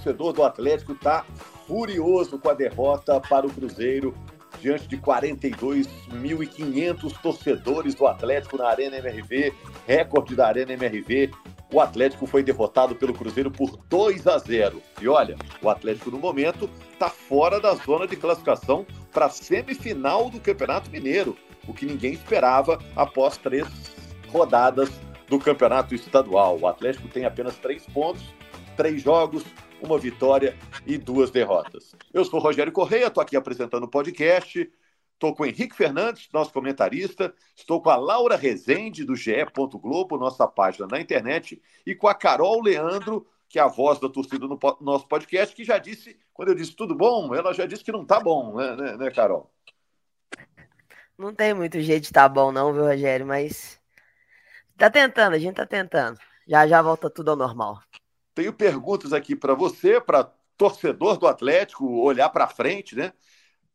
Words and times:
torcedor 0.00 0.32
do 0.32 0.42
Atlético 0.42 0.92
está 0.92 1.26
furioso 1.66 2.38
com 2.38 2.48
a 2.48 2.54
derrota 2.54 3.20
para 3.20 3.46
o 3.46 3.50
Cruzeiro 3.50 4.14
diante 4.60 4.88
de 4.88 4.96
42.500 4.98 7.12
torcedores 7.22 7.94
do 7.94 8.06
Atlético 8.06 8.56
na 8.58 8.68
Arena 8.68 8.98
MRV, 8.98 9.54
recorde 9.86 10.34
da 10.34 10.48
Arena 10.48 10.72
MRV. 10.72 11.30
O 11.72 11.80
Atlético 11.80 12.26
foi 12.26 12.42
derrotado 12.42 12.96
pelo 12.96 13.14
Cruzeiro 13.14 13.50
por 13.50 13.78
2 13.88 14.26
a 14.26 14.36
0. 14.38 14.82
E 15.00 15.08
olha, 15.08 15.36
o 15.62 15.70
Atlético 15.70 16.10
no 16.10 16.18
momento 16.18 16.68
está 16.92 17.08
fora 17.08 17.58
da 17.60 17.74
zona 17.74 18.06
de 18.06 18.16
classificação 18.16 18.84
para 19.12 19.26
a 19.26 19.30
semifinal 19.30 20.28
do 20.28 20.40
Campeonato 20.40 20.90
Mineiro, 20.90 21.36
o 21.66 21.72
que 21.72 21.86
ninguém 21.86 22.12
esperava 22.12 22.78
após 22.96 23.36
três 23.36 23.68
rodadas 24.28 24.90
do 25.28 25.38
campeonato 25.38 25.94
estadual. 25.94 26.58
O 26.58 26.66
Atlético 26.66 27.06
tem 27.08 27.24
apenas 27.24 27.56
três 27.56 27.86
pontos, 27.86 28.24
três 28.76 29.00
jogos, 29.00 29.44
uma 29.82 29.98
vitória 29.98 30.56
e 30.86 30.96
duas 30.96 31.30
derrotas. 31.30 31.94
Eu 32.12 32.24
sou 32.24 32.40
Rogério 32.40 32.72
Correia, 32.72 33.06
estou 33.06 33.22
aqui 33.22 33.36
apresentando 33.36 33.84
o 33.84 33.88
podcast. 33.88 34.70
Estou 35.14 35.34
com 35.34 35.42
o 35.42 35.46
Henrique 35.46 35.76
Fernandes, 35.76 36.28
nosso 36.32 36.52
comentarista. 36.52 37.34
Estou 37.54 37.82
com 37.82 37.90
a 37.90 37.96
Laura 37.96 38.36
Rezende, 38.36 39.04
do 39.04 39.14
GE. 39.14 39.32
Globo, 39.54 40.16
nossa 40.16 40.46
página 40.46 40.86
na 40.86 41.00
internet. 41.00 41.60
E 41.84 41.94
com 41.94 42.08
a 42.08 42.14
Carol 42.14 42.62
Leandro, 42.62 43.26
que 43.48 43.58
é 43.58 43.62
a 43.62 43.68
voz 43.68 43.98
da 43.98 44.08
torcida 44.08 44.46
no 44.46 44.58
nosso 44.80 45.06
podcast, 45.06 45.54
que 45.54 45.64
já 45.64 45.78
disse, 45.78 46.18
quando 46.32 46.48
eu 46.48 46.54
disse 46.54 46.74
tudo 46.74 46.94
bom, 46.94 47.34
ela 47.34 47.52
já 47.52 47.66
disse 47.66 47.84
que 47.84 47.92
não 47.92 48.02
está 48.02 48.18
bom, 48.18 48.56
né, 48.56 48.76
né, 48.76 48.96
né, 48.96 49.10
Carol? 49.10 49.50
Não 51.18 51.34
tem 51.34 51.52
muito 51.52 51.78
jeito 51.80 52.02
de 52.02 52.08
estar 52.08 52.22
tá 52.22 52.28
bom, 52.28 52.50
não, 52.50 52.72
viu, 52.72 52.84
Rogério? 52.84 53.26
Mas 53.26 53.80
Tá 54.80 54.88
tentando, 54.88 55.34
a 55.34 55.38
gente 55.38 55.56
tá 55.56 55.66
tentando. 55.66 56.18
Já 56.48 56.66
já 56.66 56.80
volta 56.80 57.10
tudo 57.10 57.32
ao 57.32 57.36
normal. 57.36 57.82
Tenho 58.34 58.52
perguntas 58.52 59.12
aqui 59.12 59.34
para 59.34 59.54
você, 59.54 60.00
para 60.00 60.24
torcedor 60.56 61.16
do 61.18 61.26
Atlético, 61.26 61.86
olhar 62.00 62.28
para 62.28 62.46
frente, 62.46 62.94
né? 62.94 63.12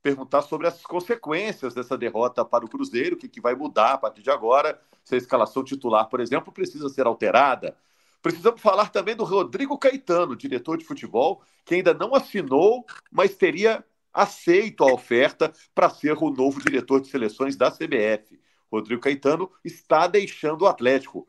Perguntar 0.01 0.43
sobre 0.43 0.67
as 0.67 0.81
consequências 0.83 1.73
dessa 1.73 1.97
derrota 1.97 2.45
para 2.45 2.63
o 2.63 2.69
Cruzeiro, 2.69 3.15
o 3.15 3.19
que, 3.19 3.27
que 3.27 3.41
vai 3.41 3.55
mudar 3.55 3.93
a 3.93 3.97
partir 3.97 4.21
de 4.21 4.29
agora, 4.29 4.79
se 5.03 5.15
a 5.15 5.17
escalação 5.17 5.63
titular, 5.63 6.07
por 6.07 6.19
exemplo, 6.19 6.53
precisa 6.53 6.87
ser 6.89 7.07
alterada. 7.07 7.75
Precisamos 8.21 8.61
falar 8.61 8.89
também 8.89 9.15
do 9.15 9.23
Rodrigo 9.23 9.77
Caetano, 9.77 10.35
diretor 10.35 10.77
de 10.77 10.85
futebol, 10.85 11.41
que 11.63 11.75
ainda 11.75 11.93
não 11.93 12.15
assinou, 12.15 12.85
mas 13.11 13.35
teria 13.35 13.83
aceito 14.13 14.83
a 14.83 14.93
oferta 14.93 15.51
para 15.73 15.89
ser 15.89 16.13
o 16.17 16.31
novo 16.31 16.61
diretor 16.61 17.01
de 17.01 17.07
seleções 17.07 17.55
da 17.55 17.69
CBF. 17.69 18.39
Rodrigo 18.71 19.01
Caetano 19.01 19.51
está 19.63 20.07
deixando 20.07 20.63
o 20.63 20.67
Atlético. 20.67 21.27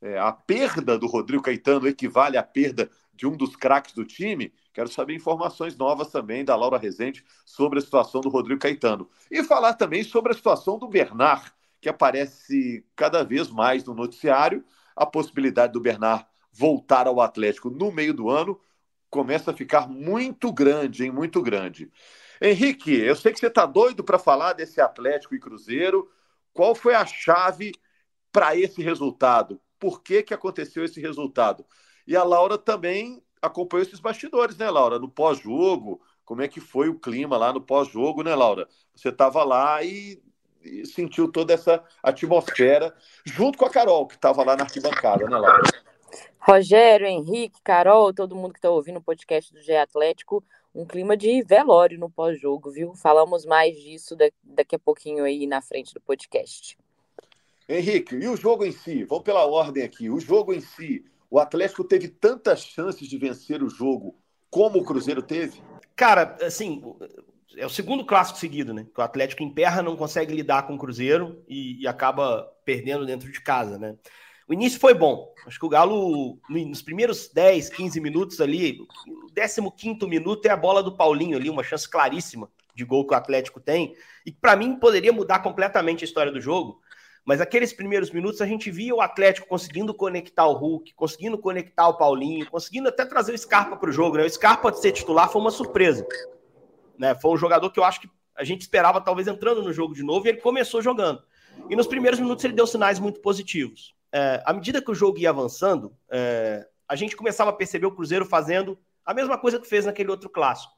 É, 0.00 0.18
a 0.18 0.32
perda 0.32 0.96
do 0.98 1.06
Rodrigo 1.06 1.42
Caetano 1.42 1.88
equivale 1.88 2.36
à 2.36 2.42
perda 2.42 2.90
de 3.12 3.26
um 3.26 3.36
dos 3.36 3.56
craques 3.56 3.94
do 3.94 4.04
time? 4.04 4.52
Quero 4.72 4.88
saber 4.88 5.14
informações 5.14 5.76
novas 5.76 6.08
também 6.08 6.44
da 6.44 6.54
Laura 6.54 6.78
Rezende 6.78 7.24
sobre 7.44 7.80
a 7.80 7.82
situação 7.82 8.20
do 8.20 8.28
Rodrigo 8.28 8.60
Caetano. 8.60 9.10
E 9.30 9.42
falar 9.42 9.74
também 9.74 10.04
sobre 10.04 10.32
a 10.32 10.36
situação 10.36 10.78
do 10.78 10.86
Bernard, 10.88 11.50
que 11.80 11.88
aparece 11.88 12.86
cada 12.94 13.24
vez 13.24 13.50
mais 13.50 13.84
no 13.84 13.94
noticiário. 13.94 14.64
A 14.94 15.04
possibilidade 15.04 15.72
do 15.72 15.80
Bernard 15.80 16.26
voltar 16.52 17.06
ao 17.06 17.20
Atlético 17.20 17.70
no 17.70 17.90
meio 17.90 18.14
do 18.14 18.30
ano 18.30 18.60
começa 19.10 19.50
a 19.50 19.54
ficar 19.54 19.88
muito 19.88 20.52
grande, 20.52 21.04
hein? 21.04 21.10
Muito 21.10 21.42
grande. 21.42 21.90
Henrique, 22.40 22.92
eu 22.94 23.16
sei 23.16 23.32
que 23.32 23.38
você 23.40 23.48
está 23.48 23.66
doido 23.66 24.04
para 24.04 24.18
falar 24.18 24.52
desse 24.52 24.80
Atlético 24.80 25.34
e 25.34 25.40
Cruzeiro. 25.40 26.08
Qual 26.52 26.74
foi 26.74 26.94
a 26.94 27.04
chave 27.04 27.72
para 28.32 28.56
esse 28.56 28.82
resultado? 28.82 29.60
Por 29.78 30.02
que, 30.02 30.22
que 30.22 30.34
aconteceu 30.34 30.84
esse 30.84 31.00
resultado? 31.00 31.64
E 32.06 32.16
a 32.16 32.24
Laura 32.24 32.56
também 32.56 33.22
acompanhou 33.40 33.86
esses 33.86 34.00
bastidores, 34.00 34.56
né, 34.56 34.70
Laura? 34.70 34.98
No 34.98 35.08
pós-jogo, 35.08 36.00
como 36.24 36.42
é 36.42 36.48
que 36.48 36.60
foi 36.60 36.88
o 36.88 36.98
clima 36.98 37.36
lá 37.36 37.52
no 37.52 37.60
pós-jogo, 37.60 38.22
né, 38.22 38.34
Laura? 38.34 38.68
Você 38.94 39.08
estava 39.08 39.44
lá 39.44 39.82
e, 39.82 40.22
e, 40.62 40.86
sentiu 40.86 41.30
toda 41.30 41.54
essa 41.54 41.82
atmosfera, 42.02 42.94
junto 43.24 43.58
com 43.58 43.64
a 43.64 43.70
Carol, 43.70 44.06
que 44.06 44.14
estava 44.14 44.44
lá 44.44 44.56
na 44.56 44.64
arquibancada, 44.64 45.24
né, 45.28 45.36
Laura? 45.36 45.62
Rogério, 46.38 47.06
Henrique, 47.06 47.60
Carol, 47.62 48.12
todo 48.12 48.34
mundo 48.34 48.52
que 48.52 48.58
está 48.58 48.70
ouvindo 48.70 48.98
o 48.98 49.02
podcast 49.02 49.52
do 49.52 49.60
GE 49.60 49.76
Atlético, 49.76 50.42
um 50.74 50.86
clima 50.86 51.16
de 51.16 51.42
velório 51.42 51.98
no 51.98 52.08
pós-jogo, 52.08 52.70
viu? 52.70 52.94
Falamos 52.94 53.44
mais 53.44 53.76
disso 53.76 54.16
daqui 54.42 54.76
a 54.76 54.78
pouquinho 54.78 55.24
aí 55.24 55.46
na 55.46 55.60
frente 55.60 55.92
do 55.92 56.00
podcast. 56.00 56.78
Henrique, 57.68 58.16
e 58.16 58.26
o 58.26 58.36
jogo 58.36 58.64
em 58.64 58.72
si? 58.72 59.04
Vamos 59.04 59.24
pela 59.24 59.44
ordem 59.44 59.82
aqui. 59.82 60.08
O 60.08 60.18
jogo 60.18 60.54
em 60.54 60.60
si, 60.60 61.04
o 61.30 61.38
Atlético 61.38 61.84
teve 61.84 62.08
tantas 62.08 62.62
chances 62.62 63.06
de 63.06 63.18
vencer 63.18 63.62
o 63.62 63.68
jogo 63.68 64.16
como 64.50 64.78
o 64.78 64.84
Cruzeiro 64.84 65.20
teve? 65.20 65.60
Cara, 65.94 66.36
assim, 66.42 66.82
é 67.56 67.66
o 67.66 67.70
segundo 67.70 68.04
clássico 68.04 68.38
seguido, 68.38 68.72
né? 68.72 68.86
Que 68.94 69.00
o 69.00 69.04
Atlético 69.04 69.42
emperra, 69.42 69.82
não 69.82 69.96
consegue 69.96 70.34
lidar 70.34 70.66
com 70.66 70.74
o 70.74 70.78
Cruzeiro 70.78 71.42
e, 71.46 71.82
e 71.82 71.86
acaba 71.86 72.50
perdendo 72.64 73.04
dentro 73.04 73.30
de 73.30 73.40
casa, 73.40 73.78
né? 73.78 73.96
O 74.48 74.54
início 74.54 74.80
foi 74.80 74.94
bom. 74.94 75.30
Acho 75.46 75.58
que 75.58 75.66
o 75.66 75.68
Galo, 75.68 76.38
nos 76.48 76.80
primeiros 76.80 77.28
10, 77.28 77.68
15 77.68 78.00
minutos 78.00 78.40
ali, 78.40 78.78
o 78.80 79.70
15 79.70 80.06
minuto 80.06 80.46
é 80.46 80.50
a 80.50 80.56
bola 80.56 80.82
do 80.82 80.96
Paulinho 80.96 81.36
ali, 81.36 81.50
uma 81.50 81.62
chance 81.62 81.86
claríssima 81.88 82.50
de 82.74 82.84
gol 82.84 83.06
que 83.06 83.12
o 83.12 83.16
Atlético 83.16 83.60
tem. 83.60 83.94
E 84.24 84.32
para 84.32 84.56
mim 84.56 84.76
poderia 84.76 85.12
mudar 85.12 85.40
completamente 85.40 86.02
a 86.02 86.06
história 86.06 86.32
do 86.32 86.40
jogo. 86.40 86.80
Mas 87.28 87.42
aqueles 87.42 87.74
primeiros 87.74 88.10
minutos 88.10 88.40
a 88.40 88.46
gente 88.46 88.70
via 88.70 88.94
o 88.94 89.02
Atlético 89.02 89.46
conseguindo 89.46 89.92
conectar 89.92 90.46
o 90.46 90.54
Hulk, 90.54 90.94
conseguindo 90.94 91.36
conectar 91.36 91.86
o 91.86 91.98
Paulinho, 91.98 92.50
conseguindo 92.50 92.88
até 92.88 93.04
trazer 93.04 93.34
o 93.34 93.38
Scarpa 93.38 93.76
para 93.76 93.90
o 93.90 93.92
jogo. 93.92 94.16
Né? 94.16 94.24
O 94.24 94.30
Scarpa 94.30 94.72
de 94.72 94.80
ser 94.80 94.92
titular 94.92 95.30
foi 95.30 95.42
uma 95.42 95.50
surpresa. 95.50 96.06
Né? 96.98 97.14
Foi 97.14 97.30
um 97.30 97.36
jogador 97.36 97.70
que 97.70 97.78
eu 97.78 97.84
acho 97.84 98.00
que 98.00 98.10
a 98.34 98.44
gente 98.44 98.62
esperava 98.62 98.98
talvez 98.98 99.28
entrando 99.28 99.62
no 99.62 99.74
jogo 99.74 99.94
de 99.94 100.02
novo 100.02 100.26
e 100.26 100.30
ele 100.30 100.38
começou 100.38 100.80
jogando. 100.80 101.22
E 101.68 101.76
nos 101.76 101.86
primeiros 101.86 102.18
minutos 102.18 102.42
ele 102.46 102.54
deu 102.54 102.66
sinais 102.66 102.98
muito 102.98 103.20
positivos 103.20 103.94
é, 104.12 104.42
à 104.44 104.52
medida 104.52 104.80
que 104.80 104.90
o 104.90 104.94
jogo 104.94 105.18
ia 105.18 105.30
avançando, 105.30 105.94
é, 106.10 106.66
a 106.88 106.96
gente 106.96 107.16
começava 107.16 107.50
a 107.50 107.52
perceber 107.52 107.86
o 107.86 107.92
Cruzeiro 107.92 108.24
fazendo 108.24 108.78
a 109.04 109.12
mesma 109.12 109.38
coisa 109.38 109.58
que 109.58 109.68
fez 109.68 109.84
naquele 109.84 110.10
outro 110.10 110.30
clássico. 110.30 110.72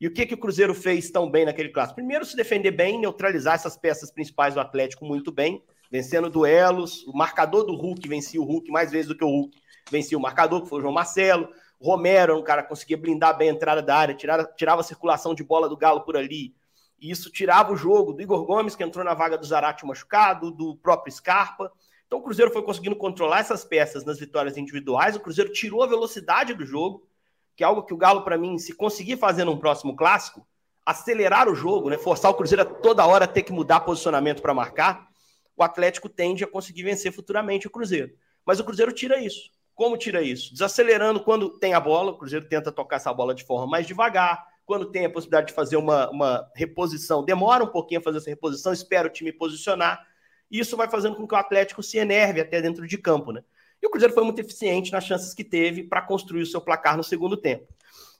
E 0.00 0.06
o 0.06 0.12
que, 0.12 0.24
que 0.24 0.34
o 0.34 0.38
Cruzeiro 0.38 0.74
fez 0.74 1.10
tão 1.10 1.30
bem 1.30 1.44
naquele 1.44 1.68
clássico? 1.68 1.96
Primeiro, 1.96 2.24
se 2.24 2.36
defender 2.36 2.70
bem, 2.70 2.98
neutralizar 2.98 3.54
essas 3.54 3.76
peças 3.76 4.10
principais 4.10 4.54
do 4.54 4.60
Atlético 4.60 5.04
muito 5.04 5.30
bem, 5.30 5.62
vencendo 5.90 6.30
duelos. 6.30 7.04
O 7.06 7.16
marcador 7.16 7.64
do 7.64 7.74
Hulk 7.74 8.08
vencia 8.08 8.40
o 8.40 8.44
Hulk 8.44 8.70
mais 8.70 8.90
vezes 8.90 9.08
do 9.08 9.16
que 9.16 9.24
o 9.24 9.28
Hulk 9.28 9.60
vencia 9.90 10.16
o 10.16 10.20
marcador, 10.20 10.62
que 10.62 10.68
foi 10.68 10.78
o 10.78 10.82
João 10.82 10.94
Marcelo. 10.94 11.48
Romero, 11.80 12.38
um 12.38 12.42
cara 12.42 12.62
que 12.62 12.68
conseguia 12.68 12.96
blindar 12.96 13.36
bem 13.36 13.50
a 13.50 13.52
entrada 13.52 13.82
da 13.82 13.96
área, 13.96 14.14
tirava, 14.14 14.44
tirava 14.56 14.82
a 14.82 14.84
circulação 14.84 15.34
de 15.34 15.42
bola 15.42 15.68
do 15.68 15.76
Galo 15.76 16.02
por 16.02 16.16
ali. 16.16 16.54
E 17.00 17.10
isso 17.10 17.30
tirava 17.30 17.72
o 17.72 17.76
jogo 17.76 18.12
do 18.12 18.20
Igor 18.20 18.44
Gomes, 18.44 18.76
que 18.76 18.84
entrou 18.84 19.02
na 19.04 19.14
vaga 19.14 19.38
do 19.38 19.46
Zarate 19.46 19.86
machucado, 19.86 20.50
do 20.50 20.76
próprio 20.76 21.12
Scarpa. 21.12 21.72
Então 22.06 22.18
o 22.18 22.22
Cruzeiro 22.22 22.50
foi 22.50 22.62
conseguindo 22.62 22.96
controlar 22.96 23.40
essas 23.40 23.64
peças 23.64 24.04
nas 24.04 24.18
vitórias 24.18 24.58
individuais. 24.58 25.16
O 25.16 25.20
Cruzeiro 25.20 25.50
tirou 25.50 25.82
a 25.82 25.86
velocidade 25.86 26.52
do 26.52 26.66
jogo, 26.66 27.06
que 27.56 27.64
é 27.64 27.66
algo 27.66 27.82
que 27.82 27.94
o 27.94 27.96
Galo, 27.96 28.22
para 28.22 28.36
mim, 28.36 28.58
se 28.58 28.74
conseguir 28.74 29.16
fazer 29.16 29.44
num 29.44 29.56
próximo 29.56 29.96
clássico, 29.96 30.46
acelerar 30.84 31.48
o 31.48 31.54
jogo, 31.54 31.88
né? 31.88 31.96
forçar 31.96 32.30
o 32.30 32.34
Cruzeiro 32.34 32.62
a 32.62 32.66
toda 32.66 33.06
hora 33.06 33.26
ter 33.26 33.42
que 33.42 33.52
mudar 33.52 33.80
posicionamento 33.80 34.42
para 34.42 34.52
marcar, 34.52 35.09
o 35.56 35.62
Atlético 35.62 36.08
tende 36.08 36.44
a 36.44 36.46
conseguir 36.46 36.82
vencer 36.82 37.12
futuramente 37.12 37.66
o 37.66 37.70
Cruzeiro. 37.70 38.12
Mas 38.44 38.60
o 38.60 38.64
Cruzeiro 38.64 38.92
tira 38.92 39.18
isso. 39.18 39.50
Como 39.74 39.96
tira 39.96 40.22
isso? 40.22 40.52
Desacelerando 40.52 41.20
quando 41.20 41.58
tem 41.58 41.74
a 41.74 41.80
bola, 41.80 42.12
o 42.12 42.18
Cruzeiro 42.18 42.48
tenta 42.48 42.70
tocar 42.70 42.96
essa 42.96 43.12
bola 43.12 43.34
de 43.34 43.44
forma 43.44 43.66
mais 43.66 43.86
devagar. 43.86 44.46
Quando 44.64 44.86
tem 44.86 45.04
a 45.04 45.10
possibilidade 45.10 45.48
de 45.48 45.52
fazer 45.52 45.76
uma, 45.76 46.08
uma 46.10 46.50
reposição, 46.54 47.24
demora 47.24 47.64
um 47.64 47.68
pouquinho 47.68 48.00
a 48.00 48.04
fazer 48.04 48.18
essa 48.18 48.30
reposição, 48.30 48.72
espera 48.72 49.08
o 49.08 49.10
time 49.10 49.32
posicionar 49.32 50.06
e 50.50 50.58
isso 50.58 50.76
vai 50.76 50.88
fazendo 50.88 51.14
com 51.14 51.26
que 51.26 51.34
o 51.34 51.38
Atlético 51.38 51.82
se 51.82 51.96
enerve 51.98 52.40
até 52.40 52.60
dentro 52.60 52.86
de 52.86 52.98
campo, 52.98 53.30
né? 53.30 53.42
E 53.80 53.86
o 53.86 53.90
Cruzeiro 53.90 54.12
foi 54.12 54.24
muito 54.24 54.40
eficiente 54.40 54.92
nas 54.92 55.04
chances 55.04 55.32
que 55.32 55.44
teve 55.44 55.84
para 55.84 56.02
construir 56.02 56.42
o 56.42 56.46
seu 56.46 56.60
placar 56.60 56.96
no 56.96 57.04
segundo 57.04 57.36
tempo. 57.36 57.66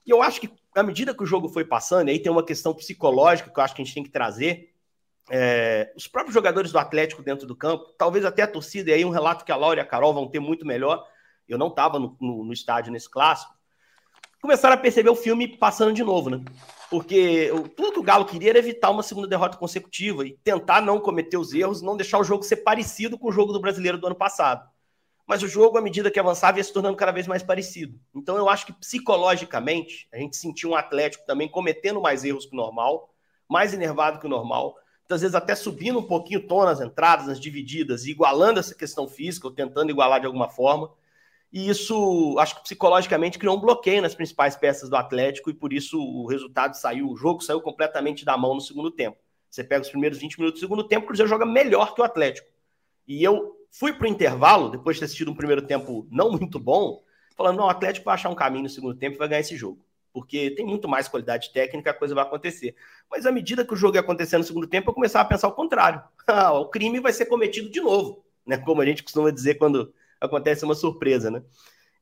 E 0.05 0.09
eu 0.09 0.21
acho 0.21 0.41
que, 0.41 0.49
à 0.75 0.81
medida 0.81 1.13
que 1.13 1.21
o 1.21 1.25
jogo 1.25 1.49
foi 1.49 1.65
passando, 1.65 2.09
aí 2.09 2.19
tem 2.19 2.31
uma 2.31 2.43
questão 2.43 2.73
psicológica 2.73 3.51
que 3.51 3.59
eu 3.59 3.63
acho 3.63 3.75
que 3.75 3.81
a 3.81 3.85
gente 3.85 3.93
tem 3.93 4.03
que 4.03 4.09
trazer. 4.09 4.70
É, 5.31 5.93
os 5.95 6.07
próprios 6.07 6.33
jogadores 6.33 6.71
do 6.71 6.77
Atlético 6.77 7.23
dentro 7.23 7.47
do 7.47 7.55
campo, 7.55 7.93
talvez 7.97 8.25
até 8.25 8.41
a 8.41 8.47
torcida, 8.47 8.91
e 8.91 8.93
aí 8.93 9.05
um 9.05 9.09
relato 9.09 9.45
que 9.45 9.51
a 9.51 9.55
Laura 9.55 9.79
e 9.79 9.81
a 9.81 9.85
Carol 9.85 10.13
vão 10.13 10.27
ter 10.27 10.39
muito 10.39 10.65
melhor. 10.65 11.05
Eu 11.47 11.57
não 11.57 11.67
estava 11.67 11.97
no, 11.97 12.17
no, 12.19 12.43
no 12.43 12.53
estádio 12.53 12.91
nesse 12.91 13.09
clássico. 13.09 13.53
Começaram 14.41 14.75
a 14.75 14.77
perceber 14.77 15.09
o 15.09 15.15
filme 15.15 15.57
passando 15.57 15.93
de 15.93 16.03
novo, 16.03 16.29
né? 16.29 16.43
porque 16.91 17.49
tudo 17.77 17.93
que 17.93 17.99
o 17.99 18.03
Galo 18.03 18.25
queria 18.25 18.49
era 18.49 18.59
evitar 18.59 18.89
uma 18.89 19.01
segunda 19.01 19.25
derrota 19.25 19.57
consecutiva 19.57 20.27
e 20.27 20.37
tentar 20.43 20.81
não 20.81 20.99
cometer 20.99 21.37
os 21.37 21.53
erros, 21.53 21.81
não 21.81 21.95
deixar 21.95 22.19
o 22.19 22.23
jogo 22.23 22.43
ser 22.43 22.57
parecido 22.57 23.17
com 23.17 23.29
o 23.29 23.31
jogo 23.31 23.53
do 23.53 23.61
brasileiro 23.61 23.97
do 23.97 24.07
ano 24.07 24.15
passado. 24.15 24.69
Mas 25.25 25.41
o 25.41 25.47
jogo, 25.47 25.77
à 25.77 25.81
medida 25.81 26.11
que 26.11 26.19
avançava, 26.19 26.57
ia 26.57 26.63
se 26.65 26.73
tornando 26.73 26.97
cada 26.97 27.13
vez 27.13 27.27
mais 27.27 27.41
parecido. 27.41 27.97
Então 28.13 28.35
eu 28.35 28.49
acho 28.49 28.65
que 28.65 28.73
psicologicamente 28.73 30.09
a 30.11 30.17
gente 30.17 30.35
sentiu 30.35 30.71
um 30.71 30.75
Atlético 30.75 31.25
também 31.25 31.47
cometendo 31.47 32.01
mais 32.01 32.25
erros 32.25 32.45
que 32.45 32.53
o 32.53 32.57
normal, 32.57 33.15
mais 33.49 33.73
enervado 33.73 34.19
que 34.19 34.25
o 34.25 34.29
normal, 34.29 34.75
às 35.13 35.21
vezes 35.21 35.35
até 35.35 35.55
subindo 35.55 35.99
um 35.99 36.03
pouquinho 36.03 36.39
o 36.39 36.47
tom 36.47 36.63
nas 36.65 36.81
entradas, 36.81 37.27
nas 37.27 37.39
divididas, 37.39 38.05
igualando 38.05 38.59
essa 38.59 38.75
questão 38.75 39.07
física, 39.07 39.47
ou 39.47 39.53
tentando 39.53 39.89
igualar 39.89 40.19
de 40.19 40.25
alguma 40.25 40.49
forma. 40.49 40.91
E 41.51 41.69
isso, 41.69 42.35
acho 42.39 42.55
que 42.55 42.63
psicologicamente 42.63 43.37
criou 43.37 43.57
um 43.57 43.59
bloqueio 43.59 44.01
nas 44.01 44.15
principais 44.15 44.55
peças 44.55 44.89
do 44.89 44.95
Atlético 44.95 45.49
e 45.49 45.53
por 45.53 45.73
isso 45.73 45.99
o 46.01 46.25
resultado 46.25 46.75
saiu, 46.75 47.09
o 47.09 47.15
jogo 47.17 47.41
saiu 47.41 47.59
completamente 47.61 48.23
da 48.23 48.37
mão 48.37 48.55
no 48.55 48.61
segundo 48.61 48.89
tempo. 48.89 49.17
Você 49.49 49.63
pega 49.63 49.81
os 49.81 49.89
primeiros 49.89 50.17
20 50.17 50.39
minutos 50.39 50.61
do 50.61 50.63
segundo 50.63 50.83
tempo, 50.85 51.03
o 51.03 51.07
Cruzeiro 51.07 51.29
joga 51.29 51.45
melhor 51.45 51.93
que 51.93 51.99
o 51.99 52.05
Atlético. 52.05 52.47
E 53.05 53.21
eu 53.21 53.57
fui 53.69 53.91
para 53.91 54.05
o 54.05 54.09
intervalo, 54.09 54.69
depois 54.69 54.95
de 54.95 55.01
ter 55.01 55.05
assistido 55.05 55.31
um 55.31 55.35
primeiro 55.35 55.61
tempo 55.61 56.07
não 56.09 56.31
muito 56.31 56.57
bom, 56.57 57.03
falando: 57.35 57.57
não, 57.57 57.65
o 57.65 57.69
Atlético 57.69 58.05
vai 58.05 58.13
achar 58.13 58.29
um 58.29 58.35
caminho 58.35 58.63
no 58.63 58.69
segundo 58.69 58.95
tempo 58.95 59.17
e 59.17 59.19
vai 59.19 59.27
ganhar 59.27 59.41
esse 59.41 59.57
jogo. 59.57 59.83
Porque 60.13 60.51
tem 60.51 60.65
muito 60.65 60.87
mais 60.87 61.07
qualidade 61.07 61.51
técnica, 61.53 61.91
a 61.91 61.93
coisa 61.93 62.13
vai 62.13 62.23
acontecer. 62.23 62.75
Mas 63.09 63.25
à 63.25 63.31
medida 63.31 63.65
que 63.65 63.73
o 63.73 63.77
jogo 63.77 63.95
ia 63.95 64.01
acontecer 64.01 64.37
no 64.37 64.43
segundo 64.43 64.67
tempo, 64.67 64.89
eu 64.89 64.93
começava 64.93 65.25
a 65.25 65.29
pensar 65.29 65.47
o 65.47 65.53
contrário. 65.53 66.03
Ah, 66.27 66.53
o 66.53 66.69
crime 66.69 66.99
vai 66.99 67.13
ser 67.13 67.25
cometido 67.25 67.69
de 67.69 67.81
novo, 67.81 68.25
né? 68.45 68.57
Como 68.57 68.81
a 68.81 68.85
gente 68.85 69.03
costuma 69.03 69.31
dizer 69.31 69.55
quando 69.55 69.93
acontece 70.19 70.63
uma 70.65 70.75
surpresa, 70.75 71.31
né? 71.31 71.41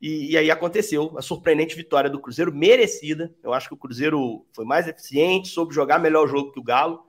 E, 0.02 0.32
e, 0.32 0.38
aí 0.38 0.50
aconteceu 0.50 1.18
a 1.18 1.22
surpreendente 1.22 1.76
vitória 1.76 2.10
do 2.10 2.20
Cruzeiro, 2.20 2.54
merecida. 2.54 3.36
Eu 3.44 3.54
acho 3.54 3.68
que 3.68 3.74
o 3.74 3.78
Cruzeiro 3.78 4.46
foi 4.54 4.64
mais 4.64 4.88
eficiente, 4.88 5.50
soube 5.50 5.74
jogar 5.74 6.00
melhor 6.00 6.26
o 6.26 6.28
jogo 6.28 6.52
que 6.52 6.60
o 6.60 6.64
Galo. 6.64 7.04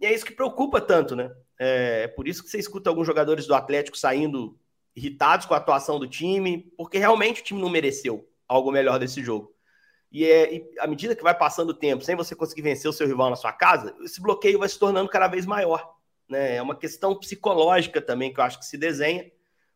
E 0.00 0.06
é 0.06 0.14
isso 0.14 0.24
que 0.24 0.32
preocupa 0.32 0.80
tanto, 0.80 1.16
né? 1.16 1.30
É, 1.58 2.02
é 2.04 2.08
por 2.08 2.28
isso 2.28 2.42
que 2.42 2.50
você 2.50 2.58
escuta 2.58 2.88
alguns 2.88 3.06
jogadores 3.06 3.46
do 3.46 3.54
Atlético 3.54 3.98
saindo 3.98 4.56
irritados 4.94 5.46
com 5.46 5.54
a 5.54 5.56
atuação 5.56 5.98
do 5.98 6.08
time, 6.08 6.72
porque 6.76 6.98
realmente 6.98 7.40
o 7.40 7.44
time 7.44 7.60
não 7.60 7.68
mereceu 7.68 8.28
algo 8.46 8.70
melhor 8.70 8.98
desse 8.98 9.22
jogo. 9.22 9.52
E, 10.10 10.24
é, 10.24 10.54
e 10.54 10.70
à 10.78 10.86
medida 10.86 11.14
que 11.14 11.22
vai 11.22 11.36
passando 11.36 11.70
o 11.70 11.74
tempo, 11.74 12.02
sem 12.02 12.16
você 12.16 12.34
conseguir 12.34 12.62
vencer 12.62 12.88
o 12.88 12.92
seu 12.92 13.06
rival 13.06 13.30
na 13.30 13.36
sua 13.36 13.52
casa, 13.52 13.94
esse 14.02 14.20
bloqueio 14.20 14.58
vai 14.58 14.68
se 14.68 14.78
tornando 14.78 15.08
cada 15.08 15.28
vez 15.28 15.44
maior. 15.44 15.94
Né? 16.28 16.56
É 16.56 16.62
uma 16.62 16.74
questão 16.74 17.18
psicológica 17.18 18.00
também 18.00 18.32
que 18.32 18.40
eu 18.40 18.44
acho 18.44 18.58
que 18.58 18.66
se 18.66 18.78
desenha, 18.78 19.30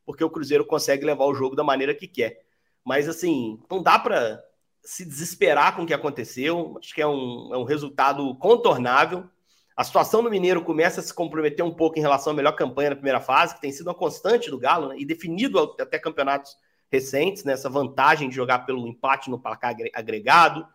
porque 0.04 0.24
o 0.24 0.30
Cruzeiro 0.30 0.64
consegue 0.64 1.04
levar 1.04 1.26
o 1.26 1.34
jogo 1.34 1.54
da 1.54 1.62
maneira 1.62 1.94
que 1.94 2.08
quer. 2.08 2.44
Mas 2.84 3.08
assim, 3.08 3.60
não 3.70 3.82
dá 3.82 3.98
para 3.98 4.42
se 4.84 5.04
desesperar 5.04 5.76
com 5.76 5.82
o 5.82 5.86
que 5.86 5.94
aconteceu. 5.94 6.76
Acho 6.78 6.94
que 6.94 7.02
é 7.02 7.06
um, 7.06 7.50
é 7.52 7.58
um 7.58 7.64
resultado 7.64 8.34
contornável. 8.36 9.28
A 9.76 9.84
situação 9.84 10.22
no 10.22 10.30
Mineiro 10.30 10.62
começa 10.62 11.00
a 11.00 11.02
se 11.02 11.14
comprometer 11.14 11.64
um 11.64 11.72
pouco 11.72 11.98
em 11.98 12.02
relação 12.02 12.32
à 12.32 12.36
melhor 12.36 12.52
campanha 12.52 12.90
na 12.90 12.96
primeira 12.96 13.20
fase, 13.20 13.54
que 13.54 13.60
tem 13.60 13.72
sido 13.72 13.86
uma 13.86 13.94
constante 13.94 14.50
do 14.50 14.58
Galo, 14.58 14.88
né? 14.88 14.96
e 14.98 15.04
definido 15.04 15.58
até 15.58 15.98
campeonatos 15.98 16.56
recentes, 16.92 17.42
né? 17.42 17.56
vantagem 17.56 18.28
de 18.28 18.36
jogar 18.36 18.60
pelo 18.60 18.86
empate 18.86 19.30
no 19.30 19.40
placar 19.40 19.74
agregado. 19.94 20.66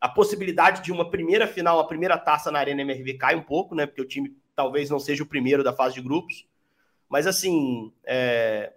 A 0.00 0.08
possibilidade 0.08 0.82
de 0.82 0.92
uma 0.92 1.10
primeira 1.10 1.48
final, 1.48 1.78
uma 1.78 1.88
primeira 1.88 2.16
taça 2.16 2.52
na 2.52 2.60
Arena 2.60 2.82
MRV 2.82 3.14
cai 3.14 3.34
um 3.34 3.42
pouco, 3.42 3.74
né? 3.74 3.84
Porque 3.84 4.00
o 4.00 4.06
time 4.06 4.36
talvez 4.54 4.88
não 4.88 5.00
seja 5.00 5.24
o 5.24 5.26
primeiro 5.26 5.64
da 5.64 5.72
fase 5.72 5.96
de 5.96 6.00
grupos. 6.00 6.46
Mas 7.08 7.26
assim, 7.26 7.92
é... 8.04 8.72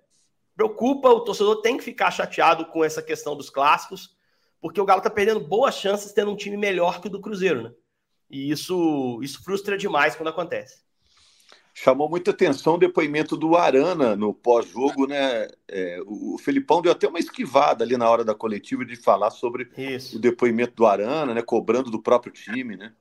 preocupa, 0.55 1.09
o 1.09 1.21
torcedor 1.21 1.61
tem 1.61 1.77
que 1.77 1.83
ficar 1.83 2.09
chateado 2.09 2.65
com 2.65 2.83
essa 2.83 3.01
questão 3.01 3.35
dos 3.35 3.49
clássicos, 3.49 4.15
porque 4.59 4.81
o 4.81 4.85
Galo 4.85 5.01
tá 5.01 5.09
perdendo 5.09 5.39
boas 5.39 5.75
chances 5.75 6.11
tendo 6.13 6.31
um 6.31 6.35
time 6.35 6.57
melhor 6.57 6.99
que 6.99 7.07
o 7.07 7.11
do 7.11 7.21
Cruzeiro, 7.21 7.61
né? 7.61 7.71
E 8.29 8.49
isso, 8.49 9.19
isso 9.21 9.43
frustra 9.43 9.77
demais 9.77 10.15
quando 10.15 10.29
acontece. 10.29 10.86
Chamou 11.79 12.09
muita 12.09 12.31
atenção 12.31 12.73
o 12.73 12.79
depoimento 12.79 13.37
do 13.37 13.55
Arana 13.55 14.15
no 14.15 14.33
pós-jogo, 14.33 15.05
né? 15.05 15.47
É, 15.67 15.99
o 16.07 16.35
Felipão 16.39 16.81
deu 16.81 16.91
até 16.91 17.07
uma 17.07 17.19
esquivada 17.19 17.83
ali 17.83 17.95
na 17.95 18.09
hora 18.09 18.25
da 18.25 18.33
coletiva 18.33 18.83
de 18.83 18.95
falar 18.95 19.29
sobre 19.29 19.69
Isso. 19.77 20.17
o 20.17 20.19
depoimento 20.19 20.73
do 20.73 20.87
Arana, 20.87 21.35
né? 21.35 21.43
Cobrando 21.43 21.91
do 21.91 22.01
próprio 22.01 22.33
time, 22.33 22.75
né? 22.75 22.93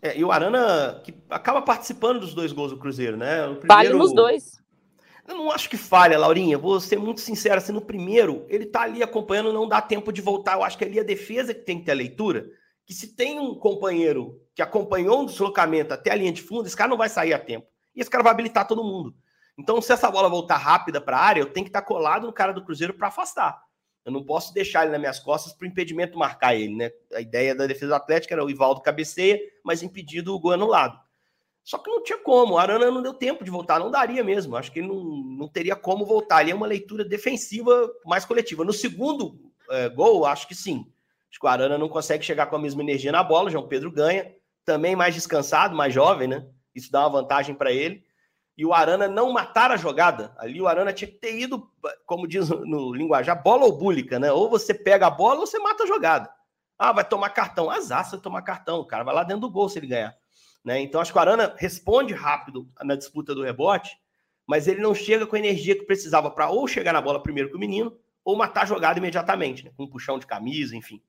É, 0.00 0.16
e 0.16 0.24
o 0.24 0.30
Arana 0.30 1.00
que 1.02 1.12
acaba 1.28 1.60
participando 1.60 2.20
dos 2.20 2.34
dois 2.34 2.52
gols 2.52 2.70
do 2.70 2.78
Cruzeiro, 2.78 3.16
né? 3.16 3.38
Primeiro... 3.42 3.66
Falha 3.66 3.92
nos 3.92 4.14
dois. 4.14 4.62
Eu 5.26 5.34
não 5.34 5.50
acho 5.50 5.68
que 5.68 5.76
falha, 5.76 6.16
Laurinha. 6.16 6.56
Vou 6.56 6.80
ser 6.80 7.00
muito 7.00 7.20
sincero, 7.20 7.56
assim, 7.56 7.72
no 7.72 7.82
primeiro, 7.82 8.46
ele 8.48 8.66
tá 8.66 8.82
ali 8.82 9.02
acompanhando, 9.02 9.52
não 9.52 9.66
dá 9.66 9.82
tempo 9.82 10.12
de 10.12 10.22
voltar. 10.22 10.54
Eu 10.54 10.62
acho 10.62 10.78
que 10.78 10.84
ali 10.84 11.00
a 11.00 11.04
defesa 11.04 11.52
que 11.52 11.62
tem 11.62 11.80
que 11.80 11.86
ter 11.86 11.90
a 11.90 11.96
leitura 11.96 12.48
que 12.86 12.94
se 12.94 13.16
tem 13.16 13.40
um 13.40 13.56
companheiro 13.56 14.40
que 14.54 14.62
acompanhou 14.62 15.22
um 15.22 15.26
deslocamento 15.26 15.92
até 15.92 16.12
a 16.12 16.14
linha 16.14 16.32
de 16.32 16.42
fundo, 16.42 16.68
esse 16.68 16.76
cara 16.76 16.88
não 16.88 16.96
vai 16.96 17.08
sair 17.08 17.34
a 17.34 17.38
tempo. 17.40 17.66
E 17.98 18.00
esse 18.00 18.08
cara 18.08 18.22
vai 18.22 18.30
habilitar 18.32 18.64
todo 18.64 18.84
mundo. 18.84 19.12
Então, 19.58 19.82
se 19.82 19.92
essa 19.92 20.08
bola 20.08 20.28
voltar 20.28 20.56
rápida 20.56 21.00
para 21.00 21.18
a 21.18 21.20
área, 21.20 21.40
eu 21.40 21.52
tenho 21.52 21.64
que 21.64 21.70
estar 21.70 21.82
colado 21.82 22.28
no 22.28 22.32
cara 22.32 22.52
do 22.52 22.64
Cruzeiro 22.64 22.94
para 22.94 23.08
afastar. 23.08 23.60
Eu 24.04 24.12
não 24.12 24.24
posso 24.24 24.54
deixar 24.54 24.82
ele 24.82 24.92
nas 24.92 25.00
minhas 25.00 25.18
costas 25.18 25.52
para 25.52 25.66
o 25.66 25.68
impedimento 25.68 26.16
marcar 26.16 26.54
ele, 26.54 26.76
né? 26.76 26.92
A 27.12 27.20
ideia 27.20 27.56
da 27.56 27.66
defesa 27.66 27.88
do 27.88 27.94
Atlético 27.96 28.32
era 28.32 28.44
o 28.44 28.48
Ivaldo 28.48 28.80
cabeceia, 28.80 29.36
mas 29.64 29.82
impedido 29.82 30.32
o 30.32 30.38
gol 30.38 30.52
anulado. 30.52 30.96
Só 31.64 31.76
que 31.76 31.90
não 31.90 32.04
tinha 32.04 32.18
como, 32.18 32.54
o 32.54 32.58
Arana 32.58 32.88
não 32.88 33.02
deu 33.02 33.12
tempo 33.12 33.44
de 33.44 33.50
voltar, 33.50 33.80
não 33.80 33.90
daria 33.90 34.22
mesmo. 34.22 34.56
Acho 34.56 34.70
que 34.70 34.78
ele 34.78 34.86
não, 34.86 35.04
não 35.04 35.48
teria 35.48 35.74
como 35.74 36.06
voltar. 36.06 36.36
Ali 36.36 36.52
é 36.52 36.54
uma 36.54 36.66
leitura 36.66 37.04
defensiva 37.04 37.90
mais 38.06 38.24
coletiva. 38.24 38.64
No 38.64 38.72
segundo 38.72 39.52
é, 39.70 39.88
gol, 39.88 40.24
acho 40.24 40.46
que 40.46 40.54
sim. 40.54 40.86
Acho 41.28 41.40
que 41.40 41.44
o 41.44 41.48
Arana 41.48 41.76
não 41.76 41.88
consegue 41.88 42.24
chegar 42.24 42.46
com 42.46 42.54
a 42.54 42.60
mesma 42.60 42.80
energia 42.80 43.10
na 43.10 43.24
bola. 43.24 43.48
O 43.48 43.50
João 43.50 43.66
Pedro 43.66 43.90
ganha, 43.90 44.32
também 44.64 44.94
mais 44.94 45.14
descansado, 45.14 45.76
mais 45.76 45.92
jovem, 45.92 46.28
né? 46.28 46.46
Isso 46.74 46.90
dá 46.90 47.00
uma 47.00 47.20
vantagem 47.20 47.54
para 47.54 47.72
ele. 47.72 48.04
E 48.56 48.66
o 48.66 48.74
Arana 48.74 49.06
não 49.06 49.32
matar 49.32 49.70
a 49.70 49.76
jogada. 49.76 50.34
Ali 50.36 50.60
o 50.60 50.66
Arana 50.66 50.92
tinha 50.92 51.08
que 51.08 51.18
ter 51.18 51.38
ido, 51.38 51.70
como 52.04 52.26
diz 52.26 52.48
no 52.48 52.92
linguajar, 52.92 53.40
bola 53.40 53.64
ou 53.64 53.76
búlica, 53.76 54.18
né? 54.18 54.32
Ou 54.32 54.50
você 54.50 54.74
pega 54.74 55.06
a 55.06 55.10
bola 55.10 55.40
ou 55.40 55.46
você 55.46 55.58
mata 55.58 55.84
a 55.84 55.86
jogada. 55.86 56.28
Ah, 56.76 56.92
vai 56.92 57.04
tomar 57.04 57.30
cartão. 57.30 57.70
Azar 57.70 58.04
se 58.04 58.18
tomar 58.18 58.42
cartão. 58.42 58.80
O 58.80 58.84
cara 58.84 59.04
vai 59.04 59.14
lá 59.14 59.22
dentro 59.22 59.42
do 59.42 59.50
gol 59.50 59.68
se 59.68 59.78
ele 59.78 59.86
ganhar. 59.86 60.16
Né? 60.64 60.80
Então 60.80 61.00
acho 61.00 61.12
que 61.12 61.18
o 61.18 61.20
Arana 61.20 61.54
responde 61.56 62.12
rápido 62.12 62.68
na 62.82 62.94
disputa 62.94 63.34
do 63.34 63.42
rebote, 63.42 63.96
mas 64.46 64.66
ele 64.66 64.80
não 64.80 64.94
chega 64.94 65.26
com 65.26 65.36
a 65.36 65.38
energia 65.38 65.74
que 65.74 65.84
precisava 65.84 66.30
para 66.30 66.50
ou 66.50 66.66
chegar 66.66 66.92
na 66.92 67.00
bola 67.00 67.22
primeiro 67.22 67.48
que 67.48 67.56
o 67.56 67.58
menino, 67.58 67.96
ou 68.24 68.36
matar 68.36 68.62
a 68.62 68.66
jogada 68.66 68.98
imediatamente, 68.98 69.64
né? 69.64 69.70
com 69.76 69.84
um 69.84 69.88
puxão 69.88 70.18
de 70.18 70.26
camisa, 70.26 70.76
enfim. 70.76 71.02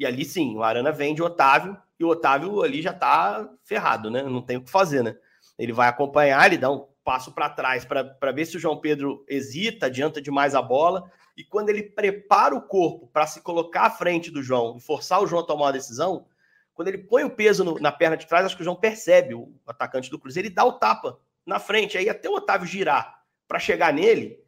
E 0.00 0.06
ali 0.06 0.24
sim, 0.24 0.56
o 0.56 0.62
Arana 0.62 0.90
vende 0.90 1.20
o 1.20 1.26
Otávio 1.26 1.76
e 1.98 2.04
o 2.04 2.08
Otávio 2.08 2.62
ali 2.62 2.80
já 2.80 2.90
tá 2.90 3.46
ferrado, 3.62 4.10
né? 4.10 4.22
Não 4.22 4.40
tem 4.40 4.56
o 4.56 4.62
que 4.62 4.70
fazer, 4.70 5.04
né? 5.04 5.14
Ele 5.58 5.74
vai 5.74 5.90
acompanhar, 5.90 6.46
ele 6.46 6.56
dá 6.56 6.70
um 6.72 6.88
passo 7.04 7.32
para 7.32 7.50
trás 7.50 7.84
para 7.84 8.32
ver 8.32 8.46
se 8.46 8.56
o 8.56 8.58
João 8.58 8.80
Pedro 8.80 9.22
hesita, 9.28 9.84
adianta 9.84 10.22
demais 10.22 10.54
a 10.54 10.62
bola. 10.62 11.04
E 11.36 11.44
quando 11.44 11.68
ele 11.68 11.82
prepara 11.82 12.54
o 12.54 12.62
corpo 12.62 13.08
para 13.08 13.26
se 13.26 13.42
colocar 13.42 13.82
à 13.82 13.90
frente 13.90 14.30
do 14.30 14.42
João 14.42 14.78
e 14.78 14.80
forçar 14.80 15.22
o 15.22 15.26
João 15.26 15.42
a 15.42 15.46
tomar 15.46 15.66
uma 15.66 15.72
decisão, 15.72 16.26
quando 16.72 16.88
ele 16.88 16.96
põe 16.96 17.24
o 17.24 17.36
peso 17.36 17.62
no, 17.62 17.78
na 17.78 17.92
perna 17.92 18.16
de 18.16 18.26
trás, 18.26 18.46
acho 18.46 18.56
que 18.56 18.62
o 18.62 18.64
João 18.64 18.76
percebe, 18.76 19.34
o 19.34 19.52
atacante 19.66 20.10
do 20.10 20.18
Cruzeiro, 20.18 20.48
ele 20.48 20.54
dá 20.54 20.64
o 20.64 20.72
tapa 20.72 21.20
na 21.44 21.58
frente. 21.58 21.98
Aí 21.98 22.08
até 22.08 22.26
o 22.26 22.36
Otávio 22.36 22.66
girar 22.66 23.22
para 23.46 23.58
chegar 23.58 23.92
nele, 23.92 24.42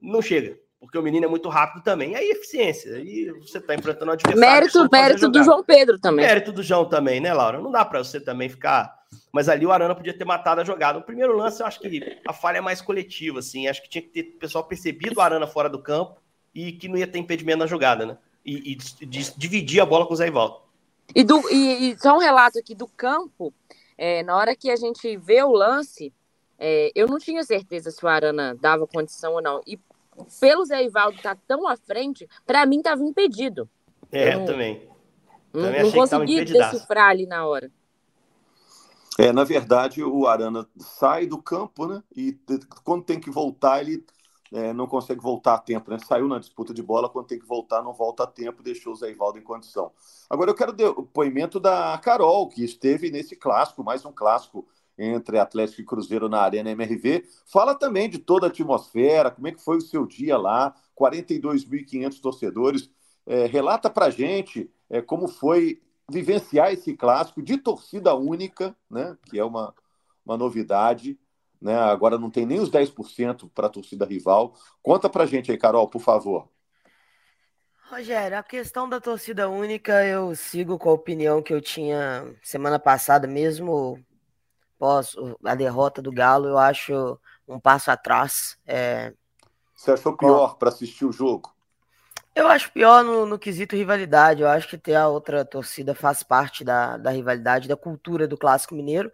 não 0.00 0.22
chega 0.22 0.61
porque 0.82 0.98
o 0.98 1.02
menino 1.02 1.26
é 1.26 1.28
muito 1.28 1.48
rápido 1.48 1.82
também. 1.82 2.10
E 2.10 2.16
aí, 2.16 2.30
eficiência. 2.30 2.96
Aí 2.96 3.30
você 3.40 3.58
está 3.58 3.72
enfrentando 3.72 4.10
um 4.10 4.14
adversário. 4.14 4.40
Mérito, 4.40 4.88
mérito 4.90 5.28
do 5.28 5.44
João 5.44 5.62
Pedro 5.62 5.98
também. 5.98 6.26
Mérito 6.26 6.50
do 6.50 6.62
João 6.62 6.84
também, 6.84 7.20
né, 7.20 7.32
Laura? 7.32 7.60
Não 7.60 7.70
dá 7.70 7.84
para 7.84 8.02
você 8.02 8.20
também 8.20 8.48
ficar. 8.48 9.00
Mas 9.30 9.48
ali 9.48 9.64
o 9.64 9.70
Arana 9.70 9.94
podia 9.94 10.16
ter 10.16 10.24
matado 10.24 10.60
a 10.60 10.64
jogada. 10.64 10.98
O 10.98 11.02
primeiro 11.02 11.36
lance, 11.36 11.62
eu 11.62 11.66
acho 11.66 11.78
que 11.78 12.20
a 12.26 12.32
falha 12.32 12.58
é 12.58 12.60
mais 12.60 12.80
coletiva, 12.80 13.38
assim. 13.38 13.68
Acho 13.68 13.80
que 13.80 13.88
tinha 13.88 14.02
que 14.02 14.08
ter 14.08 14.34
o 14.34 14.38
pessoal 14.40 14.64
percebido 14.64 15.18
o 15.18 15.20
Arana 15.20 15.46
fora 15.46 15.68
do 15.68 15.80
campo 15.80 16.20
e 16.52 16.72
que 16.72 16.88
não 16.88 16.96
ia 16.96 17.06
ter 17.06 17.20
impedimento 17.20 17.58
na 17.58 17.66
jogada, 17.66 18.04
né? 18.04 18.18
E, 18.44 18.72
e 18.72 18.76
dividir 19.36 19.80
a 19.80 19.86
bola 19.86 20.04
com 20.04 20.14
o 20.14 20.16
Zé 20.16 20.26
Ivaldo. 20.26 20.62
E, 21.14 21.22
do, 21.22 21.48
e, 21.48 21.92
e 21.92 21.98
só 21.98 22.16
um 22.16 22.20
relato 22.20 22.58
aqui 22.58 22.74
do 22.74 22.88
campo. 22.88 23.54
É, 23.96 24.24
na 24.24 24.36
hora 24.36 24.56
que 24.56 24.68
a 24.68 24.74
gente 24.74 25.16
vê 25.16 25.44
o 25.44 25.52
lance, 25.52 26.12
é, 26.58 26.90
eu 26.92 27.06
não 27.06 27.18
tinha 27.18 27.44
certeza 27.44 27.92
se 27.92 28.04
o 28.04 28.08
Arana 28.08 28.56
dava 28.60 28.84
condição 28.84 29.34
ou 29.34 29.42
não. 29.42 29.62
E 29.64 29.78
pelo 30.40 30.64
Zé 30.64 30.84
Ivaldo 30.84 31.16
estar 31.16 31.34
tá 31.34 31.40
tão 31.46 31.66
à 31.66 31.76
frente, 31.76 32.28
para 32.46 32.64
mim 32.66 32.78
estava 32.78 33.02
impedido. 33.02 33.68
É, 34.10 34.34
eu 34.34 34.44
também. 34.44 34.88
Não, 35.52 35.62
também 35.62 35.82
não 35.82 35.92
consegui 35.92 36.44
decifrar 36.44 37.10
ali 37.10 37.26
na 37.26 37.46
hora. 37.46 37.70
É, 39.18 39.32
na 39.32 39.44
verdade, 39.44 40.02
o 40.02 40.26
Arana 40.26 40.66
sai 40.78 41.26
do 41.26 41.40
campo, 41.40 41.86
né? 41.86 42.02
E 42.16 42.38
quando 42.82 43.04
tem 43.04 43.20
que 43.20 43.30
voltar, 43.30 43.80
ele 43.80 44.04
é, 44.52 44.72
não 44.72 44.86
consegue 44.86 45.20
voltar 45.20 45.54
a 45.54 45.58
tempo, 45.58 45.90
né? 45.90 45.98
Saiu 45.98 46.28
na 46.28 46.38
disputa 46.38 46.72
de 46.72 46.82
bola, 46.82 47.08
quando 47.08 47.26
tem 47.26 47.38
que 47.38 47.46
voltar, 47.46 47.82
não 47.82 47.92
volta 47.92 48.24
a 48.24 48.26
tempo, 48.26 48.62
deixou 48.62 48.92
o 48.92 48.96
Zé 48.96 49.10
Ivaldo 49.10 49.38
em 49.38 49.42
condição. 49.42 49.92
Agora 50.28 50.50
eu 50.50 50.54
quero 50.54 50.72
o 50.72 50.74
depoimento 50.74 51.60
da 51.60 51.98
Carol, 51.98 52.48
que 52.48 52.64
esteve 52.64 53.10
nesse 53.10 53.36
clássico, 53.36 53.84
mais 53.84 54.04
um 54.04 54.12
clássico 54.12 54.66
entre 54.98 55.38
Atlético 55.38 55.80
e 55.80 55.84
Cruzeiro 55.84 56.28
na 56.28 56.40
Arena 56.40 56.70
MRV. 56.70 57.24
Fala 57.46 57.74
também 57.74 58.08
de 58.08 58.18
toda 58.18 58.46
a 58.46 58.50
atmosfera, 58.50 59.30
como 59.30 59.48
é 59.48 59.52
que 59.52 59.62
foi 59.62 59.78
o 59.78 59.80
seu 59.80 60.06
dia 60.06 60.36
lá, 60.36 60.74
42.500 60.98 62.20
torcedores. 62.20 62.90
É, 63.24 63.46
relata 63.46 63.88
para 63.88 64.10
gente 64.10 64.70
é, 64.90 65.00
como 65.00 65.28
foi 65.28 65.80
vivenciar 66.10 66.72
esse 66.72 66.94
clássico 66.94 67.42
de 67.42 67.56
torcida 67.56 68.14
única, 68.14 68.76
né, 68.90 69.16
que 69.30 69.38
é 69.38 69.44
uma, 69.44 69.74
uma 70.24 70.36
novidade. 70.36 71.18
Né? 71.60 71.74
Agora 71.74 72.18
não 72.18 72.30
tem 72.30 72.44
nem 72.44 72.60
os 72.60 72.70
10% 72.70 73.48
para 73.54 73.68
a 73.68 73.70
torcida 73.70 74.04
rival. 74.04 74.54
Conta 74.82 75.08
para 75.08 75.26
gente 75.26 75.50
aí, 75.50 75.56
Carol, 75.56 75.88
por 75.88 76.00
favor. 76.00 76.48
Rogério, 77.88 78.38
a 78.38 78.42
questão 78.42 78.88
da 78.88 78.98
torcida 78.98 79.48
única, 79.48 80.04
eu 80.04 80.34
sigo 80.34 80.78
com 80.78 80.88
a 80.88 80.94
opinião 80.94 81.42
que 81.42 81.52
eu 81.52 81.60
tinha 81.60 82.34
semana 82.42 82.78
passada, 82.78 83.28
mesmo 83.28 84.02
após 84.82 85.14
a 85.44 85.54
derrota 85.54 86.02
do 86.02 86.10
Galo, 86.10 86.48
eu 86.48 86.58
acho 86.58 87.16
um 87.46 87.60
passo 87.60 87.88
atrás. 87.88 88.58
É... 88.66 89.12
Você 89.76 89.92
achou 89.92 90.16
pior 90.16 90.56
para 90.56 90.70
assistir 90.70 91.04
o 91.04 91.12
jogo? 91.12 91.54
Eu 92.34 92.48
acho 92.48 92.72
pior 92.72 93.04
no, 93.04 93.24
no, 93.24 93.38
quesito 93.38 93.76
rivalidade. 93.76 94.42
Eu 94.42 94.48
acho 94.48 94.66
que 94.66 94.76
ter 94.76 94.96
a 94.96 95.06
outra 95.06 95.44
torcida 95.44 95.94
faz 95.94 96.24
parte 96.24 96.64
da, 96.64 96.96
da 96.96 97.10
rivalidade, 97.10 97.68
da 97.68 97.76
cultura 97.76 98.26
do 98.26 98.36
Clássico 98.36 98.74
Mineiro. 98.74 99.12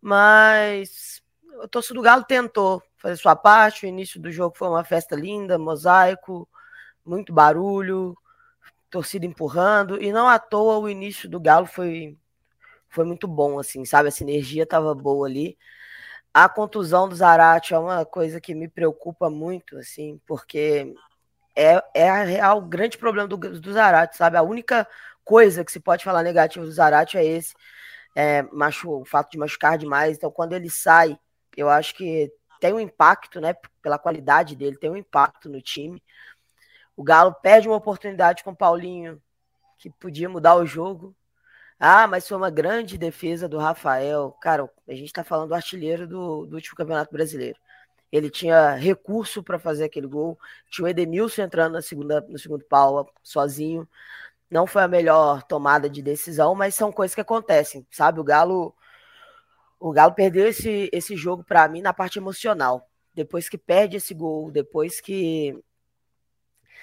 Mas 0.00 1.22
o 1.62 1.68
torcedor 1.68 2.02
do 2.02 2.04
Galo 2.04 2.24
tentou 2.24 2.82
fazer 2.96 3.16
sua 3.16 3.36
parte. 3.36 3.86
O 3.86 3.88
início 3.88 4.20
do 4.20 4.32
jogo 4.32 4.56
foi 4.56 4.68
uma 4.68 4.82
festa 4.82 5.14
linda, 5.14 5.58
mosaico, 5.58 6.48
muito 7.04 7.32
barulho, 7.32 8.16
torcida 8.90 9.26
empurrando. 9.26 10.02
E 10.02 10.10
não 10.10 10.26
à 10.26 10.40
toa 10.40 10.78
o 10.78 10.88
início 10.88 11.28
do 11.28 11.38
Galo 11.38 11.66
foi, 11.66 12.16
foi 12.88 13.04
muito 13.04 13.28
bom, 13.28 13.58
assim, 13.58 13.84
sabe? 13.84 14.08
Essa 14.08 14.22
energia 14.22 14.64
estava 14.64 14.94
boa 14.94 15.26
ali. 15.26 15.56
A 16.32 16.48
contusão 16.48 17.08
do 17.08 17.16
Zarate 17.16 17.74
é 17.74 17.78
uma 17.78 18.04
coisa 18.04 18.40
que 18.40 18.54
me 18.54 18.68
preocupa 18.68 19.30
muito, 19.30 19.76
assim, 19.78 20.20
porque 20.26 20.94
é, 21.56 21.82
é 21.94 22.08
a 22.08 22.22
real 22.22 22.60
grande 22.62 22.98
problema 22.98 23.26
do, 23.26 23.36
do 23.36 23.72
Zarate, 23.72 24.16
sabe? 24.16 24.36
A 24.36 24.42
única 24.42 24.86
coisa 25.24 25.64
que 25.64 25.72
se 25.72 25.80
pode 25.80 26.04
falar 26.04 26.22
negativo 26.22 26.64
do 26.64 26.72
Zarate 26.72 27.18
é 27.18 27.24
esse, 27.24 27.54
é, 28.14 28.42
machu, 28.52 29.00
o 29.00 29.04
fato 29.04 29.30
de 29.30 29.38
machucar 29.38 29.76
demais. 29.76 30.16
Então, 30.16 30.30
quando 30.30 30.52
ele 30.54 30.70
sai, 30.70 31.18
eu 31.56 31.68
acho 31.68 31.94
que 31.94 32.32
tem 32.60 32.72
um 32.72 32.80
impacto, 32.80 33.40
né? 33.40 33.54
Pela 33.82 33.98
qualidade 33.98 34.56
dele, 34.56 34.78
tem 34.78 34.90
um 34.90 34.96
impacto 34.96 35.48
no 35.48 35.60
time. 35.60 36.02
O 36.96 37.02
Galo 37.02 37.34
perde 37.34 37.68
uma 37.68 37.76
oportunidade 37.76 38.42
com 38.42 38.50
o 38.50 38.56
Paulinho, 38.56 39.20
que 39.78 39.90
podia 39.90 40.28
mudar 40.28 40.56
o 40.56 40.66
jogo. 40.66 41.14
Ah, 41.78 42.06
mas 42.06 42.26
foi 42.26 42.36
uma 42.36 42.50
grande 42.50 42.98
defesa 42.98 43.48
do 43.48 43.58
Rafael. 43.58 44.36
Cara, 44.40 44.68
a 44.88 44.92
gente 44.92 45.06
está 45.06 45.22
falando 45.22 45.48
do 45.48 45.54
artilheiro 45.54 46.06
do, 46.06 46.46
do 46.46 46.56
último 46.56 46.76
Campeonato 46.76 47.12
Brasileiro. 47.12 47.58
Ele 48.10 48.30
tinha 48.30 48.74
recurso 48.74 49.42
para 49.42 49.58
fazer 49.58 49.84
aquele 49.84 50.06
gol. 50.06 50.38
Tinha 50.70 50.86
o 50.86 50.88
Edenilson 50.88 51.42
entrando 51.42 51.74
na 51.74 51.82
segunda, 51.82 52.20
no 52.22 52.38
segundo 52.38 52.64
pau 52.64 53.08
sozinho. 53.22 53.88
Não 54.50 54.66
foi 54.66 54.82
a 54.82 54.88
melhor 54.88 55.42
tomada 55.42 55.88
de 55.88 56.02
decisão, 56.02 56.54
mas 56.54 56.74
são 56.74 56.90
coisas 56.90 57.14
que 57.14 57.20
acontecem, 57.20 57.86
sabe? 57.90 58.18
O 58.18 58.24
Galo 58.24 58.74
o 59.78 59.92
Galo 59.92 60.12
perdeu 60.12 60.48
esse, 60.48 60.90
esse 60.92 61.16
jogo 61.16 61.44
para 61.44 61.68
mim 61.68 61.80
na 61.80 61.92
parte 61.92 62.18
emocional. 62.18 62.88
Depois 63.14 63.48
que 63.48 63.56
perde 63.56 63.96
esse 63.96 64.12
gol, 64.12 64.50
depois 64.50 65.00
que 65.00 65.56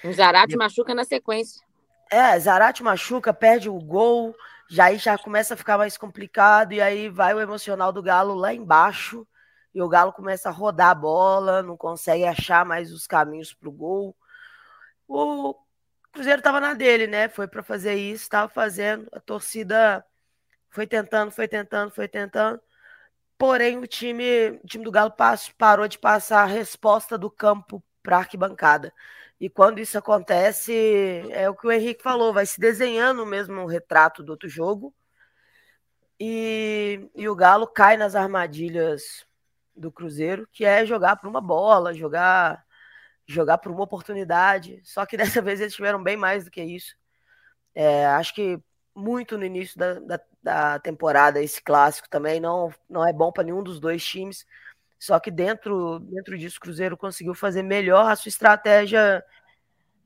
o 0.04 0.12
Zarate 0.12 0.52
de... 0.52 0.56
machuca 0.56 0.94
na 0.94 1.04
sequência. 1.04 1.64
É, 2.10 2.38
Zarate 2.38 2.82
machuca, 2.82 3.34
perde 3.34 3.68
o 3.68 3.78
gol, 3.78 4.34
já 4.68 4.86
aí 4.86 4.98
já 4.98 5.16
começa 5.18 5.54
a 5.54 5.56
ficar 5.56 5.78
mais 5.78 5.96
complicado 5.96 6.72
e 6.72 6.80
aí 6.80 7.08
vai 7.08 7.34
o 7.34 7.40
emocional 7.40 7.92
do 7.92 8.02
Galo 8.02 8.34
lá 8.34 8.52
embaixo 8.52 9.26
e 9.74 9.82
o 9.82 9.88
Galo 9.88 10.12
começa 10.12 10.48
a 10.48 10.52
rodar 10.52 10.90
a 10.90 10.94
bola, 10.94 11.62
não 11.62 11.76
consegue 11.76 12.24
achar 12.24 12.64
mais 12.64 12.92
os 12.92 13.06
caminhos 13.06 13.52
para 13.52 13.68
o 13.68 13.72
gol. 13.72 14.16
O 15.06 15.54
Cruzeiro 16.12 16.38
estava 16.40 16.60
na 16.60 16.74
dele, 16.74 17.06
né? 17.06 17.28
Foi 17.28 17.46
para 17.46 17.62
fazer 17.62 17.94
isso, 17.94 18.24
estava 18.24 18.48
fazendo. 18.48 19.06
A 19.12 19.20
torcida 19.20 20.04
foi 20.70 20.86
tentando, 20.86 21.30
foi 21.30 21.46
tentando, 21.46 21.90
foi 21.90 22.08
tentando. 22.08 22.60
Porém, 23.38 23.78
o 23.78 23.86
time, 23.86 24.50
o 24.64 24.66
time 24.66 24.84
do 24.84 24.90
Galo 24.90 25.12
parou 25.58 25.86
de 25.86 25.98
passar 25.98 26.42
a 26.42 26.46
resposta 26.46 27.18
do 27.18 27.30
campo 27.30 27.82
para 28.02 28.16
a 28.16 28.20
arquibancada. 28.20 28.92
E 29.40 29.50
quando 29.50 29.78
isso 29.78 29.98
acontece, 29.98 30.72
é 31.30 31.48
o 31.48 31.54
que 31.54 31.66
o 31.66 31.72
Henrique 31.72 32.02
falou, 32.02 32.32
vai 32.32 32.46
se 32.46 32.58
desenhando 32.58 33.26
mesmo 33.26 33.66
retrato 33.66 34.22
do 34.22 34.30
outro 34.30 34.48
jogo. 34.48 34.94
E, 36.18 37.10
e 37.14 37.28
o 37.28 37.34
Galo 37.34 37.66
cai 37.66 37.96
nas 37.96 38.14
armadilhas 38.14 39.26
do 39.76 39.92
Cruzeiro, 39.92 40.48
que 40.50 40.64
é 40.64 40.86
jogar 40.86 41.16
por 41.16 41.28
uma 41.28 41.40
bola, 41.40 41.92
jogar 41.92 42.64
jogar 43.26 43.58
por 43.58 43.72
uma 43.72 43.82
oportunidade. 43.82 44.80
Só 44.84 45.04
que 45.04 45.16
dessa 45.18 45.42
vez 45.42 45.60
eles 45.60 45.74
tiveram 45.74 46.02
bem 46.02 46.16
mais 46.16 46.44
do 46.44 46.50
que 46.50 46.62
isso. 46.62 46.96
É, 47.74 48.06
acho 48.06 48.34
que 48.34 48.58
muito 48.94 49.36
no 49.36 49.44
início 49.44 49.78
da, 49.78 49.94
da, 50.00 50.20
da, 50.42 50.78
temporada 50.78 51.42
esse 51.42 51.60
clássico 51.62 52.08
também 52.08 52.40
não, 52.40 52.72
não 52.88 53.06
é 53.06 53.12
bom 53.12 53.30
para 53.30 53.44
nenhum 53.44 53.62
dos 53.62 53.78
dois 53.78 54.02
times. 54.04 54.46
Só 54.98 55.18
que 55.20 55.30
dentro, 55.30 55.98
dentro 56.00 56.38
disso 56.38 56.56
o 56.58 56.60
Cruzeiro 56.60 56.96
conseguiu 56.96 57.34
fazer 57.34 57.62
melhor 57.62 58.10
a 58.10 58.16
sua 58.16 58.28
estratégia, 58.28 59.22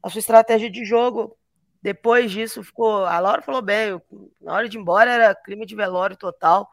a 0.02 0.10
sua 0.10 0.18
estratégia 0.18 0.70
de 0.70 0.84
jogo. 0.84 1.36
Depois 1.82 2.30
disso 2.30 2.62
ficou, 2.62 3.04
a 3.06 3.18
Laura 3.18 3.40
falou 3.40 3.62
bem, 3.62 4.00
na 4.40 4.52
hora 4.52 4.68
de 4.68 4.76
ir 4.76 4.80
embora 4.80 5.10
era 5.10 5.34
clima 5.34 5.64
de 5.64 5.74
velório 5.74 6.16
total 6.16 6.68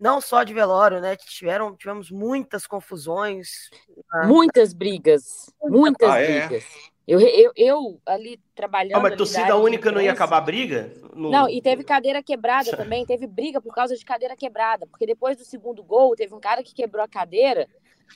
não 0.00 0.18
só 0.18 0.42
de 0.42 0.54
velório, 0.54 0.98
né? 0.98 1.14
Tiveram, 1.14 1.76
tivemos 1.76 2.10
muitas 2.10 2.66
confusões. 2.66 3.68
Né? 4.14 4.26
Muitas 4.26 4.72
brigas. 4.72 5.52
Muitas 5.62 6.08
ah, 6.08 6.18
é? 6.18 6.48
brigas. 6.48 6.64
É? 6.64 6.90
Eu, 7.10 7.18
eu, 7.18 7.52
eu, 7.56 8.00
ali 8.06 8.40
trabalhando. 8.54 8.98
Ah, 8.98 9.00
mas 9.00 9.16
torcida 9.16 9.56
única 9.56 9.90
não 9.90 10.00
ia 10.00 10.12
acabar 10.12 10.36
a 10.36 10.40
briga? 10.40 10.94
No... 11.12 11.28
Não, 11.28 11.48
e 11.48 11.60
teve 11.60 11.82
cadeira 11.82 12.22
quebrada 12.22 12.70
também. 12.78 13.04
Teve 13.04 13.26
briga 13.26 13.60
por 13.60 13.74
causa 13.74 13.96
de 13.96 14.04
cadeira 14.04 14.36
quebrada. 14.36 14.86
Porque 14.86 15.06
depois 15.06 15.36
do 15.36 15.44
segundo 15.44 15.82
gol, 15.82 16.14
teve 16.14 16.32
um 16.32 16.38
cara 16.38 16.62
que 16.62 16.72
quebrou 16.72 17.02
a 17.02 17.08
cadeira, 17.08 17.66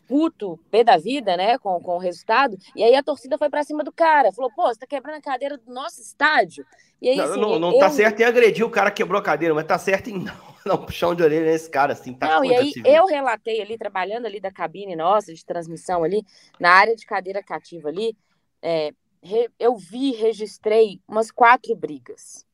puto, 0.06 0.60
pé 0.70 0.84
da 0.84 0.96
vida, 0.96 1.36
né? 1.36 1.58
Com, 1.58 1.80
com 1.80 1.96
o 1.96 1.98
resultado. 1.98 2.56
E 2.76 2.84
aí 2.84 2.94
a 2.94 3.02
torcida 3.02 3.36
foi 3.36 3.50
pra 3.50 3.64
cima 3.64 3.82
do 3.82 3.90
cara. 3.90 4.32
Falou, 4.32 4.52
pô, 4.54 4.68
você 4.72 4.78
tá 4.78 4.86
quebrando 4.86 5.16
a 5.16 5.22
cadeira 5.22 5.58
do 5.58 5.72
nosso 5.72 6.00
estádio. 6.00 6.64
E 7.02 7.08
aí, 7.08 7.16
não, 7.16 7.24
assim, 7.24 7.40
não, 7.40 7.58
não 7.58 7.70
tá 7.70 7.76
eu... 7.76 7.80
tá 7.80 7.90
certo 7.90 8.20
em 8.20 8.24
agredir 8.24 8.64
o 8.64 8.70
cara 8.70 8.92
que 8.92 9.02
quebrou 9.02 9.18
a 9.18 9.24
cadeira, 9.24 9.52
mas 9.52 9.66
tá 9.66 9.76
certo 9.76 10.08
em 10.08 10.22
não 10.22 10.54
dar 10.64 10.74
um 10.74 10.86
puxão 10.86 11.14
de 11.14 11.22
orelha 11.22 11.44
nesse 11.44 11.68
cara, 11.68 11.92
assim, 11.92 12.14
tá 12.14 12.26
Não, 12.26 12.44
e 12.44 12.54
aí 12.54 12.72
eu 12.84 13.06
relatei 13.06 13.60
ali, 13.60 13.76
trabalhando 13.76 14.26
ali 14.26 14.40
da 14.40 14.50
cabine 14.50 14.96
nossa, 14.96 15.34
de 15.34 15.44
transmissão 15.44 16.02
ali, 16.02 16.24
na 16.58 16.70
área 16.70 16.96
de 16.96 17.04
cadeira 17.04 17.42
cativa 17.42 17.88
ali, 17.88 18.16
é, 18.64 18.94
re, 19.22 19.50
eu 19.58 19.76
vi, 19.76 20.12
registrei 20.12 20.98
umas 21.06 21.30
quatro 21.30 21.76
brigas. 21.76 22.46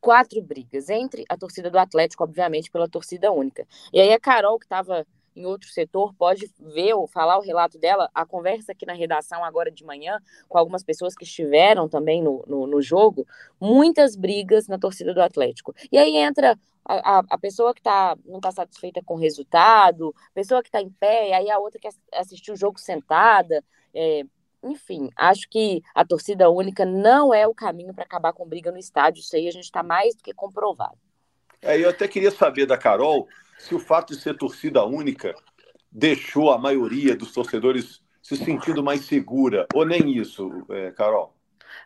Quatro 0.00 0.42
brigas, 0.42 0.90
entre 0.90 1.24
a 1.28 1.36
torcida 1.36 1.70
do 1.70 1.78
Atlético, 1.78 2.24
obviamente, 2.24 2.68
pela 2.68 2.88
torcida 2.88 3.30
única. 3.30 3.64
E 3.92 4.00
aí 4.00 4.12
a 4.12 4.18
Carol, 4.18 4.58
que 4.58 4.66
estava 4.66 5.06
em 5.36 5.46
outro 5.46 5.68
setor, 5.70 6.12
pode 6.14 6.52
ver 6.58 6.94
ou 6.94 7.06
falar 7.06 7.38
o 7.38 7.42
relato 7.42 7.78
dela, 7.78 8.10
a 8.12 8.26
conversa 8.26 8.72
aqui 8.72 8.84
na 8.84 8.92
redação 8.92 9.44
agora 9.44 9.70
de 9.70 9.84
manhã, 9.84 10.18
com 10.48 10.58
algumas 10.58 10.82
pessoas 10.82 11.14
que 11.14 11.22
estiveram 11.22 11.88
também 11.88 12.20
no, 12.20 12.44
no, 12.48 12.66
no 12.66 12.82
jogo, 12.82 13.24
muitas 13.60 14.16
brigas 14.16 14.66
na 14.66 14.78
torcida 14.78 15.14
do 15.14 15.22
Atlético. 15.22 15.72
E 15.92 15.96
aí 15.96 16.16
entra 16.16 16.58
a, 16.84 17.18
a, 17.18 17.22
a 17.30 17.38
pessoa 17.38 17.72
que 17.72 17.80
tá, 17.80 18.16
não 18.26 18.38
está 18.38 18.50
satisfeita 18.50 19.00
com 19.04 19.14
o 19.14 19.18
resultado, 19.18 20.12
pessoa 20.34 20.60
que 20.60 20.68
está 20.68 20.82
em 20.82 20.90
pé, 20.90 21.30
e 21.30 21.32
aí 21.32 21.50
a 21.50 21.58
outra 21.60 21.80
que 21.80 21.88
assistiu 22.12 22.54
o 22.54 22.56
jogo 22.56 22.80
sentada. 22.80 23.64
É, 23.94 24.24
enfim, 24.62 25.10
acho 25.16 25.48
que 25.48 25.82
a 25.94 26.04
torcida 26.04 26.48
única 26.48 26.84
não 26.84 27.34
é 27.34 27.46
o 27.46 27.54
caminho 27.54 27.92
para 27.92 28.04
acabar 28.04 28.32
com 28.32 28.48
briga 28.48 28.70
no 28.70 28.78
estádio. 28.78 29.20
Isso 29.20 29.34
aí 29.34 29.48
a 29.48 29.52
gente 29.52 29.64
está 29.64 29.82
mais 29.82 30.14
do 30.14 30.22
que 30.22 30.32
comprovado. 30.32 30.96
É, 31.60 31.78
eu 31.78 31.90
até 31.90 32.06
queria 32.08 32.30
saber 32.30 32.66
da 32.66 32.78
Carol 32.78 33.28
se 33.58 33.74
o 33.74 33.78
fato 33.78 34.14
de 34.14 34.20
ser 34.20 34.36
torcida 34.36 34.84
única 34.84 35.34
deixou 35.90 36.50
a 36.50 36.58
maioria 36.58 37.14
dos 37.14 37.32
torcedores 37.32 38.02
se 38.22 38.36
sentindo 38.36 38.82
mais 38.82 39.04
segura, 39.04 39.66
ou 39.74 39.84
nem 39.84 40.16
isso, 40.16 40.64
é, 40.70 40.90
Carol? 40.92 41.34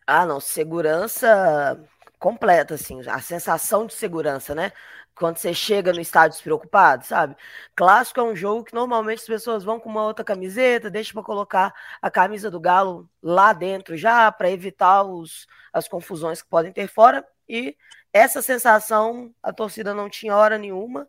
Ah, 0.07 0.27
não, 0.27 0.39
segurança 0.39 1.83
completa, 2.19 2.75
assim, 2.75 3.01
a 3.09 3.21
sensação 3.21 3.87
de 3.87 3.95
segurança, 3.95 4.55
né? 4.55 4.73
Quando 5.17 5.39
você 5.39 5.55
chega 5.55 5.93
no 5.93 6.01
estádio 6.01 6.37
despreocupado, 6.37 7.05
sabe? 7.05 7.37
Clássico 7.75 8.21
é 8.21 8.23
um 8.23 8.37
jogo 8.37 8.65
que 8.65 8.75
normalmente 8.75 9.21
as 9.21 9.27
pessoas 9.27 9.65
vão 9.65 9.81
com 9.81 9.89
uma 9.89 10.05
outra 10.05 10.25
camiseta, 10.25 10.91
deixa 10.91 11.13
para 11.13 11.23
colocar 11.23 11.75
a 12.03 12.11
camisa 12.11 12.51
do 12.51 12.61
Galo 12.61 13.09
lá 13.23 13.53
dentro 13.53 13.97
já, 13.97 14.31
para 14.31 14.51
evitar 14.51 15.03
os, 15.03 15.47
as 15.73 15.89
confusões 15.89 16.43
que 16.43 16.49
podem 16.49 16.73
ter 16.73 16.87
fora. 16.87 17.27
E 17.49 17.77
essa 18.13 18.43
sensação 18.43 19.35
a 19.43 19.53
torcida 19.53 19.95
não 19.95 20.09
tinha 20.11 20.37
hora 20.37 20.59
nenhuma 20.59 21.09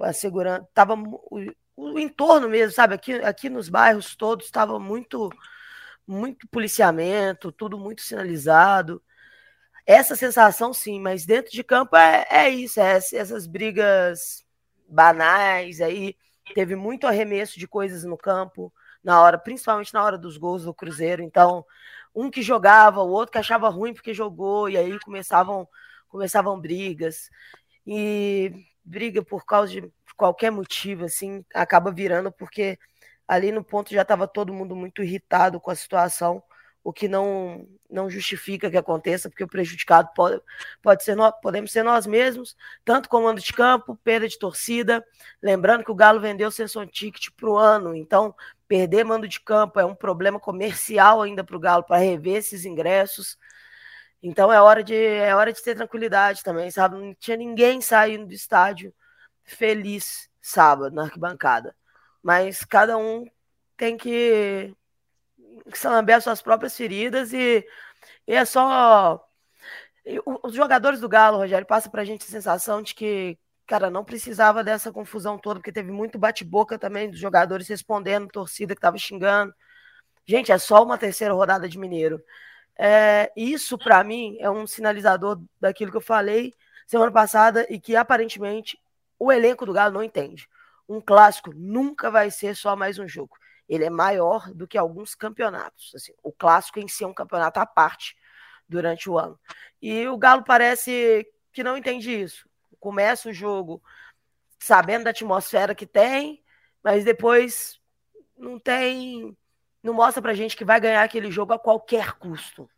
a 0.00 0.12
segurança 0.12 0.66
tava 0.74 0.94
o, 0.94 1.52
o, 1.76 1.98
entorno 1.98 2.48
mesmo, 2.48 2.72
sabe? 2.72 2.94
Aqui, 2.94 3.14
aqui 3.14 3.48
nos 3.48 3.68
bairros 3.68 4.14
todos 4.16 4.46
estava 4.46 4.78
muito 4.78 5.30
muito 6.06 6.46
policiamento, 6.48 7.50
tudo 7.52 7.78
muito 7.78 8.02
sinalizado. 8.02 9.02
Essa 9.86 10.16
sensação, 10.16 10.72
sim, 10.72 10.98
mas 10.98 11.26
dentro 11.26 11.52
de 11.52 11.62
campo 11.62 11.96
é, 11.96 12.26
é 12.30 12.48
isso, 12.48 12.80
é 12.80 12.96
essas 12.96 13.46
brigas 13.46 14.44
banais 14.88 15.80
aí. 15.80 16.16
Teve 16.54 16.74
muito 16.74 17.06
arremesso 17.06 17.58
de 17.58 17.68
coisas 17.68 18.04
no 18.04 18.16
campo, 18.16 18.72
na 19.02 19.20
hora, 19.20 19.38
principalmente 19.38 19.92
na 19.92 20.02
hora 20.02 20.16
dos 20.16 20.36
gols 20.38 20.64
do 20.64 20.74
Cruzeiro. 20.74 21.22
Então, 21.22 21.64
um 22.14 22.30
que 22.30 22.42
jogava, 22.42 23.02
o 23.02 23.10
outro 23.10 23.32
que 23.32 23.38
achava 23.38 23.68
ruim 23.68 23.92
porque 23.92 24.14
jogou, 24.14 24.68
e 24.68 24.76
aí 24.76 24.98
começavam, 25.00 25.68
começavam 26.08 26.58
brigas. 26.58 27.30
E 27.86 28.66
briga 28.84 29.22
por 29.22 29.44
causa 29.44 29.72
de 29.72 29.92
qualquer 30.16 30.50
motivo, 30.50 31.04
assim, 31.04 31.44
acaba 31.54 31.90
virando, 31.90 32.32
porque 32.32 32.78
ali 33.26 33.50
no 33.52 33.64
ponto 33.64 33.92
já 33.92 34.02
estava 34.02 34.28
todo 34.28 34.52
mundo 34.52 34.76
muito 34.76 35.02
irritado 35.02 35.60
com 35.60 35.70
a 35.70 35.74
situação, 35.74 36.42
o 36.84 36.92
que 36.92 37.08
não, 37.08 37.66
não 37.90 38.10
justifica 38.10 38.70
que 38.70 38.76
aconteça, 38.76 39.30
porque 39.30 39.42
o 39.42 39.48
prejudicado 39.48 40.10
pode, 40.14 40.40
pode 40.82 41.02
ser 41.02 41.14
nós, 41.14 41.32
podemos 41.40 41.72
ser 41.72 41.82
nós 41.82 42.06
mesmos, 42.06 42.54
tanto 42.84 43.08
comando 43.08 43.40
de 43.40 43.52
campo, 43.54 43.96
perda 44.04 44.28
de 44.28 44.38
torcida. 44.38 45.02
Lembrando 45.42 45.82
que 45.82 45.90
o 45.90 45.94
Galo 45.94 46.20
vendeu 46.20 46.50
Sensor 46.50 46.86
Ticket 46.86 47.28
para 47.34 47.48
o 47.48 47.56
ano, 47.56 47.96
então 47.96 48.34
perder 48.68 49.02
mando 49.02 49.26
de 49.26 49.40
campo 49.40 49.80
é 49.80 49.84
um 49.84 49.94
problema 49.94 50.38
comercial 50.38 51.22
ainda 51.22 51.42
para 51.42 51.56
o 51.56 51.60
Galo 51.60 51.84
para 51.84 51.96
rever 51.96 52.36
esses 52.36 52.66
ingressos. 52.66 53.38
Então 54.22 54.52
é 54.52 54.60
hora 54.60 54.84
de 54.84 54.94
é 54.94 55.34
hora 55.34 55.52
de 55.52 55.62
ter 55.62 55.74
tranquilidade 55.74 56.42
também, 56.42 56.70
sabe? 56.70 56.96
Não 56.96 57.14
tinha 57.14 57.36
ninguém 57.36 57.80
saindo 57.80 58.26
do 58.26 58.34
estádio 58.34 58.94
feliz 59.42 60.28
sábado 60.40 60.94
na 60.94 61.04
arquibancada. 61.04 61.74
Mas 62.22 62.64
cada 62.64 62.96
um 62.98 63.26
tem 63.76 63.96
que 63.96 64.74
lamber 65.84 66.16
as 66.16 66.24
suas 66.24 66.42
próprias 66.42 66.76
feridas 66.76 67.32
e, 67.32 67.66
e 68.26 68.34
é 68.34 68.44
só 68.44 69.24
os 70.42 70.54
jogadores 70.54 71.00
do 71.00 71.08
Galo, 71.08 71.38
Rogério, 71.38 71.66
passa 71.66 71.88
pra 71.88 72.04
gente 72.04 72.24
a 72.24 72.30
sensação 72.30 72.82
de 72.82 72.94
que, 72.94 73.38
cara, 73.66 73.90
não 73.90 74.04
precisava 74.04 74.62
dessa 74.62 74.92
confusão 74.92 75.38
toda, 75.38 75.60
porque 75.60 75.72
teve 75.72 75.90
muito 75.90 76.18
bate-boca 76.18 76.78
também 76.78 77.10
dos 77.10 77.18
jogadores 77.18 77.68
respondendo, 77.68 78.28
torcida 78.28 78.74
que 78.74 78.80
tava 78.80 78.98
xingando. 78.98 79.54
Gente, 80.26 80.52
é 80.52 80.58
só 80.58 80.82
uma 80.82 80.98
terceira 80.98 81.34
rodada 81.34 81.68
de 81.68 81.78
Mineiro. 81.78 82.22
É, 82.78 83.32
isso, 83.36 83.78
para 83.78 84.02
mim, 84.04 84.36
é 84.40 84.50
um 84.50 84.66
sinalizador 84.66 85.40
daquilo 85.60 85.90
que 85.90 85.96
eu 85.96 86.02
falei 86.02 86.54
semana 86.86 87.12
passada 87.12 87.66
e 87.70 87.80
que 87.80 87.96
aparentemente 87.96 88.78
o 89.18 89.32
elenco 89.32 89.64
do 89.64 89.72
Galo 89.72 89.94
não 89.94 90.02
entende. 90.02 90.48
Um 90.88 91.00
clássico 91.00 91.52
nunca 91.54 92.10
vai 92.10 92.30
ser 92.30 92.54
só 92.54 92.76
mais 92.76 92.98
um 92.98 93.08
jogo. 93.08 93.36
Ele 93.68 93.84
é 93.84 93.90
maior 93.90 94.52
do 94.52 94.66
que 94.66 94.76
alguns 94.76 95.14
campeonatos. 95.14 95.92
Assim, 95.94 96.12
o 96.22 96.32
clássico 96.32 96.78
em 96.78 96.88
si 96.88 97.04
é 97.04 97.06
um 97.06 97.14
campeonato 97.14 97.60
à 97.60 97.66
parte 97.66 98.16
durante 98.68 99.08
o 99.08 99.18
ano. 99.18 99.38
E 99.80 100.06
o 100.08 100.16
Galo 100.16 100.44
parece 100.44 101.26
que 101.52 101.62
não 101.62 101.76
entende 101.76 102.10
isso. 102.10 102.48
Começa 102.78 103.28
o 103.28 103.32
jogo 103.32 103.82
sabendo 104.58 105.04
da 105.04 105.10
atmosfera 105.10 105.74
que 105.74 105.86
tem, 105.86 106.42
mas 106.82 107.04
depois 107.04 107.80
não 108.36 108.58
tem 108.58 109.36
não 109.84 109.92
mostra 109.92 110.22
pra 110.22 110.32
gente 110.32 110.56
que 110.56 110.64
vai 110.64 110.80
ganhar 110.80 111.02
aquele 111.02 111.30
jogo 111.30 111.52
a 111.52 111.58
qualquer 111.58 112.14
custo. 112.14 112.68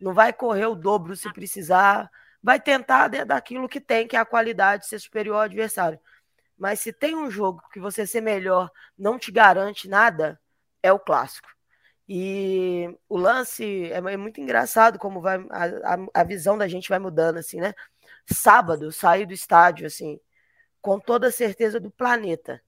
Não 0.00 0.14
vai 0.14 0.32
correr 0.32 0.64
o 0.64 0.74
dobro 0.74 1.14
se 1.14 1.30
precisar, 1.30 2.10
vai 2.42 2.58
tentar 2.58 3.08
daquilo 3.08 3.68
que 3.68 3.78
tem, 3.78 4.08
que 4.08 4.16
é 4.16 4.18
a 4.18 4.24
qualidade, 4.24 4.86
ser 4.86 4.98
superior 4.98 5.34
ao 5.34 5.42
adversário. 5.42 6.00
Mas 6.58 6.80
se 6.80 6.92
tem 6.92 7.14
um 7.14 7.30
jogo 7.30 7.62
que 7.72 7.80
você 7.80 8.06
ser 8.06 8.20
melhor 8.20 8.70
não 8.98 9.18
te 9.18 9.30
garante 9.30 9.88
nada, 9.88 10.40
é 10.82 10.92
o 10.92 10.98
clássico. 10.98 11.48
E 12.08 12.88
o 13.08 13.16
lance 13.16 13.90
é, 13.90 13.96
é 13.96 14.16
muito 14.16 14.40
engraçado 14.40 14.98
como 14.98 15.20
vai 15.20 15.38
a, 15.50 16.20
a, 16.20 16.24
visão 16.24 16.56
da 16.56 16.68
gente 16.68 16.88
vai 16.88 16.98
mudando 16.98 17.38
assim, 17.38 17.60
né? 17.60 17.74
Sábado 18.26 18.92
saí 18.92 19.26
do 19.26 19.34
estádio 19.34 19.86
assim, 19.86 20.20
com 20.80 21.00
toda 21.00 21.28
a 21.28 21.32
certeza 21.32 21.80
do 21.80 21.90
planeta, 21.90 22.62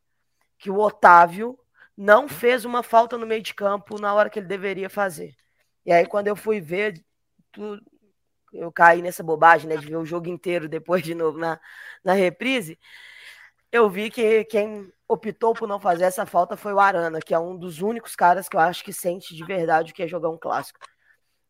que 0.58 0.70
o 0.70 0.78
Otávio 0.78 1.58
não 1.96 2.28
fez 2.28 2.64
uma 2.64 2.82
falta 2.82 3.16
no 3.16 3.26
meio 3.26 3.42
de 3.42 3.54
campo 3.54 4.00
na 4.00 4.12
hora 4.12 4.28
que 4.28 4.38
ele 4.40 4.46
deveria 4.46 4.90
fazer. 4.90 5.34
E 5.86 5.92
aí, 5.92 6.06
quando 6.06 6.28
eu 6.28 6.36
fui 6.36 6.60
ver, 6.60 7.02
eu 8.52 8.72
caí 8.72 9.02
nessa 9.02 9.22
bobagem, 9.22 9.68
né, 9.68 9.76
de 9.76 9.86
ver 9.86 9.96
o 9.96 10.04
jogo 10.04 10.28
inteiro 10.28 10.68
depois 10.68 11.02
de 11.02 11.14
novo 11.14 11.38
na, 11.38 11.60
na 12.04 12.12
reprise, 12.12 12.78
eu 13.72 13.88
vi 13.90 14.10
que 14.10 14.44
quem 14.44 14.92
optou 15.06 15.54
por 15.54 15.68
não 15.68 15.80
fazer 15.80 16.04
essa 16.04 16.26
falta 16.26 16.56
foi 16.56 16.72
o 16.72 16.80
Arana, 16.80 17.20
que 17.20 17.34
é 17.34 17.38
um 17.38 17.56
dos 17.56 17.80
únicos 17.80 18.14
caras 18.14 18.48
que 18.48 18.56
eu 18.56 18.60
acho 18.60 18.84
que 18.84 18.92
sente 18.92 19.34
de 19.34 19.44
verdade 19.44 19.92
o 19.92 19.94
que 19.94 20.02
é 20.02 20.08
jogar 20.08 20.30
um 20.30 20.38
clássico. 20.38 20.78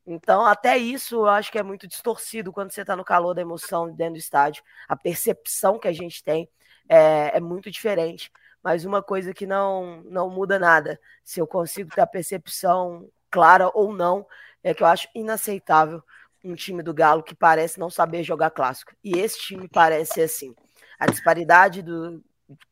Então, 0.07 0.45
até 0.47 0.77
isso 0.79 1.17
eu 1.17 1.27
acho 1.27 1.53
que 1.53 1.59
é 1.59 1.63
muito 1.63 1.87
distorcido 1.87 2.53
quando 2.53 2.73
você 2.73 2.81
está 2.81 2.97
no 2.97 3.05
calor 3.05 3.35
da 3.35 3.43
emoção 3.43 3.95
dentro 3.95 4.15
do 4.15 4.19
estádio. 4.19 4.63
A 4.89 4.97
percepção 4.97 5.79
que 5.79 5.89
a 5.89 5.93
gente 5.93 6.25
tem 6.25 6.49
é, 6.89 7.37
é 7.37 7.41
muito 7.41 7.71
diferente 7.71 8.33
mas 8.63 8.85
uma 8.85 9.03
coisa 9.03 9.33
que 9.33 9.47
não, 9.47 10.03
não 10.05 10.29
muda 10.29 10.59
nada, 10.59 11.01
se 11.25 11.41
eu 11.41 11.47
consigo 11.47 11.91
ter 11.95 12.01
a 12.01 12.07
percepção 12.07 13.09
clara 13.31 13.71
ou 13.73 13.93
não, 13.93 14.27
é 14.63 14.75
que 14.75 14.83
eu 14.83 14.87
acho 14.87 15.09
inaceitável 15.15 16.03
um 16.45 16.55
time 16.55 16.83
do 16.83 16.95
Galo 16.95 17.23
que 17.23 17.35
parece 17.35 17.79
não 17.79 17.91
saber 17.91 18.23
jogar 18.23 18.51
clássico. 18.51 18.93
E 19.03 19.19
esse 19.19 19.39
time 19.39 19.69
parece 19.69 20.21
assim. 20.21 20.55
A 20.99 21.07
disparidade 21.07 21.83
do, 21.83 22.23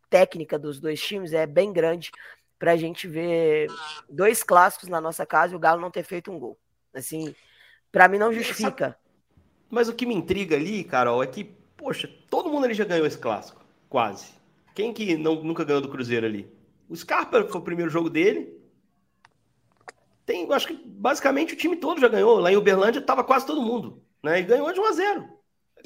técnica 0.09 0.59
dos 0.59 0.81
dois 0.81 1.01
times 1.01 1.33
é 1.33 1.47
bem 1.47 1.73
grande 1.73 2.11
para 2.59 2.73
a 2.73 2.77
gente 2.77 3.07
ver 3.07 3.69
dois 4.09 4.43
clássicos 4.43 4.89
na 4.89 5.01
nossa 5.01 5.27
casa 5.27 5.53
e 5.53 5.57
o 5.57 5.59
Galo 5.59 5.81
não 5.81 5.91
ter 5.91 6.03
feito 6.03 6.31
um 6.31 6.39
gol. 6.39 6.59
Assim, 6.95 7.35
para 7.93 8.09
mim 8.09 8.19
não 8.19 8.33
justifica. 8.33 8.99
Mas 9.69 9.89
o 9.89 9.95
que 9.95 10.07
me 10.07 10.15
intriga 10.15 10.57
ali, 10.57 10.85
Carol, 10.85 11.23
é 11.23 11.27
que, 11.27 11.45
poxa, 11.77 12.09
todo 12.31 12.49
mundo 12.49 12.65
ali 12.65 12.75
já 12.75 12.85
ganhou 12.85 13.07
esse 13.07 13.19
clássico, 13.19 13.65
quase. 13.89 14.35
Quem 14.75 14.93
que 14.93 15.17
não, 15.17 15.43
nunca 15.43 15.65
ganhou 15.65 15.83
do 15.83 15.89
Cruzeiro 15.89 16.25
ali? 16.25 16.51
O 16.89 16.97
Scarpa 16.97 17.45
foi 17.45 17.61
o 17.61 17.65
primeiro 17.65 17.91
jogo 17.91 18.09
dele. 18.09 18.57
Tem, 20.25 20.51
acho 20.53 20.69
que 20.69 20.75
basicamente 20.75 21.55
o 21.55 21.57
time 21.57 21.77
todo 21.77 22.01
já 22.01 22.09
ganhou. 22.09 22.39
Lá 22.39 22.51
em 22.51 22.57
Uberlândia 22.57 23.01
estava 23.01 23.25
quase 23.25 23.47
todo 23.47 23.63
mundo, 23.63 24.03
né? 24.23 24.41
E 24.41 24.45
ganhou 24.45 24.73
de 24.73 24.81
1 24.81 24.85
a 24.85 24.93
0. 24.93 25.36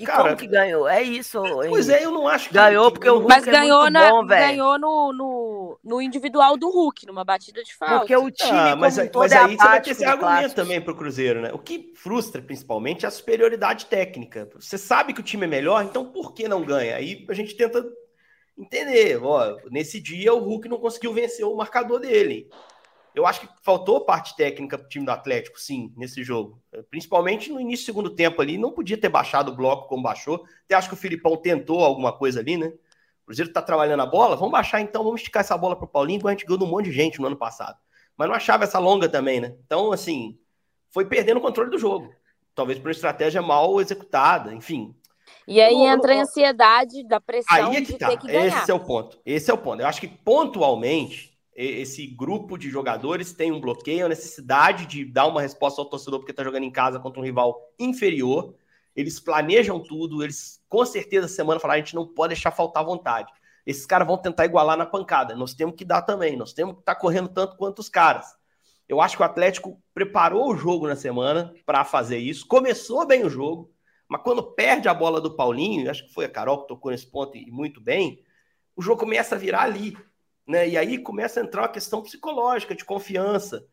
E 0.01 0.05
Cara, 0.07 0.23
como 0.23 0.37
que 0.37 0.47
ganhou? 0.47 0.89
É 0.89 1.03
isso. 1.03 1.43
Pois 1.69 1.91
é, 1.91 2.03
eu 2.07 2.11
não 2.11 2.27
acho 2.27 2.49
que. 2.49 2.55
Ganhou 2.55 2.91
porque 2.91 3.09
o 3.09 3.19
Hulk 3.19 3.29
Mas 3.29 3.47
é 3.47 3.51
ganhou, 3.51 3.87
é 3.87 3.91
na, 3.91 4.11
bom, 4.11 4.25
ganhou 4.25 4.79
no, 4.79 5.13
no, 5.13 5.79
no, 5.85 6.01
individual 6.01 6.57
do 6.57 6.71
Hulk, 6.71 7.05
numa 7.07 7.23
batida 7.23 7.63
de 7.63 7.77
falta. 7.77 7.99
Porque 7.99 8.17
o 8.17 8.31
time. 8.31 8.51
Ah, 8.51 8.75
mas, 8.75 8.97
mas 8.97 9.33
é 9.33 9.39
aí 9.39 9.57
você 9.59 9.65
vai 9.65 9.83
ter 9.83 9.91
esse 9.91 10.05
argumento 10.07 10.39
clássico. 10.39 10.55
também 10.55 10.81
pro 10.81 10.97
Cruzeiro, 10.97 11.43
né? 11.43 11.51
O 11.53 11.59
que 11.59 11.93
frustra, 11.95 12.41
principalmente, 12.41 13.05
é 13.05 13.09
a 13.09 13.11
superioridade 13.11 13.85
técnica. 13.87 14.49
Você 14.59 14.79
sabe 14.79 15.13
que 15.13 15.21
o 15.21 15.25
time 15.25 15.45
é 15.45 15.49
melhor, 15.49 15.85
então 15.85 16.07
por 16.07 16.33
que 16.33 16.49
não 16.49 16.63
ganha? 16.63 16.97
Aí 16.97 17.27
a 17.29 17.35
gente 17.35 17.55
tenta 17.55 17.85
entender. 18.57 19.23
Ó, 19.23 19.59
nesse 19.71 20.01
dia, 20.01 20.33
o 20.33 20.39
Hulk 20.39 20.67
não 20.67 20.79
conseguiu 20.79 21.13
vencer 21.13 21.45
o 21.45 21.55
marcador 21.55 22.01
dele. 22.01 22.49
Eu 23.15 23.27
acho 23.27 23.41
que 23.41 23.49
faltou 23.63 24.05
parte 24.05 24.37
técnica 24.37 24.79
para 24.79 24.87
o 24.87 24.89
time 24.89 25.05
do 25.05 25.11
Atlético, 25.11 25.59
sim, 25.61 25.93
nesse 25.97 26.23
jogo. 26.23 26.63
Principalmente 26.91 27.51
no 27.51 27.61
início 27.61 27.85
do 27.85 27.87
segundo 27.87 28.11
tempo 28.11 28.41
ali. 28.41 28.57
Não 28.57 28.71
podia 28.71 28.97
ter 28.97 29.09
baixado 29.09 29.51
o 29.51 29.57
bloco 29.57 29.89
como 29.89 30.03
baixou. 30.03 30.45
Até 30.65 30.75
acho 30.75 30.89
que 30.89 30.95
o 30.95 30.99
Filipão 30.99 31.37
tentou 31.37 31.85
alguma 31.85 32.13
coisa 32.13 32.41
ali, 32.41 32.57
né? 32.57 32.67
O 32.67 33.27
Cruzeiro 33.27 33.51
está 33.51 33.61
trabalhando 33.61 34.01
a 34.01 34.07
bola. 34.07 34.37
Vamos 34.37 34.53
baixar 34.53 34.81
então, 34.81 35.03
vamos 35.03 35.21
esticar 35.21 35.41
essa 35.41 35.59
bola 35.59 35.75
para 35.75 35.85
o 35.85 35.89
Paulinho, 35.89 36.19
igual 36.19 36.31
a 36.31 36.35
gente 36.35 36.47
ganhou 36.47 36.63
um 36.65 36.71
monte 36.71 36.87
de 36.87 36.93
gente 36.93 37.21
no 37.21 37.27
ano 37.27 37.37
passado. 37.37 37.79
Mas 38.17 38.29
não 38.29 38.35
achava 38.35 38.65
essa 38.65 38.79
longa 38.79 39.09
também, 39.09 39.41
né? 39.41 39.57
Então, 39.65 39.93
assim, 39.93 40.39
foi 40.91 41.05
perdendo 41.05 41.39
o 41.39 41.41
controle 41.41 41.71
do 41.71 41.79
jogo. 41.79 42.13
Talvez 42.55 42.79
por 42.79 42.89
uma 42.89 42.93
estratégia 42.93 43.41
mal 43.41 43.81
executada, 43.81 44.53
enfim. 44.53 44.95
E 45.47 45.61
aí 45.61 45.75
entra 45.75 46.15
a 46.15 46.23
ansiedade 46.23 47.03
da 47.05 47.21
pressão 47.21 47.71
aí 47.71 47.77
é 47.77 47.81
que 47.81 47.93
de 47.93 47.99
tá. 47.99 48.09
ter 48.09 48.19
que 48.19 48.27
ganhar. 48.27 48.47
Esse 48.47 48.71
é 48.71 48.75
o 48.75 48.81
ponto. 48.81 49.21
Esse 49.25 49.51
é 49.51 49.55
o 49.55 49.59
ponto. 49.59 49.81
Eu 49.81 49.87
acho 49.87 50.01
que 50.01 50.09
pontualmente 50.09 51.30
esse 51.55 52.07
grupo 52.07 52.57
de 52.57 52.71
jogadores 52.71 53.33
tem 53.33 53.53
um 53.53 53.61
bloqueio, 53.61 54.07
a 54.07 54.09
necessidade 54.09 54.87
de 54.87 55.05
dar 55.05 55.27
uma 55.27 55.43
resposta 55.43 55.81
ao 55.81 55.89
torcedor 55.89 56.21
porque 56.21 56.31
está 56.33 56.45
jogando 56.45 56.65
em 56.65 56.71
casa 56.71 57.01
contra 57.01 57.21
um 57.21 57.25
rival 57.25 57.61
inferior. 57.79 58.55
Eles 58.95 59.21
planejam 59.21 59.81
tudo, 59.81 60.23
eles 60.23 60.63
com 60.69 60.85
certeza 60.85 61.29
semana 61.29 61.61
falaram 61.61 61.81
a 61.81 61.85
gente 61.85 61.95
não 61.95 62.07
pode 62.07 62.35
deixar 62.35 62.51
faltar 62.51 62.85
vontade. 62.85 63.31
Esses 63.67 63.87
caras 63.87 64.07
vão 64.07 64.17
tentar 64.17 64.47
igualar 64.47 64.77
na 64.77 64.87
pancada. 64.87 65.35
Nós 65.35 65.55
temos 65.55 65.75
que 65.75 65.85
dar 65.85 66.03
também, 66.03 66.37
nós 66.37 66.53
temos 66.53 66.75
que 66.75 66.81
estar 66.81 66.95
tá 66.95 67.01
correndo 67.01 67.29
tanto 67.29 67.57
quanto 67.57 67.81
os 67.81 67.89
caras. 67.89 68.27
Eu 68.89 69.01
acho 69.01 69.17
que 69.17 69.23
o 69.23 69.27
Atlético 69.27 69.81
preparou 69.95 70.51
o 70.51 70.57
jogo 70.57 70.89
na 70.89 70.97
semana 70.97 71.55
para 71.65 71.85
fazer 71.85 72.19
isso, 72.19 72.47
começou 72.47 73.07
bem 73.07 73.25
o 73.25 73.31
jogo, 73.31 73.73
mas 74.09 74.21
quando 74.23 74.43
perde 74.43 74.89
a 74.89 74.95
bola 74.95 75.21
do 75.21 75.37
Paulinho, 75.37 75.89
acho 75.89 76.09
que 76.09 76.13
foi 76.13 76.25
a 76.25 76.29
Carol 76.29 76.63
que 76.63 76.69
tocou 76.69 76.91
nesse 76.91 77.07
ponto 77.07 77.37
e 77.37 77.49
muito 77.53 77.81
bem, 77.81 78.25
o 78.75 78.83
jogo 78.83 78.99
começa 78.99 79.37
a 79.37 79.39
virar 79.39 79.63
ali. 79.63 79.97
Né? 80.47 80.69
E 80.71 80.77
aí 80.77 80.99
começa 80.99 81.41
a 81.41 81.43
entrar 81.43 81.63
uma 81.63 81.69
questão 81.69 82.03
psicológica, 82.03 82.75
de 82.75 82.85
confiança, 82.85 83.67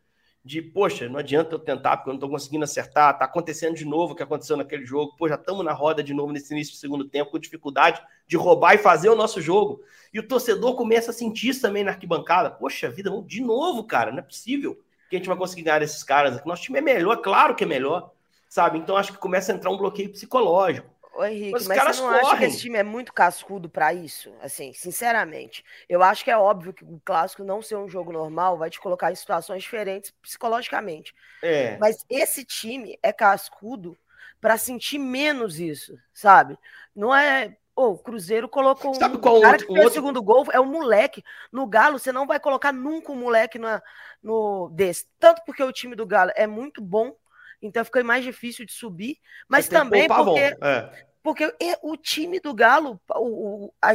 de, 0.44 0.62
poxa, 0.62 1.08
não 1.08 1.18
adianta 1.18 1.54
eu 1.54 1.58
tentar, 1.58 1.96
porque 1.96 2.10
eu 2.10 2.12
não 2.12 2.18
estou 2.18 2.30
conseguindo 2.30 2.64
acertar, 2.64 3.18
tá 3.18 3.24
acontecendo 3.24 3.74
de 3.74 3.84
novo 3.84 4.12
o 4.12 4.16
que 4.16 4.22
aconteceu 4.22 4.56
naquele 4.56 4.86
jogo, 4.86 5.14
pô, 5.16 5.28
já 5.28 5.34
estamos 5.34 5.64
na 5.64 5.72
roda 5.72 6.02
de 6.02 6.14
novo 6.14 6.32
nesse 6.32 6.52
início 6.54 6.74
do 6.74 6.78
segundo 6.78 7.04
tempo, 7.04 7.30
com 7.30 7.38
dificuldade 7.38 8.00
de 8.26 8.36
roubar 8.36 8.74
e 8.74 8.78
fazer 8.78 9.08
o 9.08 9.16
nosso 9.16 9.40
jogo. 9.40 9.82
E 10.12 10.18
o 10.18 10.26
torcedor 10.26 10.74
começa 10.74 11.10
a 11.10 11.14
sentir 11.14 11.48
isso 11.48 11.60
também 11.60 11.84
na 11.84 11.90
arquibancada. 11.90 12.50
Poxa 12.50 12.88
vida, 12.88 13.10
de 13.26 13.42
novo, 13.42 13.84
cara, 13.84 14.10
não 14.10 14.20
é 14.20 14.22
possível 14.22 14.80
que 15.10 15.16
a 15.16 15.18
gente 15.18 15.28
vai 15.28 15.36
conseguir 15.36 15.62
ganhar 15.62 15.82
esses 15.82 16.02
caras 16.02 16.36
aqui. 16.36 16.46
Nosso 16.46 16.62
time 16.62 16.78
é 16.78 16.82
melhor, 16.82 17.16
claro 17.16 17.54
que 17.54 17.64
é 17.64 17.66
melhor 17.66 18.12
sabe? 18.48 18.78
Então 18.78 18.96
acho 18.96 19.12
que 19.12 19.18
começa 19.18 19.52
a 19.52 19.54
entrar 19.54 19.70
um 19.70 19.76
bloqueio 19.76 20.10
psicológico. 20.10 20.88
Ô, 21.18 21.24
Henrique, 21.24 21.50
mas, 21.50 21.66
mas 21.66 21.96
você 21.96 22.00
não 22.00 22.08
correm. 22.10 22.26
acha 22.26 22.36
que 22.36 22.44
esse 22.44 22.60
time 22.60 22.78
é 22.78 22.84
muito 22.84 23.12
cascudo 23.12 23.68
para 23.68 23.92
isso? 23.92 24.32
Assim, 24.40 24.72
sinceramente, 24.72 25.64
eu 25.88 26.00
acho 26.00 26.22
que 26.22 26.30
é 26.30 26.38
óbvio 26.38 26.72
que 26.72 26.84
o 26.84 27.00
clássico 27.04 27.42
não 27.42 27.60
ser 27.60 27.74
um 27.74 27.88
jogo 27.88 28.12
normal 28.12 28.56
vai 28.56 28.70
te 28.70 28.78
colocar 28.78 29.10
em 29.10 29.16
situações 29.16 29.64
diferentes 29.64 30.12
psicologicamente. 30.22 31.12
É. 31.42 31.76
Mas 31.78 32.06
esse 32.08 32.44
time 32.44 32.96
é 33.02 33.12
cascudo 33.12 33.98
para 34.40 34.56
sentir 34.56 34.98
menos 34.98 35.58
isso, 35.58 35.98
sabe? 36.14 36.56
Não 36.94 37.12
é 37.12 37.56
Oh, 37.80 37.90
o 37.90 37.98
Cruzeiro 37.98 38.48
colocou 38.48 38.92
Sabe 38.94 39.18
um 39.18 39.20
qual 39.20 39.40
cara 39.40 39.52
outro, 39.52 39.66
que 39.68 39.72
fez 39.72 39.78
um 39.78 39.84
outro... 39.84 39.92
o 39.92 39.94
segundo 39.94 40.20
gol, 40.20 40.44
é 40.52 40.58
o 40.58 40.66
moleque. 40.66 41.22
No 41.52 41.64
Galo, 41.64 41.96
você 41.96 42.10
não 42.10 42.26
vai 42.26 42.40
colocar 42.40 42.72
nunca 42.72 43.12
um 43.12 43.16
moleque 43.16 43.56
na, 43.56 43.80
no 44.20 44.68
desse. 44.70 45.06
Tanto 45.16 45.42
porque 45.46 45.62
o 45.62 45.70
time 45.70 45.94
do 45.94 46.04
Galo 46.04 46.32
é 46.34 46.44
muito 46.44 46.82
bom, 46.82 47.14
então 47.62 47.84
ficou 47.84 48.02
mais 48.02 48.24
difícil 48.24 48.66
de 48.66 48.72
subir, 48.72 49.16
mas 49.48 49.68
também 49.68 50.08
porque, 50.08 50.56
é. 50.60 51.06
Porque 51.22 51.54
o 51.82 51.96
time 51.96 52.40
do 52.40 52.54
Galo, 52.54 53.00
o, 53.16 53.72
a, 53.82 53.92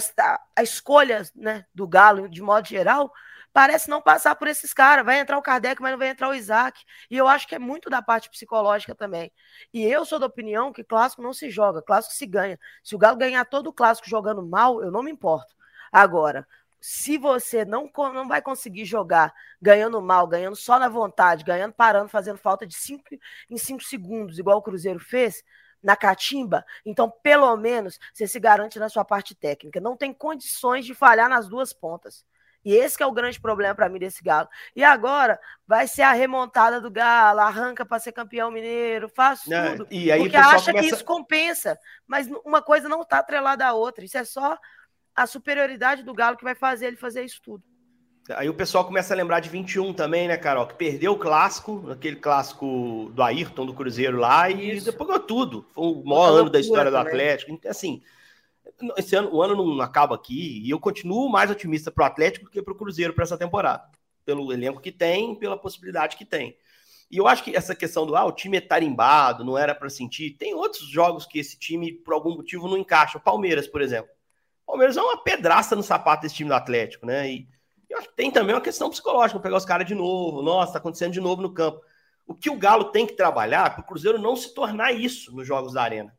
a 0.55 0.63
escolha 0.63 1.23
né, 1.35 1.65
do 1.73 1.87
Galo, 1.87 2.29
de 2.29 2.41
modo 2.41 2.67
geral, 2.67 3.11
parece 3.53 3.89
não 3.89 4.01
passar 4.01 4.35
por 4.35 4.47
esses 4.47 4.73
caras. 4.73 5.05
Vai 5.05 5.19
entrar 5.19 5.37
o 5.37 5.41
Kardec, 5.41 5.81
mas 5.81 5.91
não 5.91 5.99
vai 5.99 6.09
entrar 6.09 6.29
o 6.29 6.33
Isaac. 6.33 6.83
E 7.09 7.17
eu 7.17 7.27
acho 7.27 7.47
que 7.47 7.55
é 7.55 7.59
muito 7.59 7.89
da 7.89 8.01
parte 8.01 8.29
psicológica 8.29 8.95
também. 8.95 9.31
E 9.73 9.83
eu 9.83 10.05
sou 10.05 10.19
da 10.19 10.25
opinião 10.25 10.73
que 10.73 10.83
clássico 10.83 11.21
não 11.21 11.33
se 11.33 11.49
joga, 11.49 11.81
clássico 11.81 12.15
se 12.15 12.25
ganha. 12.25 12.59
Se 12.83 12.95
o 12.95 12.97
Galo 12.97 13.17
ganhar 13.17 13.45
todo 13.45 13.67
o 13.67 13.73
clássico 13.73 14.09
jogando 14.09 14.45
mal, 14.45 14.83
eu 14.83 14.91
não 14.91 15.03
me 15.03 15.11
importo. 15.11 15.55
Agora, 15.91 16.47
se 16.81 17.17
você 17.17 17.63
não, 17.63 17.89
não 17.95 18.27
vai 18.27 18.41
conseguir 18.41 18.83
jogar 18.83 19.33
ganhando 19.61 20.01
mal, 20.01 20.27
ganhando 20.27 20.55
só 20.55 20.77
na 20.77 20.89
vontade, 20.89 21.45
ganhando 21.45 21.73
parando, 21.73 22.09
fazendo 22.09 22.37
falta 22.37 22.67
de 22.67 22.75
cinco 22.75 23.03
em 23.49 23.57
cinco 23.57 23.81
segundos, 23.83 24.37
igual 24.37 24.57
o 24.57 24.61
Cruzeiro 24.61 24.99
fez, 24.99 25.43
na 25.83 25.95
catimba, 25.95 26.65
então 26.85 27.11
pelo 27.21 27.55
menos 27.57 27.99
você 28.13 28.25
se 28.25 28.39
garante 28.39 28.79
na 28.79 28.89
sua 28.89 29.03
parte 29.03 29.35
técnica. 29.35 29.81
Não 29.81 29.97
tem 29.97 30.13
condições 30.13 30.85
de 30.85 30.95
falhar 30.95 31.29
nas 31.29 31.47
duas 31.47 31.73
pontas. 31.73 32.25
E 32.65 32.73
esse 32.73 33.03
é 33.03 33.05
o 33.05 33.11
grande 33.11 33.39
problema 33.41 33.75
para 33.75 33.89
mim 33.89 33.99
desse 33.99 34.23
Galo. 34.23 34.47
E 34.73 34.83
agora 34.83 35.37
vai 35.67 35.85
ser 35.85 36.03
a 36.03 36.13
remontada 36.13 36.79
do 36.79 36.89
Galo, 36.89 37.41
arranca 37.41 37.85
para 37.85 37.99
ser 37.99 38.13
campeão 38.13 38.49
mineiro, 38.49 39.09
faz 39.09 39.41
tudo. 39.41 39.85
e 39.91 40.09
aí 40.11 40.21
porque 40.21 40.37
acha 40.37 40.71
começa... 40.71 40.87
que 40.87 40.95
isso 40.95 41.03
compensa. 41.03 41.77
Mas 42.07 42.27
uma 42.45 42.61
coisa 42.61 42.87
não 42.87 43.01
está 43.01 43.19
atrelada 43.19 43.65
à 43.65 43.73
outra. 43.73 44.05
Isso 44.05 44.17
é 44.17 44.23
só 44.23 44.57
a 45.13 45.27
superioridade 45.27 46.03
do 46.03 46.13
Galo 46.13 46.37
que 46.37 46.43
vai 46.43 46.55
fazer 46.55 46.87
ele 46.87 46.95
fazer 46.95 47.23
isso 47.23 47.41
tudo. 47.41 47.63
Aí 48.29 48.47
o 48.47 48.53
pessoal 48.53 48.85
começa 48.85 49.13
a 49.13 49.17
lembrar 49.17 49.41
de 49.41 49.49
21 49.49 49.93
também, 49.93 50.29
né, 50.29 50.37
Carol? 50.37 50.65
Que 50.65 50.75
perdeu 50.75 51.11
o 51.11 51.17
clássico, 51.17 51.89
aquele 51.91 52.15
clássico 52.15 53.11
do 53.13 53.21
Ayrton, 53.21 53.65
do 53.65 53.73
Cruzeiro 53.73 54.17
lá, 54.17 54.49
e 54.49 54.77
Isso. 54.77 54.85
depois 54.85 55.07
ganhou 55.07 55.23
tudo. 55.23 55.65
Foi 55.73 55.85
o 55.85 56.03
maior 56.05 56.39
ano 56.39 56.49
da 56.49 56.59
história 56.59 56.89
do 56.89 56.97
Atlético. 56.97 57.51
Então, 57.51 57.69
assim, 57.69 58.01
esse 58.97 59.15
ano, 59.15 59.29
o 59.33 59.41
ano 59.41 59.55
não 59.55 59.81
acaba 59.81 60.15
aqui, 60.15 60.61
e 60.63 60.69
eu 60.69 60.79
continuo 60.79 61.29
mais 61.29 61.51
otimista 61.51 61.91
para 61.91 62.03
o 62.03 62.07
Atlético 62.07 62.45
do 62.45 62.51
que 62.51 62.61
para 62.61 62.73
o 62.73 62.77
Cruzeiro 62.77 63.13
para 63.13 63.23
essa 63.23 63.37
temporada. 63.37 63.83
Pelo 64.23 64.53
elenco 64.53 64.79
que 64.79 64.91
tem, 64.91 65.35
pela 65.35 65.57
possibilidade 65.57 66.15
que 66.15 66.23
tem. 66.23 66.55
E 67.11 67.17
eu 67.17 67.27
acho 67.27 67.43
que 67.43 67.55
essa 67.55 67.75
questão 67.75 68.07
do 68.07 68.15
ah, 68.15 68.25
o 68.25 68.31
time 68.31 68.57
é 68.57 68.61
tarimbado, 68.61 69.43
não 69.43 69.57
era 69.57 69.75
para 69.75 69.89
sentir. 69.89 70.31
Tem 70.31 70.53
outros 70.53 70.87
jogos 70.87 71.25
que 71.25 71.39
esse 71.39 71.59
time, 71.59 71.91
por 71.91 72.13
algum 72.13 72.35
motivo, 72.35 72.69
não 72.69 72.77
encaixa. 72.77 73.17
O 73.17 73.21
Palmeiras, 73.21 73.67
por 73.67 73.81
exemplo. 73.81 74.09
O 74.65 74.71
Palmeiras 74.71 74.95
é 74.95 75.01
uma 75.01 75.21
pedraça 75.21 75.75
no 75.75 75.83
sapato 75.83 76.23
desse 76.23 76.35
time 76.35 76.49
do 76.49 76.55
Atlético, 76.55 77.05
né? 77.05 77.29
E 77.29 77.47
eu 77.93 77.99
acho 77.99 78.09
que 78.09 78.15
tem 78.15 78.31
também 78.31 78.55
uma 78.55 78.61
questão 78.61 78.89
psicológica, 78.89 79.39
pegar 79.39 79.57
os 79.57 79.65
caras 79.65 79.85
de 79.85 79.93
novo, 79.93 80.41
nossa, 80.41 80.73
tá 80.73 80.79
acontecendo 80.79 81.13
de 81.13 81.21
novo 81.21 81.43
no 81.43 81.53
campo. 81.53 81.79
O 82.25 82.33
que 82.33 82.49
o 82.49 82.57
Galo 82.57 82.85
tem 82.85 83.05
que 83.05 83.13
trabalhar 83.13 83.69
para 83.71 83.81
o 83.81 83.85
Cruzeiro 83.85 84.17
não 84.17 84.35
se 84.35 84.53
tornar 84.53 84.91
isso 84.93 85.31
nos 85.35 85.45
jogos 85.45 85.73
da 85.73 85.83
Arena. 85.83 86.17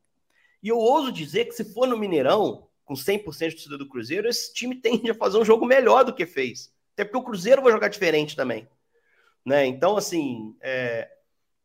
E 0.63 0.69
eu 0.69 0.79
ouso 0.79 1.11
dizer 1.11 1.47
que 1.47 1.53
se 1.53 1.73
for 1.75 1.89
no 1.89 1.99
Mineirão, 1.99 2.69
com 2.85 2.95
100% 2.95 3.49
de 3.49 3.55
torcida 3.55 3.77
do 3.77 3.89
Cruzeiro, 3.89 4.29
esse 4.29 4.55
time 4.55 4.77
tende 4.81 5.11
a 5.11 5.15
fazer 5.15 5.37
um 5.37 5.45
jogo 5.45 5.67
melhor 5.67 6.05
do 6.05 6.15
que 6.15 6.25
fez. 6.25 6.73
Até 6.93 7.05
porque 7.05 7.19
o 7.19 7.25
Cruzeiro 7.25 7.61
vai 7.61 7.73
jogar 7.73 7.89
diferente 7.89 8.37
também. 8.37 8.69
Né? 9.45 9.67
Então, 9.67 9.97
assim, 9.97 10.57
é... 10.61 11.11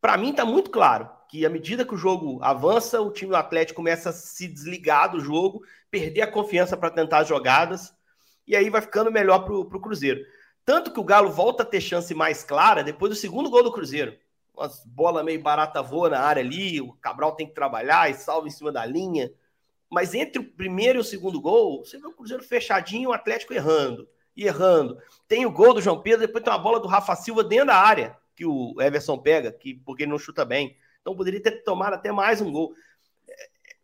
para 0.00 0.16
mim 0.16 0.32
tá 0.32 0.44
muito 0.44 0.70
claro 0.70 1.08
que 1.28 1.46
à 1.46 1.48
medida 1.48 1.84
que 1.84 1.94
o 1.94 1.98
jogo 1.98 2.40
avança, 2.42 3.00
o 3.00 3.12
time 3.12 3.30
do 3.30 3.36
Atlético 3.36 3.76
começa 3.76 4.10
a 4.10 4.12
se 4.12 4.48
desligar 4.48 5.12
do 5.12 5.20
jogo, 5.20 5.62
perder 5.88 6.22
a 6.22 6.30
confiança 6.30 6.76
para 6.76 6.90
tentar 6.90 7.18
as 7.18 7.28
jogadas 7.28 7.94
e 8.50 8.56
aí 8.56 8.68
vai 8.68 8.80
ficando 8.80 9.12
melhor 9.12 9.44
para 9.44 9.54
o 9.54 9.80
Cruzeiro. 9.80 10.26
Tanto 10.64 10.92
que 10.92 10.98
o 10.98 11.04
Galo 11.04 11.30
volta 11.30 11.62
a 11.62 11.66
ter 11.66 11.80
chance 11.80 12.12
mais 12.12 12.42
clara 12.42 12.82
depois 12.82 13.08
do 13.08 13.14
segundo 13.14 13.48
gol 13.48 13.62
do 13.62 13.70
Cruzeiro. 13.70 14.18
Uma 14.52 14.68
bola 14.86 15.22
meio 15.22 15.40
barata 15.40 15.80
voa 15.80 16.10
na 16.10 16.18
área 16.18 16.42
ali, 16.42 16.80
o 16.80 16.92
Cabral 16.94 17.36
tem 17.36 17.46
que 17.46 17.54
trabalhar 17.54 18.10
e 18.10 18.14
salva 18.14 18.48
em 18.48 18.50
cima 18.50 18.72
da 18.72 18.84
linha. 18.84 19.32
Mas 19.88 20.14
entre 20.14 20.40
o 20.40 20.44
primeiro 20.44 20.98
e 20.98 21.00
o 21.00 21.04
segundo 21.04 21.40
gol, 21.40 21.84
você 21.84 21.96
vê 21.96 22.08
o 22.08 22.12
Cruzeiro 22.12 22.42
fechadinho, 22.42 23.10
o 23.10 23.12
Atlético 23.12 23.54
errando 23.54 24.08
e 24.36 24.46
errando. 24.46 24.98
Tem 25.28 25.46
o 25.46 25.52
gol 25.52 25.72
do 25.72 25.80
João 25.80 26.02
Pedro, 26.02 26.26
depois 26.26 26.42
tem 26.42 26.52
uma 26.52 26.58
bola 26.58 26.80
do 26.80 26.88
Rafa 26.88 27.14
Silva 27.14 27.44
dentro 27.44 27.66
da 27.66 27.76
área, 27.76 28.16
que 28.34 28.44
o 28.44 28.74
Everson 28.80 29.16
pega, 29.16 29.52
que, 29.52 29.74
porque 29.74 30.02
ele 30.02 30.10
não 30.10 30.18
chuta 30.18 30.44
bem. 30.44 30.76
Então 31.00 31.14
poderia 31.14 31.40
ter 31.40 31.62
tomado 31.62 31.94
até 31.94 32.10
mais 32.10 32.40
um 32.40 32.50
gol. 32.50 32.74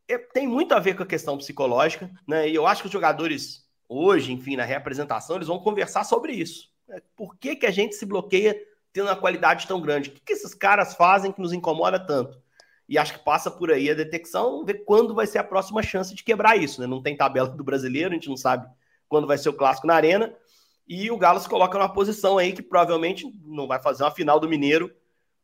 É, 0.08 0.14
é, 0.14 0.18
tem 0.18 0.48
muito 0.48 0.72
a 0.72 0.80
ver 0.80 0.96
com 0.96 1.04
a 1.04 1.06
questão 1.06 1.38
psicológica, 1.38 2.10
né? 2.26 2.48
E 2.48 2.54
eu 2.56 2.66
acho 2.66 2.82
que 2.82 2.88
os 2.88 2.92
jogadores 2.92 3.65
hoje, 3.88 4.32
enfim, 4.32 4.56
na 4.56 4.64
representação, 4.64 5.36
eles 5.36 5.48
vão 5.48 5.58
conversar 5.58 6.04
sobre 6.04 6.32
isso. 6.32 6.70
Né? 6.88 7.00
Por 7.14 7.36
que, 7.36 7.56
que 7.56 7.66
a 7.66 7.70
gente 7.70 7.94
se 7.94 8.06
bloqueia 8.06 8.56
tendo 8.92 9.08
uma 9.08 9.16
qualidade 9.16 9.66
tão 9.66 9.80
grande? 9.80 10.10
O 10.10 10.12
que, 10.12 10.20
que 10.20 10.32
esses 10.32 10.54
caras 10.54 10.94
fazem 10.94 11.32
que 11.32 11.40
nos 11.40 11.52
incomoda 11.52 11.98
tanto? 11.98 12.40
E 12.88 12.96
acho 12.98 13.14
que 13.14 13.24
passa 13.24 13.50
por 13.50 13.70
aí 13.70 13.90
a 13.90 13.94
detecção, 13.94 14.64
ver 14.64 14.84
quando 14.84 15.14
vai 15.14 15.26
ser 15.26 15.38
a 15.38 15.44
próxima 15.44 15.82
chance 15.82 16.14
de 16.14 16.22
quebrar 16.22 16.56
isso. 16.56 16.80
Né? 16.80 16.86
Não 16.86 17.02
tem 17.02 17.16
tabela 17.16 17.48
do 17.48 17.64
brasileiro, 17.64 18.10
a 18.10 18.14
gente 18.14 18.28
não 18.28 18.36
sabe 18.36 18.68
quando 19.08 19.26
vai 19.26 19.38
ser 19.38 19.48
o 19.48 19.54
clássico 19.54 19.86
na 19.86 19.94
arena. 19.94 20.32
E 20.88 21.10
o 21.10 21.18
Galo 21.18 21.40
se 21.40 21.48
coloca 21.48 21.76
numa 21.76 21.92
posição 21.92 22.38
aí 22.38 22.52
que 22.52 22.62
provavelmente 22.62 23.26
não 23.44 23.66
vai 23.66 23.80
fazer 23.82 24.04
uma 24.04 24.10
final 24.10 24.38
do 24.38 24.48
Mineiro 24.48 24.94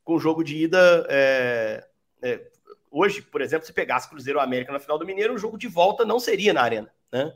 com 0.05 0.19
jogo 0.19 0.45
de 0.45 0.57
ida. 0.57 1.05
É, 1.09 1.85
é, 2.23 2.41
hoje, 2.89 3.21
por 3.21 3.41
exemplo, 3.41 3.67
se 3.67 3.73
pegasse 3.73 4.09
Cruzeiro 4.09 4.39
ou 4.39 4.45
América 4.45 4.73
na 4.73 4.79
final 4.79 4.99
do 4.99 5.07
Mineiro, 5.07 5.35
o 5.35 5.39
jogo 5.39 5.59
de 5.59 5.67
volta 5.67 6.05
não 6.05 6.21
seria 6.21 6.53
na 6.53 6.63
arena. 6.63 6.93
Né? 7.11 7.33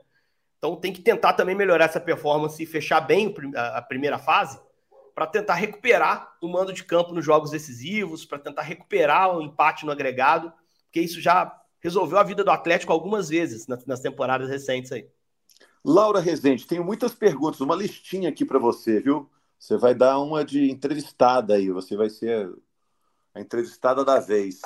Então 0.66 0.74
tem 0.74 0.92
que 0.92 1.00
tentar 1.00 1.35
também 1.35 1.55
melhorar 1.55 1.85
essa 1.85 2.00
performance 2.00 2.61
e 2.61 2.66
fechar 2.66 3.00
bem 3.00 3.33
a 3.55 3.81
primeira 3.81 4.18
fase 4.18 4.59
para 5.14 5.24
tentar 5.24 5.55
recuperar 5.55 6.37
o 6.42 6.48
mando 6.48 6.72
de 6.72 6.83
campo 6.83 7.14
nos 7.14 7.24
jogos 7.24 7.52
decisivos, 7.52 8.24
para 8.24 8.38
tentar 8.38 8.62
recuperar 8.62 9.35
o 9.35 9.40
empate 9.40 9.87
no 9.87 9.92
agregado, 9.92 10.52
porque 10.83 11.00
isso 11.00 11.20
já 11.20 11.57
resolveu 11.81 12.18
a 12.18 12.24
vida 12.24 12.42
do 12.42 12.50
Atlético 12.50 12.92
algumas 12.92 13.29
vezes 13.29 13.66
nas, 13.68 14.00
temporadas 14.00 14.48
recentes 14.48 14.90
aí. 14.90 15.09
Laura 15.85 16.18
Rezende, 16.18 16.66
tenho 16.66 16.85
muitas 16.85 17.14
perguntas, 17.14 17.61
uma 17.61 17.76
listinha 17.76 18.29
aqui 18.29 18.44
para 18.44 18.59
você, 18.59 19.00
viu? 19.00 19.31
Você 19.59 19.76
vai 19.76 19.94
dar 19.94 20.18
uma 20.18 20.44
de 20.44 20.68
entrevistada 20.68 21.55
aí, 21.55 21.70
você 21.70 21.96
vai 21.96 22.11
ser 22.11 22.52
a 23.33 23.40
entrevistada 23.40 24.05
da 24.05 24.18
vez. 24.18 24.61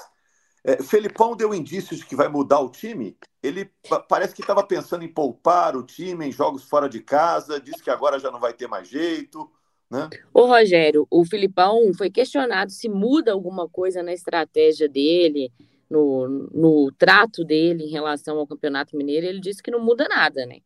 É, 0.62 0.82
Felipão 0.82 1.34
deu 1.34 1.54
indícios 1.54 2.00
de 2.00 2.06
que 2.06 2.16
vai 2.16 2.28
mudar 2.28 2.60
o 2.60 2.70
time. 2.70 3.16
Ele 3.42 3.70
parece 4.08 4.34
que 4.34 4.42
estava 4.42 4.62
pensando 4.62 5.04
em 5.04 5.12
poupar 5.12 5.76
o 5.76 5.82
time 5.82 6.26
em 6.26 6.32
jogos 6.32 6.64
fora 6.64 6.88
de 6.88 7.00
casa, 7.00 7.60
disse 7.60 7.82
que 7.82 7.90
agora 7.90 8.18
já 8.18 8.30
não 8.30 8.40
vai 8.40 8.52
ter 8.52 8.66
mais 8.66 8.88
jeito. 8.88 9.50
Né? 9.90 10.08
Rogério, 10.34 11.06
o 11.10 11.24
Filipão 11.24 11.92
foi 11.94 12.10
questionado 12.10 12.70
se 12.70 12.88
muda 12.88 13.32
alguma 13.32 13.68
coisa 13.68 14.02
na 14.02 14.12
estratégia 14.12 14.88
dele, 14.88 15.50
no, 15.88 16.28
no 16.52 16.92
trato 16.92 17.44
dele 17.44 17.84
em 17.84 17.90
relação 17.90 18.38
ao 18.38 18.46
Campeonato 18.46 18.96
Mineiro. 18.96 19.26
Ele 19.26 19.40
disse 19.40 19.62
que 19.62 19.70
não 19.70 19.80
muda 19.80 20.06
nada, 20.08 20.46
né? 20.46 20.58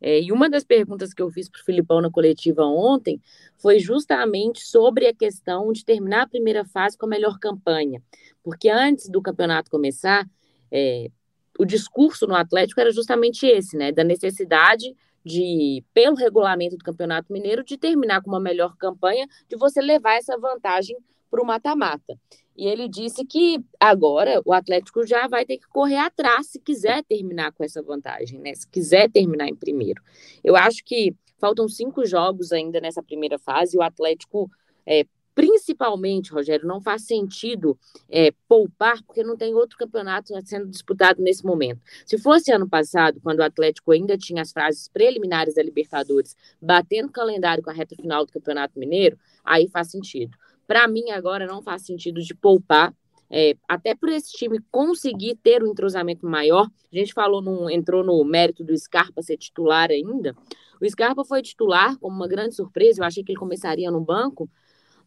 É, 0.00 0.20
e 0.20 0.32
uma 0.32 0.48
das 0.48 0.64
perguntas 0.64 1.12
que 1.12 1.20
eu 1.20 1.30
fiz 1.30 1.48
para 1.48 1.60
o 1.60 1.64
Filipão 1.64 2.00
na 2.00 2.10
coletiva 2.10 2.64
ontem 2.64 3.20
foi 3.58 3.78
justamente 3.78 4.60
sobre 4.60 5.06
a 5.06 5.14
questão 5.14 5.72
de 5.72 5.84
terminar 5.84 6.22
a 6.22 6.28
primeira 6.28 6.64
fase 6.64 6.96
com 6.96 7.06
a 7.06 7.08
melhor 7.08 7.38
campanha. 7.38 8.02
Porque 8.42 8.68
antes 8.68 9.08
do 9.08 9.20
campeonato 9.20 9.70
começar, 9.70 10.26
é, 10.72 11.10
o 11.58 11.64
discurso 11.64 12.26
no 12.26 12.34
Atlético 12.34 12.80
era 12.80 12.90
justamente 12.90 13.46
esse, 13.46 13.76
né? 13.76 13.92
Da 13.92 14.02
necessidade 14.02 14.94
de, 15.24 15.84
pelo 15.92 16.16
regulamento 16.16 16.76
do 16.76 16.84
Campeonato 16.84 17.32
Mineiro, 17.32 17.62
de 17.62 17.76
terminar 17.76 18.22
com 18.22 18.30
uma 18.30 18.40
melhor 18.40 18.76
campanha, 18.76 19.26
de 19.48 19.56
você 19.56 19.80
levar 19.80 20.14
essa 20.14 20.38
vantagem 20.38 20.96
para 21.30 21.42
o 21.42 21.46
mata-mata. 21.46 22.18
E 22.60 22.66
ele 22.66 22.86
disse 22.90 23.24
que 23.24 23.58
agora 23.80 24.42
o 24.44 24.52
Atlético 24.52 25.06
já 25.06 25.26
vai 25.26 25.46
ter 25.46 25.56
que 25.56 25.66
correr 25.66 25.96
atrás 25.96 26.48
se 26.48 26.60
quiser 26.60 27.02
terminar 27.04 27.52
com 27.52 27.64
essa 27.64 27.80
vantagem, 27.80 28.38
né? 28.38 28.54
Se 28.54 28.68
quiser 28.68 29.10
terminar 29.10 29.48
em 29.48 29.56
primeiro. 29.56 30.02
Eu 30.44 30.54
acho 30.54 30.84
que 30.84 31.16
faltam 31.38 31.66
cinco 31.66 32.04
jogos 32.04 32.52
ainda 32.52 32.78
nessa 32.78 33.02
primeira 33.02 33.38
fase. 33.38 33.78
O 33.78 33.82
Atlético 33.82 34.50
é, 34.86 35.06
Principalmente, 35.34 36.32
Rogério, 36.32 36.66
não 36.66 36.82
faz 36.82 37.06
sentido 37.06 37.78
é, 38.10 38.30
poupar, 38.46 39.02
porque 39.04 39.22
não 39.22 39.38
tem 39.38 39.54
outro 39.54 39.78
campeonato 39.78 40.34
sendo 40.44 40.66
disputado 40.66 41.22
nesse 41.22 41.46
momento. 41.46 41.80
Se 42.04 42.18
fosse 42.18 42.52
ano 42.52 42.68
passado, 42.68 43.20
quando 43.22 43.38
o 43.38 43.42
Atlético 43.42 43.92
ainda 43.92 44.18
tinha 44.18 44.42
as 44.42 44.52
fases 44.52 44.88
preliminares 44.88 45.54
da 45.54 45.62
Libertadores, 45.62 46.36
batendo 46.60 47.10
calendário 47.10 47.62
com 47.62 47.70
a 47.70 47.72
reta 47.72 47.96
final 47.96 48.26
do 48.26 48.32
Campeonato 48.32 48.78
Mineiro, 48.78 49.18
aí 49.42 49.66
faz 49.68 49.90
sentido. 49.90 50.36
Para 50.70 50.86
mim, 50.86 51.10
agora 51.10 51.48
não 51.48 51.60
faz 51.60 51.82
sentido 51.82 52.22
de 52.22 52.32
poupar, 52.32 52.94
é, 53.28 53.56
até 53.68 53.92
por 53.92 54.08
esse 54.08 54.30
time 54.30 54.60
conseguir 54.70 55.34
ter 55.34 55.64
um 55.64 55.66
entrosamento 55.66 56.24
maior. 56.24 56.64
A 56.92 56.96
gente 56.96 57.12
falou, 57.12 57.42
no, 57.42 57.68
entrou 57.68 58.04
no 58.04 58.22
mérito 58.22 58.62
do 58.62 58.78
Scarpa 58.78 59.20
ser 59.20 59.36
titular 59.36 59.90
ainda. 59.90 60.32
O 60.80 60.88
Scarpa 60.88 61.24
foi 61.24 61.42
titular 61.42 61.98
como 61.98 62.14
uma 62.14 62.28
grande 62.28 62.54
surpresa. 62.54 63.00
Eu 63.00 63.04
achei 63.04 63.24
que 63.24 63.32
ele 63.32 63.38
começaria 63.40 63.90
no 63.90 64.00
banco, 64.00 64.48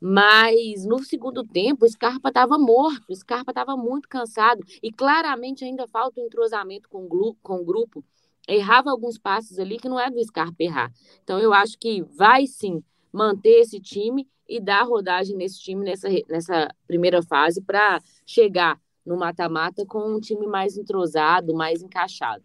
mas 0.01 0.83
no 0.83 0.99
segundo 0.99 1.45
tempo, 1.45 1.85
o 1.85 1.89
Scarpa 1.89 2.27
estava 2.27 2.57
morto, 2.57 3.05
o 3.09 3.15
Scarpa 3.15 3.51
estava 3.51 3.77
muito 3.77 4.09
cansado 4.09 4.61
e 4.83 4.91
claramente 4.91 5.63
ainda 5.63 5.87
falta 5.87 6.19
um 6.19 6.25
entrosamento 6.25 6.89
com, 6.89 7.07
com 7.41 7.55
o 7.61 7.63
grupo. 7.63 8.03
Errava 8.49 8.91
alguns 8.91 9.17
passes 9.17 9.57
ali 9.57 9.77
que 9.77 9.87
não 9.87 9.97
é 9.97 10.11
do 10.11 10.21
Scarpa 10.21 10.57
errar. 10.59 10.91
Então 11.23 11.39
eu 11.39 11.53
acho 11.53 11.79
que 11.79 12.01
vai 12.01 12.47
sim 12.47 12.83
manter 13.13 13.61
esse 13.61 13.79
time 13.79 14.27
e 14.47 14.59
dar 14.59 14.83
rodagem 14.83 15.35
nesse 15.35 15.59
time 15.59 15.85
nessa, 15.85 16.09
nessa 16.29 16.69
primeira 16.87 17.21
fase 17.21 17.61
para 17.61 18.01
chegar 18.25 18.79
no 19.05 19.17
mata-mata 19.17 19.85
com 19.85 20.15
um 20.15 20.19
time 20.19 20.47
mais 20.47 20.77
entrosado, 20.77 21.53
mais 21.53 21.81
encaixado. 21.81 22.43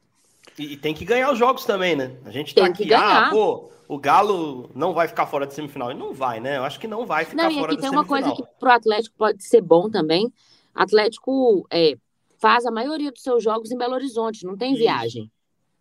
E, 0.59 0.73
e, 0.73 0.77
tem 0.77 0.95
que 0.95 1.05
ganhar 1.05 1.31
os 1.33 1.39
jogos 1.39 1.65
também, 1.65 1.95
né? 1.95 2.17
A 2.25 2.31
gente 2.31 2.55
tá 2.55 2.63
tem 2.63 2.73
aqui, 2.73 2.93
ah, 2.93 3.29
pô, 3.31 3.71
o 3.87 3.99
Galo 3.99 4.71
não 4.75 4.93
vai 4.93 5.07
ficar 5.07 5.27
fora 5.27 5.47
da 5.47 5.53
semifinal. 5.53 5.91
Ele 5.91 5.99
não 5.99 6.13
vai, 6.13 6.41
né? 6.41 6.57
Eu 6.57 6.65
acho 6.65 6.81
que 6.81 6.89
não 6.89 7.07
vai 7.07 7.25
ficar 7.25 7.45
não, 7.45 7.51
fora 7.53 7.75
da 7.75 7.81
semifinal. 7.81 7.91
Tem 7.91 7.99
uma 7.99 8.05
coisa 8.07 8.35
que 8.35 8.43
pro 8.59 8.71
Atlético 8.71 9.17
pode 9.17 9.45
ser 9.45 9.61
bom 9.61 9.89
também. 9.89 10.33
Atlético 10.75 11.67
é, 11.71 11.95
faz 12.39 12.67
a 12.67 12.71
maioria 12.71 13.11
dos 13.11 13.23
seus 13.23 13.43
jogos 13.43 13.71
em 13.71 13.79
Belo 13.79 13.95
Horizonte, 13.95 14.45
não 14.45 14.57
tem 14.57 14.75
viagem. 14.75 15.31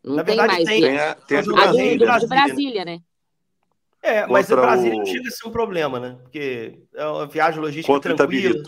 Não 0.04 0.16
Na 0.16 0.24
tem 0.24 0.36
verdade, 0.36 0.64
mais. 0.64 0.68
Tem, 0.68 0.82
tem, 0.82 1.00
a, 1.00 1.16
tem 1.16 1.38
a, 1.38 1.42
do, 1.42 1.54
Brasília, 1.54 1.98
do, 1.98 2.20
de 2.20 2.28
Brasília, 2.28 2.86
né? 2.86 3.02
É, 4.08 4.26
mas 4.26 4.48
Contra 4.48 4.62
Brasília 4.62 4.96
o... 4.96 5.00
não 5.00 5.06
chega 5.06 5.28
a 5.28 5.32
ser 5.32 5.48
um 5.48 5.52
problema, 5.52 6.00
né? 6.00 6.18
Porque 6.24 6.80
é 6.96 7.06
uma 7.06 7.28
viagem 7.28 7.60
logística 7.60 7.94
Contra 7.94 8.16
tranquila. 8.16 8.64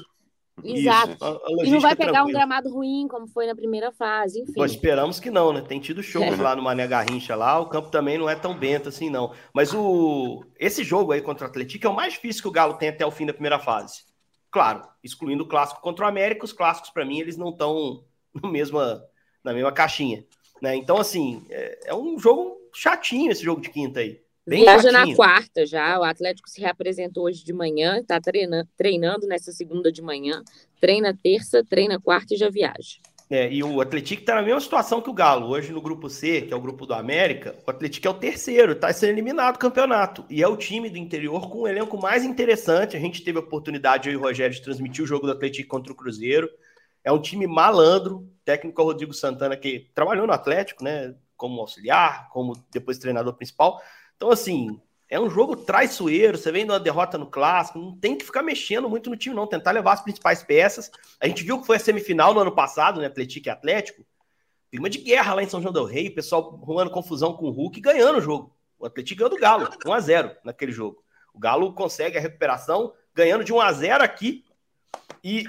Exato. 0.62 1.12
Isso, 1.14 1.66
e 1.66 1.72
não 1.72 1.80
vai 1.80 1.96
pegar 1.96 2.12
tranquila. 2.12 2.28
um 2.28 2.32
gramado 2.34 2.70
ruim, 2.70 3.08
como 3.08 3.26
foi 3.28 3.48
na 3.48 3.56
primeira 3.56 3.92
fase, 3.94 4.42
enfim. 4.42 4.54
Nós 4.58 4.72
esperamos 4.72 5.18
que 5.18 5.32
não, 5.32 5.54
né? 5.54 5.62
Tem 5.62 5.80
tido 5.80 6.04
shows 6.04 6.26
é. 6.26 6.42
lá 6.42 6.56
no 6.56 6.62
Mané 6.62 6.86
Garrincha 6.86 7.36
lá, 7.36 7.58
o 7.58 7.68
campo 7.68 7.90
também 7.90 8.18
não 8.18 8.30
é 8.30 8.36
tão 8.36 8.54
bento 8.54 8.90
assim, 8.90 9.10
não. 9.10 9.34
Mas 9.54 9.74
o 9.74 10.44
esse 10.60 10.84
jogo 10.84 11.14
aí 11.14 11.22
contra 11.22 11.48
o 11.48 11.50
Atlético 11.50 11.88
é 11.88 11.90
o 11.90 11.96
mais 11.96 12.14
difícil 12.14 12.42
que 12.42 12.48
o 12.50 12.52
Galo 12.52 12.74
tem 12.74 12.90
até 12.90 13.06
o 13.06 13.12
fim 13.12 13.26
da 13.26 13.34
primeira 13.34 13.60
fase. 13.60 14.04
Claro, 14.52 14.82
excluindo 15.02 15.44
o 15.44 15.48
clássico 15.48 15.82
contra 15.82 16.06
o 16.06 16.08
América, 16.08 16.44
os 16.44 16.52
clássicos, 16.54 16.90
para 16.90 17.06
mim, 17.06 17.20
eles 17.20 17.38
não 17.38 17.50
estão 17.50 18.04
mesma, 18.44 19.02
na 19.44 19.54
mesma 19.54 19.72
caixinha. 19.72 20.26
Né? 20.62 20.76
Então, 20.76 20.98
assim, 20.98 21.46
é, 21.50 21.92
é 21.92 21.96
um 21.96 22.20
jogo 22.20 22.58
chatinho 22.74 23.32
esse 23.32 23.44
jogo 23.44 23.62
de 23.62 23.70
quinta 23.70 24.02
aí. 24.02 24.22
Bem 24.50 24.64
Viaja 24.64 24.90
chatinho. 24.90 25.10
na 25.10 25.16
quarta 25.16 25.64
já. 25.64 26.00
O 26.00 26.04
Atlético 26.04 26.50
se 26.50 26.60
reapresentou 26.60 27.26
hoje 27.26 27.46
de 27.46 27.54
manhã, 27.54 28.00
está 28.00 28.20
treinando, 28.20 28.68
treinando 28.76 29.28
nessa 29.28 29.52
segunda 29.52 29.92
de 29.92 30.02
manhã. 30.02 30.42
Treina 30.82 31.16
terça, 31.16 31.64
treina 31.64 32.00
quarta 32.00 32.34
e 32.34 32.38
já 32.38 32.50
viaja. 32.50 32.98
É, 33.30 33.54
e 33.54 33.64
o 33.64 33.80
Atlético 33.80 34.22
está 34.22 34.34
na 34.34 34.42
mesma 34.42 34.60
situação 34.60 35.04
que 35.04 35.10
o 35.12 35.14
Galo. 35.14 35.50
Hoje 35.50 35.72
no 35.72 35.80
grupo 35.80 36.10
C, 36.10 36.42
que 36.42 36.52
é 36.52 36.58
o 36.58 36.60
grupo 36.60 36.88
do 36.88 36.96
América, 36.96 37.56
o 37.64 37.70
Atlético 37.70 38.08
é 38.08 38.10
o 38.10 38.16
terceiro, 38.16 38.72
está 38.72 38.92
sendo 38.92 39.12
eliminado 39.12 39.54
do 39.54 39.60
campeonato. 39.60 40.26
E 40.28 40.42
é 40.42 40.48
o 40.48 40.58
time 40.58 40.90
do 40.90 40.98
interior 40.98 41.48
com 41.48 41.60
o 41.60 41.68
elenco 41.68 41.96
mais 42.02 42.26
interessante. 42.26 42.98
A 42.98 43.00
gente 43.00 43.24
teve 43.24 43.38
a 43.38 43.42
oportunidade, 43.42 44.10
eu 44.10 44.14
e 44.14 44.18
o 44.18 44.22
Rogério, 44.22 44.56
de 44.56 44.64
transmitir 44.64 45.04
o 45.04 45.08
jogo 45.08 45.28
do 45.28 45.34
Atlético 45.34 45.70
contra 45.70 45.94
o 45.94 45.96
Cruzeiro. 45.96 46.50
É 47.04 47.12
um 47.12 47.22
time 47.22 47.46
malandro. 47.46 48.28
técnico 48.44 48.82
é 48.82 48.84
Rodrigo 48.84 49.14
Santana, 49.14 49.56
que 49.56 49.92
trabalhou 49.94 50.26
no 50.26 50.34
Atlético, 50.34 50.84
né? 50.84 51.14
Como 51.38 51.62
auxiliar, 51.62 52.30
como 52.32 52.54
depois 52.72 52.98
treinador 52.98 53.36
principal. 53.36 53.80
Então, 54.20 54.32
assim, 54.32 54.78
é 55.10 55.18
um 55.18 55.30
jogo 55.30 55.56
traiçoeiro. 55.56 56.38
Você 56.38 56.52
vem 56.52 56.66
de 56.66 56.72
uma 56.74 56.80
derrota 56.80 57.18
no 57.18 57.26
clássico, 57.26 57.80
não 57.80 57.98
tem 57.98 58.18
que 58.18 58.26
ficar 58.26 58.44
mexendo 58.44 58.90
muito 58.90 59.10
no 59.10 59.16
time, 59.16 59.34
não. 59.34 59.48
Tentar 59.48 59.72
levar 59.72 59.94
as 59.94 60.02
principais 60.02 60.44
peças. 60.44 60.92
A 61.22 61.26
gente 61.26 61.42
viu 61.42 61.58
que 61.62 61.66
foi 61.66 61.78
a 61.78 61.80
semifinal 61.80 62.34
no 62.34 62.42
ano 62.42 62.52
passado, 62.52 63.00
né? 63.00 63.08
Atlético 63.08 63.48
e 63.48 63.50
Atlético. 63.50 64.06
Clima 64.70 64.90
de 64.90 64.98
guerra 64.98 65.36
lá 65.36 65.42
em 65.42 65.48
São 65.48 65.62
João 65.62 65.74
Del 65.74 65.86
Rei, 65.86 66.10
o 66.10 66.16
pessoal 66.16 66.60
arrumando 66.62 66.92
confusão 66.92 67.32
com 67.34 67.46
o 67.46 67.50
Hulk 67.50 67.80
e 67.80 67.82
ganhando 67.82 68.18
o 68.18 68.22
jogo. 68.22 68.54
O 68.78 68.86
Atlético 68.86 69.20
ganhou 69.20 69.30
do 69.30 69.40
Galo, 69.40 69.70
1 69.86 69.94
a 69.94 70.00
0 70.02 70.36
naquele 70.44 70.74
jogo. 70.74 71.02
O 71.34 71.40
Galo 71.40 71.74
consegue 71.74 72.18
a 72.18 72.22
recuperação, 72.22 72.94
ganhando 73.14 73.46
de 73.46 73.54
1 73.54 73.62
a 73.62 73.72
0 73.72 74.04
aqui. 74.04 74.44
E, 75.24 75.46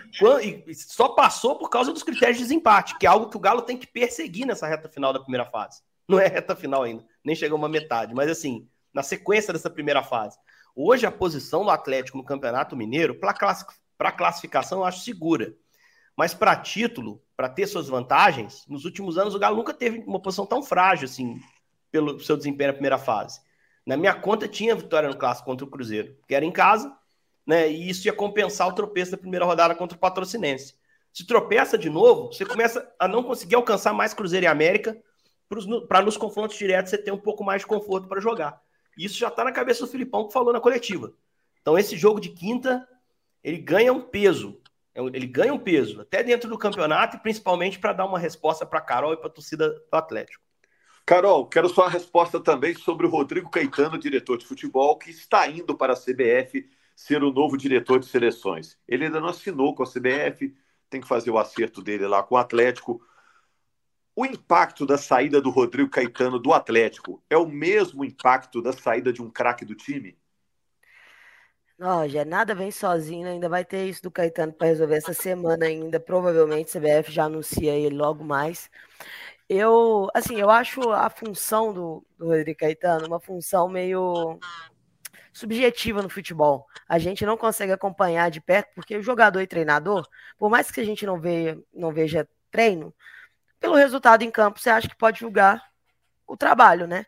e 0.66 0.74
só 0.76 1.08
passou 1.08 1.58
por 1.58 1.68
causa 1.68 1.92
dos 1.92 2.04
critérios 2.04 2.38
de 2.38 2.44
desempate, 2.44 2.96
que 2.98 3.04
é 3.06 3.08
algo 3.10 3.28
que 3.28 3.36
o 3.36 3.40
Galo 3.40 3.62
tem 3.62 3.76
que 3.76 3.86
perseguir 3.86 4.46
nessa 4.46 4.68
reta 4.68 4.88
final 4.88 5.12
da 5.12 5.18
primeira 5.18 5.44
fase. 5.44 5.82
Não 6.10 6.18
é 6.18 6.26
reta 6.26 6.56
final 6.56 6.82
ainda, 6.82 7.04
nem 7.24 7.36
chegou 7.36 7.56
uma 7.56 7.68
metade, 7.68 8.12
mas 8.12 8.28
assim, 8.28 8.68
na 8.92 9.00
sequência 9.00 9.52
dessa 9.52 9.70
primeira 9.70 10.02
fase. 10.02 10.36
Hoje 10.74 11.06
a 11.06 11.12
posição 11.12 11.62
do 11.62 11.70
Atlético 11.70 12.18
no 12.18 12.24
Campeonato 12.24 12.76
Mineiro, 12.76 13.14
para 13.14 14.10
classificação, 14.10 14.80
eu 14.80 14.84
acho 14.84 15.04
segura. 15.04 15.54
Mas 16.16 16.34
para 16.34 16.56
título, 16.56 17.22
para 17.36 17.48
ter 17.48 17.68
suas 17.68 17.86
vantagens, 17.86 18.64
nos 18.66 18.84
últimos 18.84 19.18
anos 19.18 19.36
o 19.36 19.38
Galo 19.38 19.56
nunca 19.56 19.72
teve 19.72 20.00
uma 20.00 20.20
posição 20.20 20.44
tão 20.44 20.64
frágil 20.64 21.04
assim, 21.04 21.38
pelo 21.92 22.18
seu 22.18 22.36
desempenho 22.36 22.70
na 22.70 22.74
primeira 22.74 22.98
fase. 22.98 23.40
Na 23.86 23.96
minha 23.96 24.12
conta 24.12 24.48
tinha 24.48 24.74
vitória 24.74 25.08
no 25.08 25.16
clássico 25.16 25.46
contra 25.46 25.64
o 25.64 25.70
Cruzeiro, 25.70 26.16
que 26.26 26.34
era 26.34 26.44
em 26.44 26.50
casa, 26.50 26.92
né? 27.46 27.70
E 27.70 27.88
isso 27.88 28.08
ia 28.08 28.12
compensar 28.12 28.66
o 28.66 28.74
tropeço 28.74 29.12
da 29.12 29.16
primeira 29.16 29.44
rodada 29.44 29.76
contra 29.76 29.96
o 29.96 30.00
Patrocinense. 30.00 30.74
Se 31.12 31.24
tropeça 31.24 31.78
de 31.78 31.88
novo, 31.88 32.32
você 32.32 32.44
começa 32.44 32.92
a 32.98 33.06
não 33.06 33.22
conseguir 33.22 33.54
alcançar 33.54 33.92
mais 33.92 34.12
Cruzeiro 34.12 34.46
e 34.46 34.48
América, 34.48 35.00
para 35.88 36.02
nos 36.02 36.16
confrontos 36.16 36.56
diretos 36.56 36.90
você 36.90 36.98
ter 36.98 37.12
um 37.12 37.18
pouco 37.18 37.42
mais 37.42 37.62
de 37.62 37.66
conforto 37.66 38.06
para 38.06 38.20
jogar. 38.20 38.62
Isso 38.96 39.18
já 39.18 39.28
está 39.28 39.42
na 39.42 39.52
cabeça 39.52 39.84
do 39.84 39.90
Filipão 39.90 40.26
que 40.26 40.32
falou 40.32 40.52
na 40.52 40.60
coletiva. 40.60 41.12
Então 41.60 41.78
esse 41.78 41.96
jogo 41.96 42.20
de 42.20 42.30
quinta, 42.30 42.86
ele 43.42 43.58
ganha 43.58 43.92
um 43.92 44.00
peso. 44.00 44.60
É 44.94 45.00
ele 45.00 45.26
ganha 45.26 45.54
um 45.54 45.58
peso, 45.58 46.00
até 46.00 46.22
dentro 46.22 46.48
do 46.48 46.58
campeonato 46.58 47.16
e 47.16 47.20
principalmente 47.20 47.78
para 47.78 47.92
dar 47.92 48.06
uma 48.06 48.18
resposta 48.18 48.66
para 48.66 48.80
Carol 48.80 49.12
e 49.12 49.16
para 49.16 49.28
a 49.28 49.32
torcida 49.32 49.70
do 49.70 49.96
Atlético. 49.96 50.42
Carol, 51.06 51.46
quero 51.46 51.68
sua 51.68 51.88
resposta 51.88 52.38
também 52.38 52.74
sobre 52.74 53.06
o 53.06 53.10
Rodrigo 53.10 53.50
Caetano, 53.50 53.98
diretor 53.98 54.38
de 54.38 54.46
futebol, 54.46 54.96
que 54.96 55.10
está 55.10 55.48
indo 55.48 55.76
para 55.76 55.92
a 55.92 55.96
CBF 55.96 56.68
ser 56.94 57.22
o 57.24 57.32
novo 57.32 57.56
diretor 57.56 57.98
de 57.98 58.06
seleções. 58.06 58.78
Ele 58.86 59.06
ainda 59.06 59.20
não 59.20 59.28
assinou 59.28 59.74
com 59.74 59.82
a 59.82 59.86
CBF, 59.86 60.54
tem 60.88 61.00
que 61.00 61.08
fazer 61.08 61.30
o 61.30 61.38
acerto 61.38 61.82
dele 61.82 62.06
lá 62.06 62.22
com 62.22 62.34
o 62.34 62.38
Atlético. 62.38 63.00
O 64.14 64.26
impacto 64.26 64.84
da 64.84 64.98
saída 64.98 65.40
do 65.40 65.50
Rodrigo 65.50 65.90
Caetano 65.90 66.38
do 66.38 66.52
Atlético 66.52 67.22
é 67.30 67.36
o 67.36 67.46
mesmo 67.46 68.04
impacto 68.04 68.60
da 68.60 68.72
saída 68.72 69.12
de 69.12 69.22
um 69.22 69.30
craque 69.30 69.64
do 69.64 69.74
time? 69.74 70.18
Não, 71.78 72.06
já 72.06 72.26
nada 72.26 72.54
vem 72.54 72.70
sozinho, 72.70 73.26
ainda 73.26 73.48
vai 73.48 73.64
ter 73.64 73.86
isso 73.86 74.02
do 74.02 74.10
Caetano 74.10 74.52
para 74.52 74.66
resolver 74.66 74.96
essa 74.96 75.14
semana 75.14 75.64
ainda. 75.64 75.98
Provavelmente 75.98 76.76
a 76.76 76.80
CBF 76.80 77.10
já 77.10 77.24
anuncia 77.24 77.72
ele 77.72 77.96
logo 77.96 78.22
mais. 78.22 78.70
Eu, 79.48 80.08
assim, 80.14 80.38
eu 80.38 80.50
acho 80.50 80.90
a 80.90 81.08
função 81.08 81.72
do, 81.72 82.06
do 82.18 82.26
Rodrigo 82.26 82.58
Caetano 82.58 83.06
uma 83.06 83.18
função 83.18 83.68
meio 83.68 84.38
subjetiva 85.32 86.02
no 86.02 86.10
futebol. 86.10 86.66
A 86.86 86.98
gente 86.98 87.24
não 87.24 87.36
consegue 87.36 87.72
acompanhar 87.72 88.30
de 88.30 88.40
perto, 88.40 88.68
porque 88.74 88.96
o 88.96 89.02
jogador 89.02 89.40
e 89.40 89.46
treinador, 89.46 90.06
por 90.38 90.50
mais 90.50 90.70
que 90.70 90.80
a 90.80 90.84
gente 90.84 91.06
não, 91.06 91.18
veja, 91.18 91.58
não 91.72 91.92
veja 91.92 92.28
treino, 92.50 92.94
pelo 93.60 93.74
resultado 93.74 94.22
em 94.22 94.30
campo, 94.30 94.58
você 94.58 94.70
acha 94.70 94.88
que 94.88 94.96
pode 94.96 95.20
julgar 95.20 95.62
o 96.26 96.36
trabalho, 96.36 96.86
né? 96.86 97.06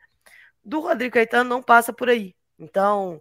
Do 0.65 0.81
Rodrigo 0.81 1.15
Caetano 1.15 1.49
não 1.49 1.63
passa 1.63 1.93
por 1.93 2.09
aí. 2.09 2.37
Então, 2.59 3.21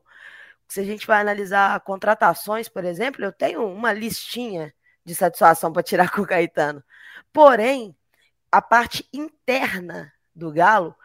se 0.68 0.80
a 0.80 0.84
gente 0.84 1.08
vai 1.08 1.22
analisar 1.22 1.80
contratações, 1.82 2.70
por 2.70 2.86
exemplo, 2.86 3.24
eu 3.24 3.32
tenho 3.32 3.66
uma 3.66 3.94
listinha 3.94 4.74
de 5.04 5.16
satisfação 5.16 5.72
para 5.72 5.84
tirar 5.84 6.12
com 6.16 6.22
o 6.22 6.28
Caetano. 6.28 6.84
Porém, 7.34 7.96
a 8.52 8.62
parte 8.62 9.08
interna 9.14 10.14
do 10.36 10.52
Galo 10.52 10.96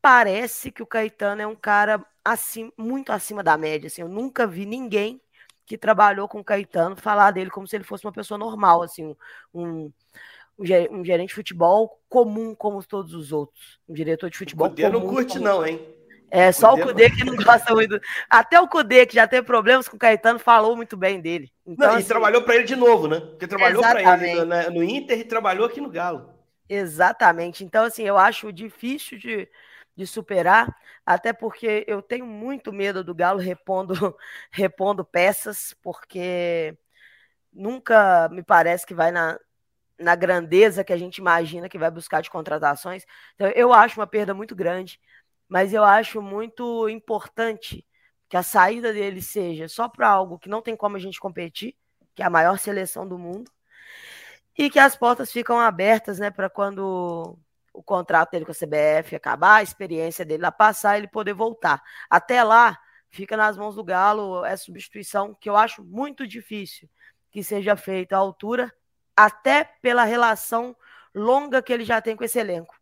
parece 0.00 0.72
que 0.72 0.82
o 0.82 0.86
Caetano 0.86 1.42
é 1.42 1.46
um 1.46 1.54
cara 1.54 2.04
assim, 2.24 2.72
muito 2.76 3.12
acima 3.12 3.42
da 3.42 3.56
média. 3.56 3.86
Assim, 3.86 4.02
eu 4.02 4.08
nunca 4.08 4.46
vi 4.46 4.66
ninguém 4.66 5.20
que 5.64 5.78
trabalhou 5.78 6.28
com 6.28 6.40
o 6.40 6.44
Caetano 6.44 6.96
falar 6.96 7.30
dele 7.30 7.50
como 7.50 7.66
se 7.66 7.76
ele 7.76 7.84
fosse 7.84 8.04
uma 8.04 8.12
pessoa 8.12 8.36
normal, 8.36 8.82
assim, 8.82 9.16
um, 9.54 9.92
um 10.58 11.04
gerente 11.04 11.28
de 11.28 11.34
futebol 11.34 12.00
comum 12.08 12.54
como 12.54 12.82
todos 12.84 13.14
os 13.14 13.32
outros. 13.32 13.80
Um 13.88 13.94
diretor 13.94 14.30
de 14.30 14.38
futebol. 14.38 14.66
O 14.66 14.70
Cudê 14.70 14.88
não 14.88 15.00
curte, 15.00 15.34
como... 15.34 15.44
não, 15.44 15.66
hein? 15.66 15.80
É, 16.30 16.48
o 16.48 16.52
só 16.52 16.74
o 16.74 16.80
Cudê 16.80 17.08
não... 17.08 17.16
que 17.16 17.24
não 17.24 17.36
gosta 17.36 17.74
muito. 17.74 18.00
Até 18.30 18.60
o 18.60 18.68
Cudê, 18.68 19.06
que 19.06 19.14
já 19.14 19.26
teve 19.26 19.46
problemas 19.46 19.88
com 19.88 19.96
o 19.96 19.98
Caetano, 19.98 20.38
falou 20.38 20.76
muito 20.76 20.96
bem 20.96 21.20
dele. 21.20 21.52
Então, 21.66 21.88
não, 21.88 21.94
assim... 21.96 22.04
e 22.04 22.08
trabalhou 22.08 22.42
para 22.42 22.54
ele 22.54 22.64
de 22.64 22.76
novo, 22.76 23.08
né? 23.08 23.20
Porque 23.20 23.46
trabalhou 23.46 23.82
para 23.82 24.26
ele 24.26 24.44
no, 24.44 24.70
no 24.70 24.82
Inter 24.82 25.18
e 25.18 25.24
trabalhou 25.24 25.66
aqui 25.66 25.80
no 25.80 25.90
Galo. 25.90 26.32
Exatamente. 26.68 27.64
Então, 27.64 27.84
assim, 27.84 28.04
eu 28.04 28.16
acho 28.16 28.52
difícil 28.52 29.18
de, 29.18 29.48
de 29.94 30.06
superar, 30.06 30.74
até 31.04 31.32
porque 31.32 31.84
eu 31.86 32.00
tenho 32.00 32.26
muito 32.26 32.72
medo 32.72 33.04
do 33.04 33.14
Galo 33.14 33.38
repondo, 33.38 34.16
repondo 34.50 35.04
peças, 35.04 35.74
porque 35.82 36.76
nunca 37.52 38.28
me 38.30 38.42
parece 38.42 38.86
que 38.86 38.94
vai 38.94 39.10
na, 39.10 39.38
na 40.02 40.14
grandeza 40.14 40.84
que 40.84 40.92
a 40.92 40.96
gente 40.96 41.18
imagina 41.18 41.68
que 41.68 41.78
vai 41.78 41.90
buscar 41.90 42.20
de 42.20 42.30
contratações. 42.30 43.04
Então, 43.34 43.48
eu 43.50 43.72
acho 43.72 44.00
uma 44.00 44.06
perda 44.06 44.34
muito 44.34 44.54
grande, 44.54 45.00
mas 45.48 45.72
eu 45.72 45.84
acho 45.84 46.20
muito 46.20 46.88
importante 46.88 47.86
que 48.28 48.36
a 48.36 48.42
saída 48.42 48.92
dele 48.92 49.20
seja 49.20 49.68
só 49.68 49.88
para 49.88 50.08
algo 50.08 50.38
que 50.38 50.48
não 50.48 50.62
tem 50.62 50.74
como 50.74 50.96
a 50.96 51.00
gente 51.00 51.20
competir, 51.20 51.76
que 52.14 52.22
é 52.22 52.26
a 52.26 52.30
maior 52.30 52.58
seleção 52.58 53.06
do 53.06 53.18
mundo, 53.18 53.50
e 54.56 54.70
que 54.70 54.78
as 54.78 54.96
portas 54.96 55.30
ficam 55.32 55.58
abertas, 55.58 56.18
né, 56.18 56.30
para 56.30 56.48
quando 56.50 57.38
o 57.72 57.82
contrato 57.82 58.32
dele 58.32 58.44
com 58.44 58.52
a 58.52 58.54
CBF 58.54 59.16
acabar, 59.16 59.56
a 59.56 59.62
experiência 59.62 60.24
dele 60.24 60.42
lá 60.42 60.52
passar, 60.52 60.98
ele 60.98 61.08
poder 61.08 61.32
voltar. 61.32 61.82
Até 62.08 62.42
lá, 62.42 62.78
fica 63.10 63.36
nas 63.36 63.56
mãos 63.56 63.74
do 63.74 63.84
Galo 63.84 64.44
essa 64.44 64.64
substituição 64.64 65.34
que 65.34 65.48
eu 65.48 65.56
acho 65.56 65.82
muito 65.84 66.26
difícil 66.26 66.88
que 67.30 67.42
seja 67.42 67.76
feita 67.76 68.14
à 68.14 68.18
altura 68.18 68.72
até 69.16 69.64
pela 69.82 70.04
relação 70.04 70.76
longa 71.14 71.62
que 71.62 71.72
ele 71.72 71.84
já 71.84 72.00
tem 72.00 72.16
com 72.16 72.24
esse 72.24 72.38
elenco. 72.38 72.74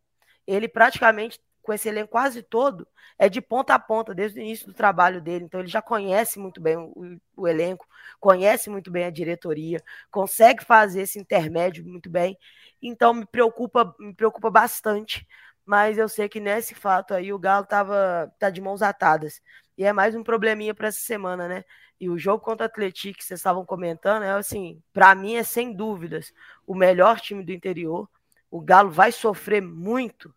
Ele 0.46 0.68
praticamente, 0.68 1.40
com 1.62 1.72
esse 1.72 1.88
elenco 1.88 2.10
quase 2.12 2.42
todo, 2.42 2.86
é 3.18 3.28
de 3.28 3.40
ponta 3.40 3.74
a 3.74 3.78
ponta, 3.78 4.14
desde 4.14 4.40
o 4.40 4.42
início 4.42 4.66
do 4.66 4.72
trabalho 4.74 5.20
dele. 5.20 5.44
Então, 5.44 5.60
ele 5.60 5.68
já 5.68 5.82
conhece 5.82 6.38
muito 6.38 6.60
bem 6.60 6.76
o, 6.76 7.18
o 7.36 7.48
elenco, 7.48 7.86
conhece 8.18 8.70
muito 8.70 8.90
bem 8.90 9.04
a 9.04 9.10
diretoria, 9.10 9.82
consegue 10.10 10.64
fazer 10.64 11.02
esse 11.02 11.18
intermédio 11.18 11.84
muito 11.86 12.08
bem. 12.10 12.36
Então, 12.82 13.12
me 13.14 13.26
preocupa, 13.26 13.94
me 13.98 14.14
preocupa 14.14 14.50
bastante. 14.50 15.26
mas 15.64 15.98
eu 15.98 16.08
sei 16.08 16.28
que 16.28 16.40
nesse 16.40 16.74
fato 16.74 17.14
aí 17.14 17.32
o 17.32 17.38
Galo 17.38 17.66
tava 17.66 18.32
tá 18.38 18.50
de 18.50 18.60
mãos 18.60 18.82
atadas. 18.82 19.40
E 19.80 19.84
é 19.84 19.94
mais 19.94 20.14
um 20.14 20.22
probleminha 20.22 20.74
para 20.74 20.88
essa 20.88 21.00
semana, 21.00 21.48
né? 21.48 21.64
E 21.98 22.10
o 22.10 22.18
jogo 22.18 22.44
contra 22.44 22.66
o 22.66 22.68
Atlético 22.68 23.16
que 23.16 23.24
vocês 23.24 23.40
estavam 23.40 23.64
comentando 23.64 24.24
é 24.24 24.30
assim, 24.30 24.82
para 24.92 25.14
mim 25.14 25.36
é 25.36 25.42
sem 25.42 25.72
dúvidas 25.72 26.34
o 26.66 26.74
melhor 26.74 27.18
time 27.18 27.42
do 27.42 27.50
interior. 27.50 28.06
O 28.50 28.60
Galo 28.60 28.90
vai 28.90 29.10
sofrer 29.10 29.62
muito 29.62 30.34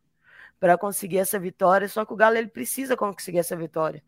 para 0.61 0.77
conseguir 0.77 1.17
essa 1.17 1.37
vitória, 1.37 1.89
só 1.89 2.05
que 2.05 2.13
o 2.13 2.15
Galo 2.15 2.37
ele 2.37 2.47
precisa 2.47 2.95
conseguir 2.95 3.39
essa 3.39 3.53
vitória 3.53 4.01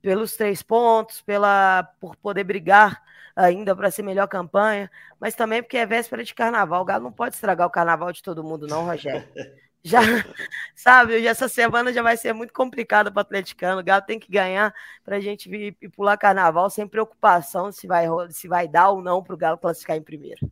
pelos 0.00 0.34
três 0.34 0.64
pontos, 0.64 1.22
pela 1.22 1.84
por 2.00 2.16
poder 2.16 2.42
brigar 2.42 3.00
ainda 3.36 3.76
para 3.76 3.88
ser 3.88 4.02
melhor 4.02 4.26
campanha, 4.26 4.90
mas 5.20 5.36
também 5.36 5.62
porque 5.62 5.76
é 5.76 5.86
véspera 5.86 6.24
de 6.24 6.34
carnaval. 6.34 6.82
O 6.82 6.84
Galo 6.84 7.04
não 7.04 7.12
pode 7.12 7.36
estragar 7.36 7.68
o 7.68 7.70
carnaval 7.70 8.10
de 8.10 8.20
todo 8.20 8.42
mundo, 8.42 8.66
não, 8.66 8.84
Rogério. 8.84 9.28
Já, 9.84 10.00
sabe, 10.76 11.26
essa 11.26 11.48
semana 11.48 11.92
já 11.92 12.02
vai 12.02 12.16
ser 12.16 12.32
muito 12.32 12.52
complicada 12.52 13.10
para 13.10 13.18
o 13.18 13.22
atleticano. 13.22 13.80
O 13.80 13.84
Galo 13.84 14.02
tem 14.02 14.18
que 14.18 14.30
ganhar 14.30 14.72
para 15.04 15.16
a 15.16 15.20
gente 15.20 15.48
vir 15.48 15.76
e 15.80 15.88
pular 15.88 16.16
carnaval 16.16 16.70
sem 16.70 16.86
preocupação 16.86 17.72
se 17.72 17.86
vai, 17.86 18.06
se 18.30 18.46
vai 18.46 18.68
dar 18.68 18.90
ou 18.90 19.02
não 19.02 19.22
para 19.22 19.34
o 19.34 19.38
Galo 19.38 19.58
classificar 19.58 19.96
em 19.96 20.02
primeiro. 20.02 20.50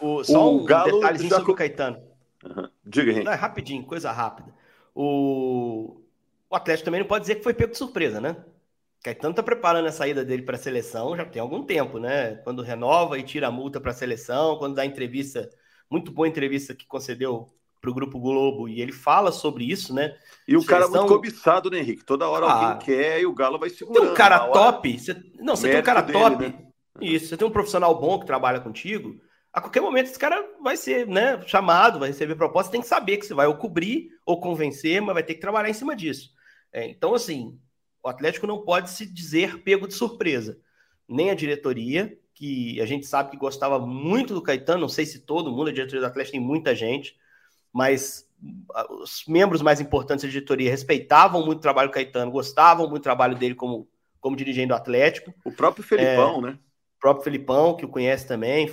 O, 0.00 0.24
só 0.24 0.50
o 0.50 0.62
um 0.62 0.64
Galo 0.64 0.92
detalhezinho 0.92 1.30
já... 1.30 1.36
sobre 1.36 1.52
o 1.52 1.54
Caetano. 1.54 2.02
Uhum. 2.44 2.68
Diga, 2.84 3.10
Henrique. 3.10 3.24
Não, 3.26 3.32
é 3.32 3.36
rapidinho, 3.36 3.84
coisa 3.84 4.10
rápida. 4.10 4.52
O... 4.94 6.00
o 6.48 6.56
Atlético 6.56 6.86
também 6.86 7.00
não 7.00 7.06
pode 7.06 7.22
dizer 7.22 7.36
que 7.36 7.44
foi 7.44 7.54
pego 7.54 7.72
de 7.72 7.78
surpresa, 7.78 8.20
né? 8.20 8.36
Caetano 9.02 9.34
tá 9.34 9.42
preparando 9.42 9.88
a 9.88 9.92
saída 9.92 10.24
dele 10.24 10.42
para 10.42 10.54
a 10.54 10.60
seleção 10.60 11.16
já 11.16 11.24
tem 11.24 11.42
algum 11.42 11.64
tempo, 11.64 11.98
né? 11.98 12.36
Quando 12.36 12.62
renova 12.62 13.18
e 13.18 13.22
tira 13.22 13.48
a 13.48 13.50
multa 13.50 13.80
para 13.80 13.90
a 13.90 13.94
seleção, 13.94 14.56
quando 14.58 14.76
dá 14.76 14.86
entrevista, 14.86 15.50
muito 15.90 16.12
boa 16.12 16.28
entrevista 16.28 16.72
que 16.72 16.86
concedeu 16.86 17.52
para 17.82 17.90
o 17.90 17.94
Grupo 17.94 18.20
Globo 18.20 18.68
e 18.68 18.80
ele 18.80 18.92
fala 18.92 19.32
sobre 19.32 19.64
isso, 19.68 19.92
né? 19.92 20.16
E 20.46 20.56
o 20.56 20.64
cara 20.64 20.86
muito 20.86 21.08
cobiçado, 21.08 21.68
né, 21.68 21.80
Henrique? 21.80 22.04
Toda 22.04 22.28
hora 22.28 22.46
ah, 22.46 22.52
alguém 22.52 22.86
quer 22.86 23.20
e 23.20 23.26
o 23.26 23.34
Galo 23.34 23.58
vai 23.58 23.68
segurando. 23.68 24.00
Tem 24.00 24.12
um 24.12 24.14
cara 24.14 24.48
top, 24.48 24.98
você... 24.98 25.20
não, 25.40 25.56
você 25.56 25.68
tem 25.68 25.80
um 25.80 25.82
cara 25.82 26.00
dele, 26.00 26.18
top. 26.18 26.44
Né? 26.46 26.54
Isso, 27.00 27.26
você 27.26 27.36
tem 27.36 27.46
um 27.46 27.50
profissional 27.50 28.00
bom 28.00 28.20
que 28.20 28.26
trabalha 28.26 28.60
contigo. 28.60 29.16
A 29.52 29.60
qualquer 29.60 29.80
momento 29.80 30.06
esse 30.06 30.18
cara 30.18 30.42
vai 30.62 30.76
ser, 30.76 31.08
né, 31.08 31.42
chamado, 31.46 31.98
vai 31.98 32.08
receber 32.08 32.36
proposta, 32.36 32.70
tem 32.70 32.80
que 32.80 32.86
saber 32.86 33.16
que 33.16 33.26
você 33.26 33.34
vai 33.34 33.48
ou 33.48 33.56
cobrir 33.56 34.10
ou 34.24 34.40
convencer, 34.40 35.02
mas 35.02 35.12
vai 35.12 35.24
ter 35.24 35.34
que 35.34 35.40
trabalhar 35.40 35.68
em 35.68 35.74
cima 35.74 35.96
disso. 35.96 36.30
É, 36.72 36.88
então, 36.88 37.14
assim, 37.14 37.58
o 38.00 38.08
Atlético 38.08 38.46
não 38.46 38.62
pode 38.62 38.90
se 38.90 39.04
dizer 39.04 39.60
pego 39.64 39.88
de 39.88 39.94
surpresa. 39.94 40.56
Nem 41.08 41.30
a 41.30 41.34
diretoria, 41.34 42.16
que 42.32 42.80
a 42.80 42.86
gente 42.86 43.06
sabe 43.06 43.32
que 43.32 43.36
gostava 43.36 43.78
muito 43.80 44.34
do 44.34 44.40
Caetano, 44.40 44.80
não 44.80 44.88
sei 44.88 45.04
se 45.04 45.26
todo 45.26 45.50
mundo, 45.50 45.68
a 45.68 45.72
diretoria 45.72 46.00
do 46.00 46.06
Atlético 46.06 46.38
tem 46.38 46.40
muita 46.40 46.74
gente, 46.76 47.16
mas 47.72 48.28
os 49.02 49.24
membros 49.26 49.62
mais 49.62 49.80
importantes 49.80 50.24
da 50.24 50.30
diretoria 50.30 50.70
respeitavam 50.70 51.44
muito 51.44 51.58
o 51.58 51.62
trabalho 51.62 51.88
do 51.88 51.92
Caetano, 51.92 52.30
gostavam 52.30 52.88
muito 52.88 53.00
do 53.00 53.04
trabalho 53.04 53.36
dele 53.36 53.54
como, 53.54 53.88
como 54.20 54.36
dirigente 54.36 54.68
do 54.68 54.74
Atlético. 54.74 55.32
O 55.44 55.52
próprio 55.52 55.84
Felipão, 55.84 56.38
é, 56.38 56.50
né? 56.50 56.58
O 56.96 57.00
próprio 57.00 57.24
Felipão, 57.24 57.76
que 57.76 57.84
o 57.84 57.88
conhece 57.88 58.26
também. 58.26 58.68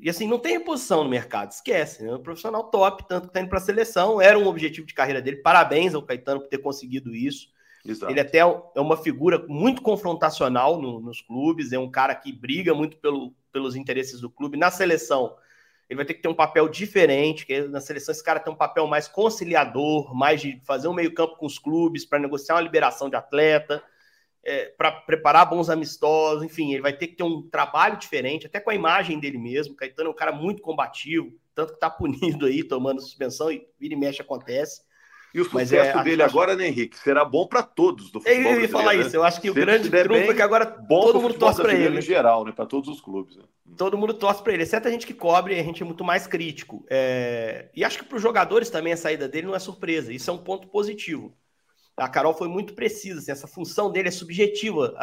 E 0.00 0.10
assim, 0.10 0.26
não 0.26 0.38
tem 0.38 0.58
reposição 0.58 1.04
no 1.04 1.10
mercado, 1.10 1.50
esquece. 1.50 2.04
Né? 2.04 2.14
Um 2.14 2.22
profissional 2.22 2.64
top, 2.64 3.06
tanto 3.08 3.22
que 3.22 3.30
está 3.30 3.40
indo 3.40 3.48
para 3.48 3.58
a 3.58 3.62
seleção, 3.62 4.20
era 4.20 4.38
um 4.38 4.46
objetivo 4.46 4.86
de 4.86 4.94
carreira 4.94 5.22
dele. 5.22 5.36
Parabéns 5.38 5.94
ao 5.94 6.02
Caetano 6.02 6.40
por 6.40 6.48
ter 6.48 6.58
conseguido 6.58 7.14
isso. 7.14 7.48
Exato. 7.84 8.12
Ele 8.12 8.20
até 8.20 8.38
é 8.38 8.80
uma 8.80 8.96
figura 8.96 9.44
muito 9.48 9.82
confrontacional 9.82 10.80
no, 10.80 11.00
nos 11.00 11.20
clubes, 11.20 11.72
é 11.72 11.78
um 11.78 11.90
cara 11.90 12.14
que 12.14 12.32
briga 12.32 12.72
muito 12.72 12.96
pelo, 12.98 13.34
pelos 13.52 13.74
interesses 13.74 14.20
do 14.20 14.30
clube. 14.30 14.56
Na 14.56 14.70
seleção, 14.70 15.34
ele 15.92 15.96
vai 15.98 16.06
ter 16.06 16.14
que 16.14 16.22
ter 16.22 16.28
um 16.28 16.34
papel 16.34 16.70
diferente, 16.70 17.44
que 17.44 17.60
na 17.68 17.78
seleção 17.78 18.12
esse 18.12 18.24
cara 18.24 18.40
tem 18.40 18.50
um 18.50 18.56
papel 18.56 18.86
mais 18.86 19.06
conciliador, 19.06 20.14
mais 20.14 20.40
de 20.40 20.58
fazer 20.64 20.88
um 20.88 20.94
meio-campo 20.94 21.36
com 21.36 21.44
os 21.44 21.58
clubes, 21.58 22.02
para 22.06 22.18
negociar 22.18 22.54
uma 22.54 22.62
liberação 22.62 23.10
de 23.10 23.16
atleta, 23.16 23.82
é, 24.42 24.72
para 24.76 24.90
preparar 24.90 25.44
bons 25.44 25.68
amistosos, 25.68 26.42
enfim, 26.42 26.72
ele 26.72 26.80
vai 26.80 26.94
ter 26.94 27.08
que 27.08 27.16
ter 27.16 27.24
um 27.24 27.42
trabalho 27.42 27.98
diferente, 27.98 28.46
até 28.46 28.58
com 28.58 28.70
a 28.70 28.74
imagem 28.74 29.20
dele 29.20 29.36
mesmo. 29.36 29.76
Caetano 29.76 30.08
é 30.08 30.12
um 30.12 30.16
cara 30.16 30.32
muito 30.32 30.62
combativo, 30.62 31.30
tanto 31.54 31.72
que 31.72 31.76
está 31.76 31.90
punido 31.90 32.46
aí, 32.46 32.64
tomando 32.64 33.02
suspensão, 33.02 33.52
e 33.52 33.68
vira 33.78 33.92
e 33.92 33.96
mexe 33.96 34.22
acontece. 34.22 34.80
E 35.34 35.40
o 35.40 35.44
sucesso 35.44 35.98
é, 35.98 36.04
dele 36.04 36.22
acho... 36.22 36.30
agora, 36.30 36.54
né, 36.54 36.68
Henrique, 36.68 36.98
será 36.98 37.24
bom 37.24 37.46
para 37.46 37.62
todos 37.62 38.10
do 38.10 38.20
futebol. 38.20 38.52
Eu 38.52 38.60
ia 38.60 38.68
falar 38.68 38.94
né? 38.94 39.00
isso. 39.00 39.16
Eu 39.16 39.24
acho 39.24 39.40
que 39.40 39.48
o 39.48 39.54
grande 39.54 39.88
trunfo 39.88 40.30
é 40.30 40.34
que 40.34 40.42
agora 40.42 40.66
todo 40.66 41.20
mundo 41.20 41.34
torce 41.34 41.62
para 41.62 41.72
ele. 41.72 41.98
Em 41.98 42.02
geral, 42.02 42.44
né, 42.44 42.52
para 42.52 42.66
todos 42.66 42.88
os 42.88 43.00
clubes. 43.00 43.36
Né? 43.36 43.44
Todo 43.76 43.96
mundo 43.96 44.12
torce 44.12 44.42
para 44.42 44.52
ele. 44.52 44.62
Exceto 44.62 44.88
a 44.88 44.90
gente 44.90 45.06
que 45.06 45.14
cobre, 45.14 45.58
a 45.58 45.62
gente 45.62 45.82
é 45.82 45.86
muito 45.86 46.04
mais 46.04 46.26
crítico. 46.26 46.84
É... 46.90 47.70
E 47.74 47.82
acho 47.82 47.98
que 47.98 48.04
para 48.04 48.16
os 48.16 48.22
jogadores 48.22 48.68
também 48.68 48.92
a 48.92 48.96
saída 48.96 49.26
dele 49.26 49.46
não 49.46 49.54
é 49.54 49.58
surpresa. 49.58 50.12
Isso 50.12 50.30
é 50.30 50.34
um 50.34 50.38
ponto 50.38 50.68
positivo. 50.68 51.34
A 51.96 52.08
Carol 52.08 52.34
foi 52.34 52.48
muito 52.48 52.74
precisa. 52.74 53.20
Assim, 53.20 53.32
essa 53.32 53.46
função 53.46 53.90
dele 53.90 54.08
é 54.08 54.12
subjetiva. 54.12 54.94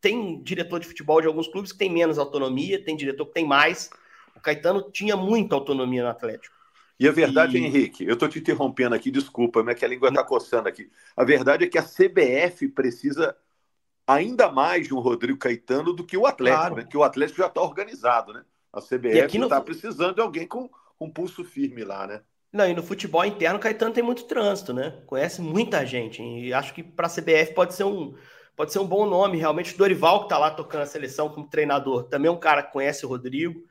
Tem 0.00 0.42
diretor 0.42 0.80
de 0.80 0.88
futebol 0.88 1.20
de 1.20 1.28
alguns 1.28 1.46
clubes 1.46 1.70
que 1.70 1.78
tem 1.78 1.90
menos 1.90 2.18
autonomia, 2.18 2.82
tem 2.82 2.96
diretor 2.96 3.26
que 3.26 3.34
tem 3.34 3.46
mais. 3.46 3.90
O 4.36 4.40
Caetano 4.40 4.90
tinha 4.90 5.16
muita 5.16 5.54
autonomia 5.54 6.02
no 6.02 6.08
Atlético. 6.08 6.61
E 6.98 7.08
a 7.08 7.12
verdade, 7.12 7.58
e... 7.58 7.64
Henrique, 7.64 8.04
eu 8.06 8.14
estou 8.14 8.28
te 8.28 8.38
interrompendo 8.38 8.94
aqui, 8.94 9.10
desculpa, 9.10 9.62
mas 9.62 9.78
que 9.78 9.84
a 9.84 9.88
língua 9.88 10.08
está 10.08 10.22
coçando 10.22 10.68
aqui. 10.68 10.90
A 11.16 11.24
verdade 11.24 11.64
é 11.64 11.68
que 11.68 11.78
a 11.78 11.82
CBF 11.82 12.68
precisa 12.68 13.36
ainda 14.06 14.50
mais 14.50 14.88
de 14.88 14.94
um 14.94 15.00
Rodrigo 15.00 15.38
Caetano 15.38 15.92
do 15.92 16.04
que 16.04 16.16
o 16.16 16.26
Atlético, 16.26 16.60
claro. 16.60 16.76
né? 16.76 16.86
Que 16.88 16.96
o 16.96 17.02
Atlético 17.02 17.38
já 17.38 17.46
está 17.46 17.60
organizado, 17.60 18.32
né? 18.32 18.44
A 18.72 18.80
CBF 18.80 19.38
está 19.38 19.58
no... 19.58 19.64
precisando 19.64 20.14
de 20.14 20.20
alguém 20.20 20.46
com 20.46 20.70
um 21.00 21.10
pulso 21.10 21.44
firme 21.44 21.84
lá, 21.84 22.06
né? 22.06 22.22
Não, 22.52 22.68
e 22.68 22.74
no 22.74 22.82
futebol 22.82 23.24
interno, 23.24 23.58
Caetano 23.58 23.94
tem 23.94 24.04
muito 24.04 24.24
trânsito, 24.24 24.74
né? 24.74 25.02
Conhece 25.06 25.40
muita 25.40 25.86
gente. 25.86 26.22
E 26.22 26.52
acho 26.52 26.74
que 26.74 26.82
para 26.82 27.06
a 27.06 27.10
CBF 27.10 27.54
pode 27.54 27.74
ser 27.74 27.84
um 27.84 28.14
pode 28.54 28.72
ser 28.72 28.78
um 28.78 28.86
bom 28.86 29.06
nome. 29.06 29.38
Realmente, 29.38 29.74
o 29.74 29.78
Dorival, 29.78 30.20
que 30.20 30.24
está 30.26 30.36
lá 30.36 30.50
tocando 30.50 30.82
a 30.82 30.86
seleção 30.86 31.30
como 31.30 31.48
treinador, 31.48 32.04
também 32.04 32.28
é 32.28 32.30
um 32.30 32.38
cara 32.38 32.62
que 32.62 32.72
conhece 32.72 33.06
o 33.06 33.08
Rodrigo 33.08 33.64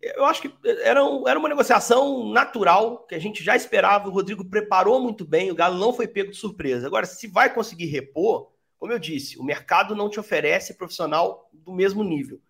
eu 0.00 0.24
acho 0.24 0.42
que 0.42 0.52
era, 0.82 1.04
um, 1.04 1.26
era 1.26 1.38
uma 1.38 1.48
negociação 1.48 2.30
natural, 2.30 3.06
que 3.06 3.14
a 3.14 3.18
gente 3.18 3.42
já 3.42 3.56
esperava. 3.56 4.08
O 4.08 4.12
Rodrigo 4.12 4.44
preparou 4.44 5.00
muito 5.00 5.24
bem, 5.24 5.50
o 5.50 5.54
Galo 5.54 5.78
não 5.78 5.92
foi 5.92 6.06
pego 6.06 6.30
de 6.30 6.36
surpresa. 6.36 6.86
Agora, 6.86 7.06
se 7.06 7.26
vai 7.26 7.52
conseguir 7.52 7.86
repor, 7.86 8.52
como 8.78 8.92
eu 8.92 8.98
disse, 8.98 9.38
o 9.38 9.44
mercado 9.44 9.94
não 9.94 10.10
te 10.10 10.20
oferece 10.20 10.76
profissional 10.76 11.48
do 11.52 11.72
mesmo 11.72 12.04
nível. 12.04 12.40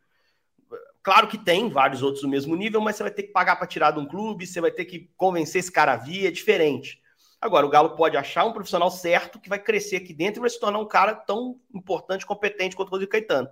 Claro 1.03 1.29
que 1.29 1.39
tem 1.39 1.69
vários 1.69 2.03
outros 2.03 2.23
do 2.23 2.29
mesmo 2.29 2.57
nível, 2.57 2.81
mas 2.81 2.97
você 2.97 3.05
vai 3.05 3.13
ter 3.13 3.23
que 3.23 3.33
pagar 3.33 3.57
para 3.57 3.67
tirar 3.67 3.93
de 3.93 4.01
um 4.01 4.07
clube, 4.07 4.45
você 4.45 4.61
vai 4.61 4.73
ter 4.73 4.85
que 4.85 5.09
convencer 5.17 5.61
esse 5.61 5.71
cara 5.71 5.93
a 5.93 5.97
vir, 5.97 6.27
é 6.27 6.31
diferente. 6.33 7.01
Agora, 7.41 7.65
o 7.65 7.69
Galo 7.69 7.95
pode 7.95 8.17
achar 8.17 8.45
um 8.45 8.53
profissional 8.53 8.91
certo 8.91 9.39
que 9.39 9.49
vai 9.49 9.59
crescer 9.59 9.97
aqui 9.97 10.13
dentro 10.13 10.41
e 10.41 10.43
vai 10.43 10.51
se 10.51 10.59
tornar 10.59 10.81
um 10.81 10.89
cara 10.89 11.15
tão 11.15 11.61
importante, 11.73 12.27
competente 12.27 12.75
quanto 12.75 12.89
o 12.89 12.91
Rodrigo 12.91 13.13
Caetano. 13.13 13.49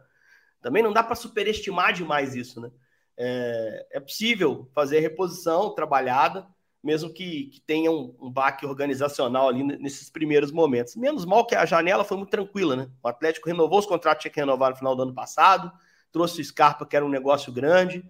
Também 0.60 0.82
não 0.82 0.92
dá 0.92 1.02
para 1.02 1.14
superestimar 1.14 1.92
demais 1.92 2.34
isso, 2.34 2.60
né? 2.60 2.72
É, 3.16 3.86
é 3.92 4.00
possível 4.00 4.68
fazer 4.74 5.00
reposição 5.00 5.74
trabalhada, 5.74 6.46
mesmo 6.82 7.12
que, 7.12 7.46
que 7.46 7.60
tenha 7.60 7.90
um, 7.90 8.14
um 8.20 8.30
baque 8.30 8.66
organizacional 8.66 9.48
ali 9.48 9.62
nesses 9.62 10.10
primeiros 10.10 10.52
momentos. 10.52 10.96
Menos 10.96 11.24
mal 11.24 11.46
que 11.46 11.54
a 11.54 11.64
janela 11.64 12.04
foi 12.04 12.16
muito 12.16 12.30
tranquila, 12.30 12.76
né? 12.76 12.90
O 13.02 13.08
Atlético 13.08 13.48
renovou 13.48 13.78
os 13.78 13.86
contratos, 13.86 14.22
tinha 14.22 14.32
que 14.32 14.40
renovar 14.40 14.70
no 14.70 14.76
final 14.76 14.94
do 14.94 15.02
ano 15.02 15.14
passado, 15.14 15.72
trouxe 16.12 16.40
o 16.40 16.44
Scarpa, 16.44 16.84
que 16.84 16.94
era 16.94 17.04
um 17.04 17.08
negócio 17.08 17.52
grande, 17.52 18.04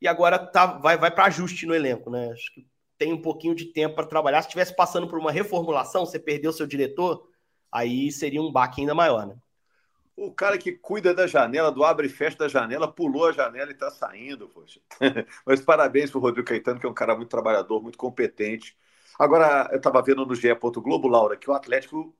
e 0.00 0.06
agora 0.06 0.38
tá, 0.38 0.66
vai, 0.66 0.98
vai 0.98 1.10
para 1.10 1.24
ajuste 1.24 1.66
no 1.66 1.74
elenco, 1.74 2.10
né? 2.10 2.30
Acho 2.32 2.52
que 2.52 2.66
tem 2.98 3.12
um 3.12 3.22
pouquinho 3.22 3.54
de 3.54 3.66
tempo 3.66 3.94
para 3.94 4.06
trabalhar. 4.06 4.42
Se 4.42 4.48
estivesse 4.48 4.74
passando 4.74 5.08
por 5.08 5.18
uma 5.18 5.32
reformulação, 5.32 6.04
você 6.04 6.18
perdeu 6.18 6.52
seu 6.52 6.66
diretor, 6.66 7.28
aí 7.72 8.12
seria 8.12 8.42
um 8.42 8.52
baque 8.52 8.80
ainda 8.80 8.94
maior, 8.94 9.26
né? 9.26 9.36
O 10.20 10.32
cara 10.32 10.58
que 10.58 10.72
cuida 10.72 11.14
da 11.14 11.28
janela, 11.28 11.70
do 11.70 11.84
abre 11.84 12.08
e 12.08 12.10
fecha 12.10 12.36
da 12.36 12.48
janela, 12.48 12.90
pulou 12.90 13.28
a 13.28 13.32
janela 13.32 13.70
e 13.70 13.72
está 13.72 13.88
saindo, 13.88 14.48
poxa. 14.48 14.80
Mas 15.46 15.60
parabéns 15.60 16.10
para 16.10 16.18
o 16.18 16.20
Rodrigo 16.20 16.48
Caetano, 16.48 16.80
que 16.80 16.86
é 16.86 16.88
um 16.88 16.94
cara 16.94 17.14
muito 17.14 17.28
trabalhador, 17.28 17.80
muito 17.80 17.96
competente. 17.96 18.76
Agora, 19.16 19.68
eu 19.70 19.76
estava 19.76 20.02
vendo 20.02 20.26
no 20.26 20.34
GE. 20.34 20.52
Globo, 20.54 21.06
Laura, 21.06 21.36
que 21.36 21.48
o 21.48 21.54
Atlético 21.54 22.12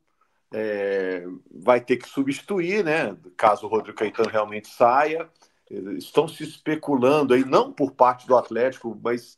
é, 0.53 1.24
vai 1.51 1.80
ter 1.80 1.96
que 1.96 2.09
substituir, 2.09 2.84
né? 2.84 3.16
Caso 3.36 3.66
o 3.66 3.68
Rodrigo 3.68 3.99
Caetano 3.99 4.30
realmente 4.30 4.68
saia. 4.68 5.28
Estão 5.68 6.28
se 6.28 6.44
especulando 6.44 7.34
aí, 7.34 7.44
não 7.44 7.72
por 7.72 7.92
parte 7.92 8.28
do 8.28 8.36
Atlético, 8.36 8.96
mas 9.03 9.36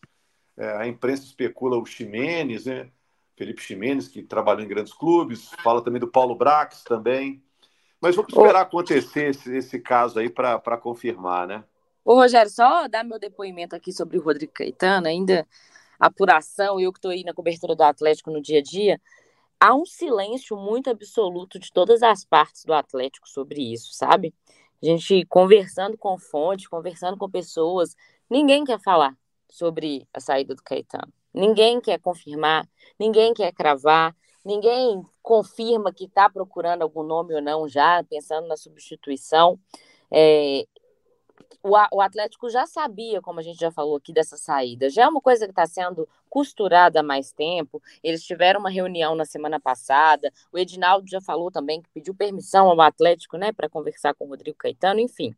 é, 0.57 0.77
a 0.77 0.87
imprensa 0.87 1.25
especula 1.25 1.79
o 1.79 1.87
Ximenes, 1.87 2.67
né? 2.67 2.91
Felipe 3.37 3.63
Ximenes, 3.63 4.07
que 4.07 4.23
trabalhou 4.23 4.63
em 4.63 4.69
grandes 4.69 4.93
clubes, 4.93 5.51
fala 5.63 5.83
também 5.83 5.99
do 5.99 6.09
Paulo 6.09 6.35
Brax 6.35 6.85
também. 6.85 7.43
Mas 8.01 8.17
vamos 8.17 8.33
esperar 8.33 8.61
Ô, 8.61 8.63
acontecer 8.63 9.31
esse, 9.31 9.57
esse 9.57 9.79
caso 9.79 10.19
aí 10.19 10.31
para 10.31 10.79
confirmar, 10.79 11.47
né? 11.47 11.65
Ô, 12.05 12.15
Rogério, 12.15 12.51
só 12.51 12.89
dar 12.89 13.05
meu 13.05 13.19
depoimento 13.19 13.77
aqui 13.77 13.93
sobre 13.93 14.19
o 14.19 14.23
Rodrigo 14.23 14.53
Caetano, 14.53 15.07
ainda 15.07 15.47
apuração, 15.99 16.81
eu 16.81 16.93
que 16.93 16.99
estou 16.99 17.11
aí 17.11 17.23
na 17.23 17.35
cobertura 17.35 17.77
do 17.77 17.83
Atlético 17.83 18.31
no 18.31 18.41
dia 18.41 18.61
a 18.61 18.63
dia, 18.63 19.01
há 19.61 19.75
um 19.75 19.85
silêncio 19.85 20.57
muito 20.57 20.89
absoluto 20.89 21.59
de 21.59 21.71
todas 21.71 22.03
as 22.03 22.25
partes 22.25 22.65
do 22.65 22.73
Atlético 22.73 23.29
sobre 23.29 23.73
isso, 23.73 23.93
sabe? 23.93 24.35
A 24.83 24.87
gente 24.87 25.27
conversando 25.27 25.99
com 25.99 26.19
fonte, 26.19 26.71
conversando 26.71 27.19
com 27.19 27.31
pessoas, 27.31 27.95
ninguém 28.31 28.65
quer 28.65 28.81
falar 28.81 29.15
sobre 29.51 30.09
a 30.15 30.21
saída 30.21 30.55
do 30.55 30.63
Caetano. 30.63 31.13
Ninguém 31.35 31.81
quer 31.81 32.01
confirmar, 32.01 32.67
ninguém 32.99 33.35
quer 33.35 33.53
cravar. 33.53 34.17
Ninguém 34.45 35.03
confirma 35.23 35.93
que 35.93 36.05
está 36.05 36.29
procurando 36.29 36.83
algum 36.83 37.03
nome 37.03 37.35
ou 37.35 37.43
não 37.43 37.69
já, 37.69 38.03
pensando 38.05 38.49
na 38.49 38.57
substituição. 38.57 39.59
É, 40.11 40.67
o, 41.63 41.77
o 41.93 42.01
Atlético 42.01 42.49
já 42.49 42.67
sabia, 42.67 43.21
como 43.21 43.41
a 43.41 43.43
gente 43.43 43.59
já 43.59 43.71
falou 43.71 43.97
aqui, 43.97 44.13
dessa 44.13 44.37
saída. 44.37 44.89
Já 44.89 45.05
é 45.05 45.09
uma 45.09 45.21
coisa 45.21 45.47
que 45.47 45.53
está 45.53 45.67
sendo 45.67 46.09
costurada 46.29 47.01
há 47.01 47.03
mais 47.03 47.33
tempo. 47.33 47.83
Eles 48.03 48.25
tiveram 48.25 48.61
uma 48.61 48.71
reunião 48.71 49.15
na 49.15 49.25
semana 49.25 49.61
passada. 49.61 50.33
O 50.53 50.59
Edinaldo 50.59 51.09
já 51.09 51.21
falou 51.21 51.51
também 51.51 51.83
que 51.83 51.91
pediu 51.91 52.15
permissão 52.15 52.69
ao 52.69 52.81
Atlético, 52.81 53.37
né, 53.37 53.53
para 53.53 53.69
conversar 53.69 54.15
com 54.15 54.25
o 54.27 54.29
Rodrigo 54.29 54.57
Caetano, 54.57 55.01
enfim. 55.01 55.35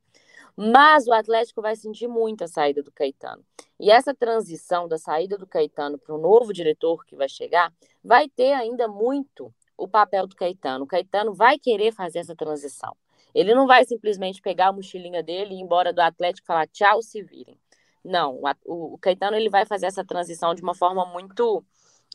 Mas 0.57 1.07
o 1.07 1.13
Atlético 1.13 1.63
vai 1.63 1.75
sentir 1.77 2.09
muito 2.09 2.45
a 2.45 2.49
saída 2.49 2.83
do 2.83 2.93
Caetano. 2.93 3.45
E 3.81 3.91
essa 3.91 4.15
transição 4.15 4.87
da 4.87 4.99
saída 4.99 5.39
do 5.39 5.47
Caetano 5.47 5.99
para 5.99 6.15
o 6.15 6.19
novo 6.19 6.53
diretor 6.53 7.05
que 7.05 7.17
vai 7.17 7.29
chegar 7.29 7.73
vai 8.05 8.29
ter 8.29 8.53
ainda 8.53 8.87
muito 8.87 9.53
o 9.77 9.89
papel 9.89 10.27
do 10.27 10.37
Caetano. 10.37 10.85
O 10.85 10.87
Caetano 10.87 11.33
vai 11.33 11.59
querer 11.59 11.93
fazer 11.93 12.21
essa 12.21 12.37
transição. 12.37 12.95
Ele 13.35 13.55
não 13.55 13.67
vai 13.67 13.85
simplesmente 13.85 14.43
pegar 14.43 14.69
a 14.69 14.73
mochilinha 14.73 15.23
dele 15.23 15.55
e 15.55 15.59
ir 15.59 15.63
embora 15.63 15.93
do 15.93 16.01
Atlético 16.01 16.45
e 16.45 16.47
falar 16.47 16.67
tchau, 16.69 17.03
se 17.03 17.23
virem. 17.23 17.59
Não, 18.05 18.41
o, 18.67 18.99
Caetano 18.99 19.37
ele 19.37 19.49
vai 19.49 19.65
fazer 19.65 19.87
essa 19.87 20.05
transição 20.05 20.55
de 20.55 20.63
uma 20.63 20.75
forma 20.75 21.07
muito 21.07 21.65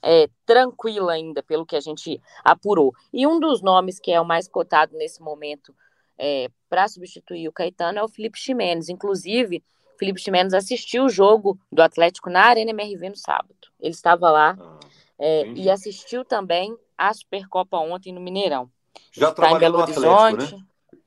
é, 0.04 0.30
tranquila 0.46 1.14
ainda, 1.14 1.42
pelo 1.42 1.66
que 1.66 1.76
a 1.76 1.80
gente 1.80 2.22
apurou. 2.44 2.94
E 3.12 3.26
um 3.26 3.40
dos 3.40 3.62
nomes 3.62 4.00
que 4.00 4.12
é 4.12 4.20
o 4.20 4.26
mais 4.26 4.48
cotado 4.48 4.96
nesse 4.98 5.22
momento 5.22 5.74
é, 6.18 6.50
para 6.70 6.88
substituir 6.88 7.48
o 7.48 7.52
Caetano 7.52 8.00
é 8.00 8.04
o 8.04 8.08
Felipe 8.08 8.38
Ximenes. 8.38 8.90
Inclusive, 8.90 9.64
o 9.96 9.98
Felipe 9.98 10.20
Ximenes 10.20 10.54
assistiu 10.54 11.06
o 11.06 11.10
jogo 11.10 11.60
do 11.72 11.82
Atlético 11.82 12.30
na 12.30 12.42
Arena 12.42 12.72
MRV 12.72 13.10
no 13.10 13.16
sábado. 13.16 13.56
Ele 13.80 13.94
estava 13.94 14.30
lá 14.30 14.58
ah, 14.60 14.80
é, 15.20 15.48
e 15.50 15.70
assistiu 15.70 16.26
também 16.26 16.76
a 16.98 17.14
Supercopa 17.14 17.78
ontem 17.78 18.14
no 18.14 18.22
Mineirão. 18.22 18.70
Já 19.12 19.30
está 19.30 19.52
em 19.52 19.60
Belo 19.60 19.80
Horizonte. 19.80 20.56
né? 20.56 20.62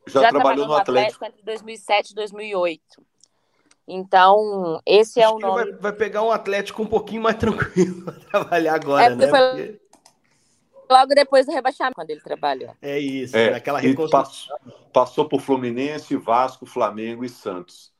Já, 0.06 0.22
Já 0.22 0.28
trabalhou 0.30 0.66
no 0.66 0.74
Atlético. 0.74 1.24
Atlético 1.24 1.24
entre 1.24 1.42
2007 1.44 2.10
e 2.10 2.14
2008. 2.14 2.82
Então, 3.86 4.80
esse 4.86 5.20
é 5.20 5.24
Acho 5.24 5.34
é 5.34 5.36
o 5.36 5.40
nome. 5.40 5.64
Vai, 5.72 5.80
vai, 5.80 5.92
pegar 5.92 6.22
um 6.22 6.30
Atlético 6.30 6.82
um 6.82 6.86
pouquinho 6.86 7.22
mais 7.22 7.36
tranquilo 7.38 8.04
para 8.04 8.14
trabalhar 8.14 8.74
agora, 8.74 9.04
é 9.04 9.14
né? 9.16 9.28
Foi 9.28 9.79
logo 10.90 11.14
depois 11.14 11.46
do 11.46 11.52
rebaixamento, 11.52 11.94
quando 11.94 12.10
ele 12.10 12.20
trabalhou. 12.20 12.74
É 12.82 12.98
isso, 12.98 13.36
é, 13.36 13.50
naquela 13.50 13.78
reconstrução. 13.78 14.58
Passou, 14.58 14.90
passou, 14.92 15.28
por 15.28 15.40
Fluminense, 15.40 16.16
Vasco, 16.16 16.66
Flamengo 16.66 17.24
e 17.24 17.28
Santos. 17.28 17.92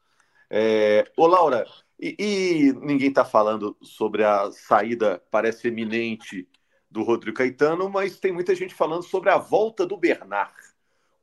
É, 0.51 1.11
ô, 1.17 1.27
Laura, 1.27 1.65
e, 1.99 2.17
e 2.19 2.73
ninguém 2.73 3.09
está 3.09 3.25
falando 3.25 3.77
sobre 3.81 4.25
a 4.25 4.51
saída, 4.51 5.23
parece 5.31 5.69
eminente, 5.69 6.49
do 6.91 7.05
Rodrigo 7.05 7.37
Caetano, 7.37 7.89
mas 7.89 8.19
tem 8.19 8.33
muita 8.33 8.55
gente 8.55 8.75
falando 8.75 9.05
sobre 9.05 9.31
a 9.31 9.39
volta 9.39 9.87
do 9.87 9.97
Bernard. 9.97 10.53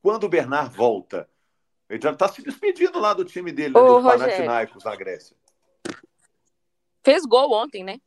Quando 0.02 0.24
o 0.24 0.30
Bernard 0.30 0.74
volta? 0.74 1.30
Ele 1.90 2.02
já 2.02 2.12
está 2.12 2.28
se 2.28 2.42
despedindo 2.42 3.00
lá 3.00 3.14
do 3.14 3.26
time 3.26 3.52
dele, 3.52 3.74
né, 3.74 3.82
do 3.82 4.02
Panathinaikos, 4.02 4.84
na 4.84 4.96
Grécia. 4.96 5.36
Fez 7.04 7.26
gol 7.26 7.52
ontem, 7.52 7.84
né? 7.84 8.00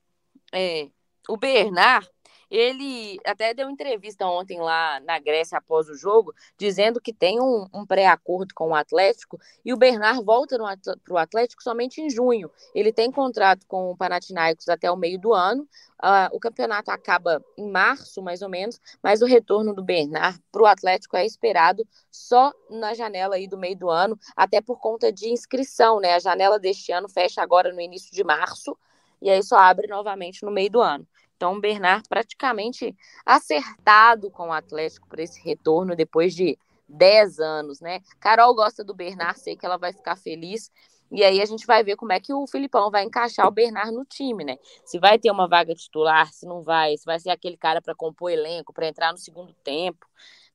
É, 0.53 0.89
o 1.29 1.37
Bernard 1.37 2.09
ele 2.51 3.19
até 3.25 3.55
deu 3.55 3.71
entrevista 3.71 4.27
ontem 4.27 4.61
lá 4.61 4.99
na 5.01 5.19
Grécia 5.19 5.59
após 5.59 5.89
o 5.89 5.95
jogo, 5.95 6.35
dizendo 6.59 7.01
que 7.01 7.13
tem 7.13 7.41
um, 7.41 7.67
um 7.73 7.87
pré-acordo 7.87 8.53
com 8.55 8.71
o 8.71 8.75
Atlético 8.75 9.39
e 9.65 9.73
o 9.73 9.77
Bernard 9.77 10.25
volta 10.25 10.59
para 11.05 11.15
o 11.15 11.19
Atlético 11.19 11.63
somente 11.63 12.01
em 12.01 12.11
junho. 12.11 12.51
Ele 12.75 12.93
tem 12.93 13.11
contrato 13.11 13.65
com 13.67 13.91
o 13.91 13.97
Panathinaikos 13.97 14.69
até 14.69 14.91
o 14.91 14.97
meio 14.97 15.19
do 15.19 15.33
ano. 15.33 15.63
Uh, 16.03 16.35
o 16.35 16.41
campeonato 16.41 16.91
acaba 16.91 17.45
em 17.57 17.71
março, 17.71 18.23
mais 18.23 18.41
ou 18.41 18.49
menos, 18.49 18.81
mas 19.03 19.21
o 19.21 19.27
retorno 19.27 19.75
do 19.75 19.83
Bernard 19.83 20.41
para 20.51 20.63
o 20.63 20.67
Atlético 20.67 21.17
é 21.17 21.27
esperado 21.27 21.87
só 22.11 22.53
na 22.71 22.95
janela 22.95 23.37
aí 23.37 23.47
do 23.47 23.59
meio 23.59 23.77
do 23.77 23.91
ano, 23.91 24.19
até 24.35 24.61
por 24.61 24.81
conta 24.81 25.13
de 25.13 25.29
inscrição, 25.29 26.01
né? 26.01 26.15
A 26.15 26.19
janela 26.19 26.59
deste 26.59 26.91
ano 26.91 27.09
fecha 27.09 27.43
agora 27.43 27.73
no 27.73 27.81
início 27.81 28.13
de 28.13 28.25
março 28.25 28.77
e 29.21 29.29
aí 29.29 29.43
só 29.43 29.57
abre 29.57 29.87
novamente 29.87 30.43
no 30.43 30.51
meio 30.51 30.71
do 30.71 30.81
ano. 30.81 31.07
Então, 31.41 31.55
o 31.55 31.61
Bernard 31.61 32.07
praticamente 32.07 32.95
acertado 33.24 34.30
com 34.30 34.49
o 34.49 34.53
Atlético 34.53 35.09
para 35.09 35.22
esse 35.22 35.41
retorno 35.43 35.97
depois 35.97 36.34
de 36.34 36.59
10 36.86 37.38
anos, 37.41 37.80
né? 37.80 38.03
Carol 38.20 38.55
gosta 38.55 38.84
do 38.84 38.93
Bernard, 38.93 39.41
sei 39.41 39.57
que 39.57 39.64
ela 39.64 39.78
vai 39.78 39.91
ficar 39.91 40.16
feliz. 40.16 40.70
E 41.11 41.24
aí 41.24 41.41
a 41.41 41.47
gente 41.47 41.66
vai 41.66 41.82
ver 41.82 41.97
como 41.97 42.12
é 42.12 42.20
que 42.20 42.30
o 42.30 42.47
Filipão 42.47 42.91
vai 42.91 43.05
encaixar 43.05 43.49
o 43.49 43.51
Bernard 43.51 43.91
no 43.91 44.05
time, 44.05 44.45
né? 44.45 44.59
Se 44.84 44.99
vai 44.99 45.18
ter 45.18 45.30
uma 45.30 45.49
vaga 45.49 45.74
titular, 45.74 46.30
se 46.30 46.45
não 46.45 46.62
vai, 46.62 46.95
se 46.99 47.07
vai 47.07 47.18
ser 47.18 47.30
aquele 47.30 47.57
cara 47.57 47.80
para 47.80 47.95
compor 47.95 48.30
elenco, 48.30 48.70
para 48.70 48.86
entrar 48.86 49.11
no 49.11 49.18
segundo 49.18 49.55
tempo. 49.64 50.07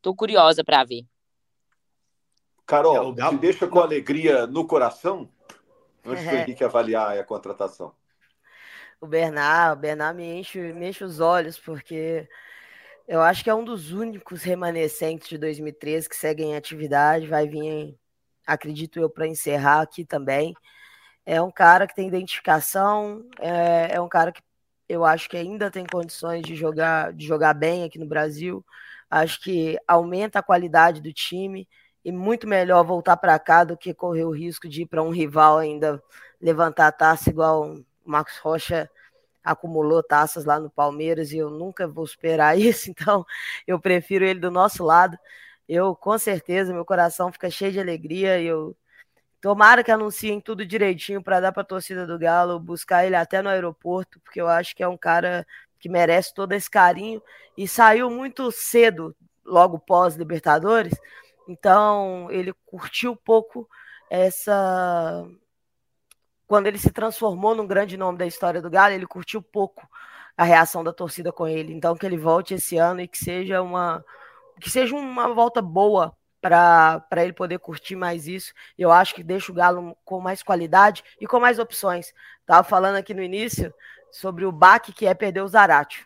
Tô 0.04 0.14
curiosa 0.14 0.64
para 0.64 0.84
ver. 0.84 1.04
Carol, 2.64 3.16
é, 3.18 3.30
te 3.32 3.38
deixa 3.38 3.68
com 3.68 3.80
alegria 3.80 4.46
no 4.46 4.68
coração 4.68 5.28
antes 6.06 6.24
do 6.30 6.36
Henrique 6.36 6.64
avaliar 6.64 7.18
a 7.18 7.24
contratação 7.24 7.92
o 9.02 9.08
Bernard, 9.08 9.78
o 9.78 9.82
Bernard 9.82 10.18
me 10.18 10.40
enche, 10.40 10.74
me 10.74 10.90
enche 10.90 11.04
os 11.04 11.20
olhos, 11.20 11.60
porque 11.60 12.28
eu 13.08 13.22
acho 13.22 13.44
que 13.44 13.50
é 13.50 13.56
um 13.56 13.64
dos 13.64 13.92
únicos 13.92 14.44
remanescentes 14.44 15.28
de 15.30 15.38
2013 15.38 16.10
que 16.10 16.16
seguem 16.16 16.52
em 16.52 16.56
atividade, 16.56 17.28
vai 17.28 17.48
vir, 17.48 17.98
acredito 18.46 19.00
eu, 19.00 19.10
para 19.10 19.28
encerrar 19.28 19.82
aqui 19.82 20.06
também. 20.06 20.54
É 21.26 21.42
um 21.42 21.52
cara 21.52 21.88
que 21.88 21.96
tem 21.96 22.08
identificação, 22.08 23.28
é, 23.40 23.96
é 23.96 24.02
um 24.02 24.10
cara 24.10 24.32
que 24.32 24.42
eu 24.88 25.04
acho 25.06 25.30
que 25.30 25.38
ainda 25.38 25.72
tem 25.72 25.86
condições 25.86 26.44
de 26.44 26.56
jogar, 26.56 27.14
de 27.14 27.26
jogar 27.26 27.54
bem 27.54 27.84
aqui 27.84 27.98
no 28.00 28.06
Brasil. 28.08 28.66
Acho 29.10 29.42
que 29.42 29.78
aumenta 29.88 30.40
a 30.40 30.44
qualidade 30.44 31.02
do 31.02 31.12
time 31.14 31.68
e 32.04 32.12
muito 32.12 32.48
melhor 32.48 32.84
voltar 32.86 33.18
para 33.18 33.38
cá 33.40 33.64
do 33.64 33.78
que 33.78 33.94
correr 33.94 34.26
o 34.26 34.32
risco 34.32 34.70
de 34.70 34.84
ir 34.84 34.86
para 34.88 35.02
um 35.04 35.10
rival 35.10 35.58
ainda 35.58 36.02
levantar 36.42 36.88
a 36.88 36.92
taça 36.92 37.30
igual 37.30 37.76
o 38.06 38.12
Marcos 38.12 38.38
Rocha 38.38 38.90
acumulou 39.44 40.02
taças 40.02 40.46
lá 40.46 40.60
no 40.60 40.70
Palmeiras 40.70 41.32
e 41.32 41.38
eu 41.38 41.50
nunca 41.50 41.88
vou 41.88 42.04
esperar 42.04 42.58
isso, 42.60 42.90
então 42.90 43.26
eu 43.68 43.80
prefiro 43.80 44.26
ele 44.26 44.40
do 44.40 44.52
nosso 44.52 44.84
lado. 44.84 45.18
Eu, 45.68 45.96
com 45.96 46.18
certeza, 46.18 46.74
meu 46.74 46.86
coração 46.86 47.32
fica 47.32 47.50
cheio 47.50 47.72
de 47.72 47.80
alegria 47.80 48.40
e 48.40 48.46
eu 48.48 48.76
tomara 49.42 49.84
que 49.84 49.92
anunciem 49.92 50.42
tudo 50.42 50.66
direitinho 50.66 51.22
para 51.22 51.40
dar 51.40 51.52
para 51.52 51.62
a 51.62 51.66
torcida 51.66 52.08
do 52.08 52.18
Galo 52.18 52.60
buscar 52.60 53.06
ele 53.06 53.16
até 53.16 53.42
no 53.42 53.50
aeroporto, 53.50 54.20
porque 54.22 54.42
eu 54.42 54.48
acho 54.48 54.76
que 54.76 54.84
é 54.84 54.88
um 54.88 54.98
cara 54.98 55.46
que 55.80 55.90
merece 55.90 56.34
todo 56.34 56.54
esse 56.54 56.70
carinho 56.70 57.22
e 57.58 57.68
saiu 57.68 58.10
muito 58.10 58.52
cedo, 58.52 59.16
logo 59.46 59.78
pós 59.80 60.16
Libertadores. 60.16 60.94
Então, 61.48 62.28
ele 62.32 62.54
curtiu 62.66 63.16
pouco 63.16 63.70
essa 64.10 65.28
quando 66.48 66.68
ele 66.68 66.78
se 66.78 66.92
transformou 66.92 67.56
num 67.56 67.68
grande 67.68 67.98
nome 67.98 68.18
da 68.18 68.26
história 68.26 68.62
do 68.62 68.70
Galo, 68.70 68.94
ele 68.94 69.08
curtiu 69.08 69.42
pouco 69.42 69.88
a 70.38 70.44
reação 70.44 70.84
da 70.84 70.94
torcida 70.94 71.32
com 71.32 71.48
ele. 71.48 71.74
Então 71.74 71.96
que 71.96 72.06
ele 72.06 72.18
volte 72.18 72.54
esse 72.54 72.78
ano 72.78 73.02
e 73.02 73.08
que 73.08 73.18
seja 73.18 73.62
uma 73.62 74.04
que 74.60 74.70
seja 74.70 74.96
uma 74.96 75.34
volta 75.34 75.62
boa 75.62 76.16
para 76.42 77.24
ele 77.24 77.34
poder 77.34 77.60
curtir 77.60 77.96
mais 77.96 78.28
isso. 78.28 78.54
Eu 78.78 78.92
acho 78.92 79.16
que 79.16 79.24
deixa 79.24 79.52
o 79.52 79.56
Galo 79.56 79.98
com 80.06 80.22
mais 80.22 80.44
qualidade 80.44 81.04
e 81.20 81.28
com 81.28 81.40
mais 81.40 81.60
opções. 81.60 82.14
Tava 82.46 82.64
falando 82.64 82.96
aqui 82.96 83.14
no 83.14 83.24
início 83.24 83.74
sobre 84.12 84.46
o 84.46 84.52
baque 84.52 84.94
que 84.94 85.08
é 85.08 85.14
perder 85.14 85.42
o 85.42 85.48
Zaratio. 85.48 86.06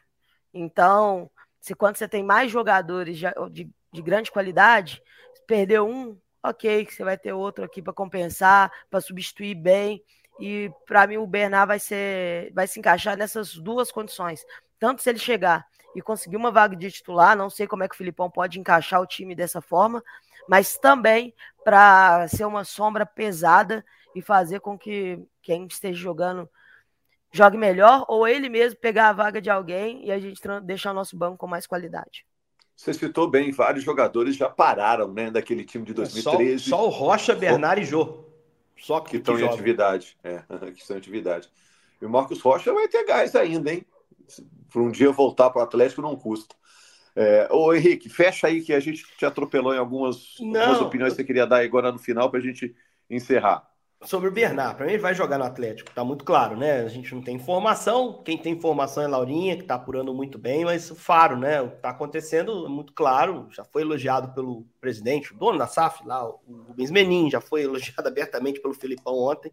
Então, 0.54 1.30
se 1.60 1.76
quando 1.76 1.98
você 1.98 2.08
tem 2.08 2.24
mais 2.24 2.52
jogadores 2.52 3.18
de, 3.18 3.26
de, 3.52 3.70
de 3.92 4.02
grande 4.02 4.32
qualidade, 4.32 5.04
perder 5.46 5.82
um, 5.82 6.18
ok, 6.44 6.86
que 6.86 6.94
você 6.94 7.04
vai 7.04 7.18
ter 7.18 7.34
outro 7.34 7.66
aqui 7.66 7.82
para 7.82 7.94
compensar, 7.94 8.72
para 8.90 9.02
substituir 9.02 9.56
bem. 9.56 10.02
E 10.40 10.72
para 10.86 11.06
mim 11.06 11.18
o 11.18 11.28
Bernard 11.28 11.68
vai 11.68 11.80
ser 11.80 12.52
vai 12.54 12.68
se 12.68 12.80
encaixar 12.80 13.18
nessas 13.18 13.56
duas 13.56 13.92
condições. 13.92 14.46
Tanto 14.80 15.02
se 15.02 15.10
ele 15.10 15.20
chegar 15.20 15.66
e 15.96 16.02
conseguir 16.02 16.38
uma 16.38 16.52
vaga 16.52 16.76
de 16.76 16.90
titular, 16.92 17.36
não 17.36 17.50
sei 17.50 17.68
como 17.68 17.84
é 17.84 17.88
que 17.88 17.96
o 17.96 17.98
Filipão 17.98 18.30
pode 18.30 18.60
encaixar 18.60 19.02
o 19.02 19.08
time 19.08 19.36
dessa 19.36 19.62
forma, 19.62 20.04
mas 20.48 20.78
também 20.78 21.34
para 21.64 22.28
ser 22.28 22.46
uma 22.46 22.64
sombra 22.64 23.06
pesada 23.06 23.84
e 24.16 24.22
fazer 24.22 24.60
com 24.60 24.78
que 24.78 25.20
quem 25.42 25.68
esteja 25.68 26.00
jogando 26.00 26.50
jogue 27.32 27.58
melhor 27.58 28.06
ou 28.08 28.28
ele 28.28 28.50
mesmo 28.50 28.80
pegar 28.80 29.10
a 29.10 29.14
vaga 29.14 29.42
de 29.42 29.50
alguém 29.50 30.06
e 30.06 30.12
a 30.12 30.20
gente 30.20 30.42
deixar 30.64 30.92
o 30.92 30.96
nosso 30.96 31.18
banco 31.18 31.38
com 31.38 31.48
mais 31.48 31.68
qualidade. 31.68 32.26
Você 32.76 32.94
citou 32.94 33.30
bem, 33.30 33.52
vários 33.52 33.84
jogadores 33.84 34.38
já 34.38 34.50
pararam, 34.50 35.12
né, 35.14 35.30
daquele 35.30 35.66
time 35.66 35.84
de 35.84 35.94
2013. 35.94 36.54
É, 36.54 36.58
só, 36.58 36.78
só 36.78 36.86
o 36.88 36.90
Rocha, 36.90 37.36
Bernard 37.36 37.82
e 37.82 37.86
Jô. 37.86 38.28
Só 38.82 38.99
que, 38.99 39.11
que 39.11 39.17
estão 39.17 39.39
em 39.39 39.45
atividade. 39.45 40.17
É, 40.23 40.43
que 40.73 40.82
estão 40.82 40.95
em 40.95 40.99
atividade. 40.99 41.49
E 42.01 42.05
o 42.05 42.09
Marcos 42.09 42.39
Rocha 42.41 42.73
vai 42.73 42.88
ter 42.88 43.05
gás 43.05 43.36
ainda, 43.36 43.73
hein? 43.73 43.86
Para 44.71 44.82
um 44.82 44.91
dia 44.91 45.11
voltar 45.11 45.49
para 45.49 45.59
o 45.59 45.63
Atlético 45.63 46.01
não 46.01 46.15
custa. 46.15 46.55
É, 47.15 47.47
ô 47.51 47.73
Henrique, 47.73 48.07
fecha 48.07 48.47
aí 48.47 48.61
que 48.61 48.71
a 48.71 48.80
gente 48.80 49.03
te 49.17 49.25
atropelou 49.25 49.73
em 49.73 49.77
algumas, 49.77 50.38
algumas 50.39 50.82
opiniões 50.82 51.13
que 51.13 51.17
você 51.17 51.23
queria 51.23 51.45
dar 51.45 51.61
agora 51.61 51.91
no 51.91 51.99
final 51.99 52.30
para 52.30 52.39
a 52.39 52.43
gente 52.43 52.73
encerrar. 53.09 53.68
Sobre 54.06 54.30
o 54.30 54.32
Bernard, 54.32 54.78
para 54.78 54.86
mim 54.86 54.93
ele 54.93 55.02
vai 55.02 55.14
jogar 55.14 55.38
no 55.38 55.43
Atlético, 55.43 55.91
tá 55.93 56.06
muito 56.06 56.24
claro, 56.24 56.56
né? 56.56 56.84
A 56.84 56.88
gente 56.88 57.14
não 57.14 57.22
tem 57.22 57.36
informação, 57.36 58.24
quem 58.24 58.38
tem 58.38 58.54
informação 58.54 59.04
é 59.04 59.08
Laurinha, 59.08 59.58
que 59.58 59.64
tá 59.64 59.76
apurando 59.76 60.14
muito 60.14 60.39
bem, 60.39 60.64
mas 60.64 60.89
o 60.89 60.95
Faro, 60.95 61.36
né? 61.36 61.62
O 61.62 61.72
que 61.72 61.82
tá 61.82 61.89
acontecendo 61.89 62.66
é 62.66 62.70
muito 62.70 62.93
claro, 62.93 63.50
já 63.52 63.66
foi 63.66 63.82
elogiado 63.82 64.34
pelo 64.34 64.66
presidente, 64.80 65.34
o 65.34 65.38
dono 65.38 65.58
da 65.60 65.68
SAF, 65.68 66.08
lá, 66.08 66.26
o 66.26 66.39
Rubens 66.70 66.89
Menin, 66.91 67.30
já 67.30 67.41
foi 67.41 67.64
elogiado 67.64 68.08
abertamente 68.08 68.62
pelo 68.62 68.74
Filipão 68.74 69.16
ontem, 69.16 69.52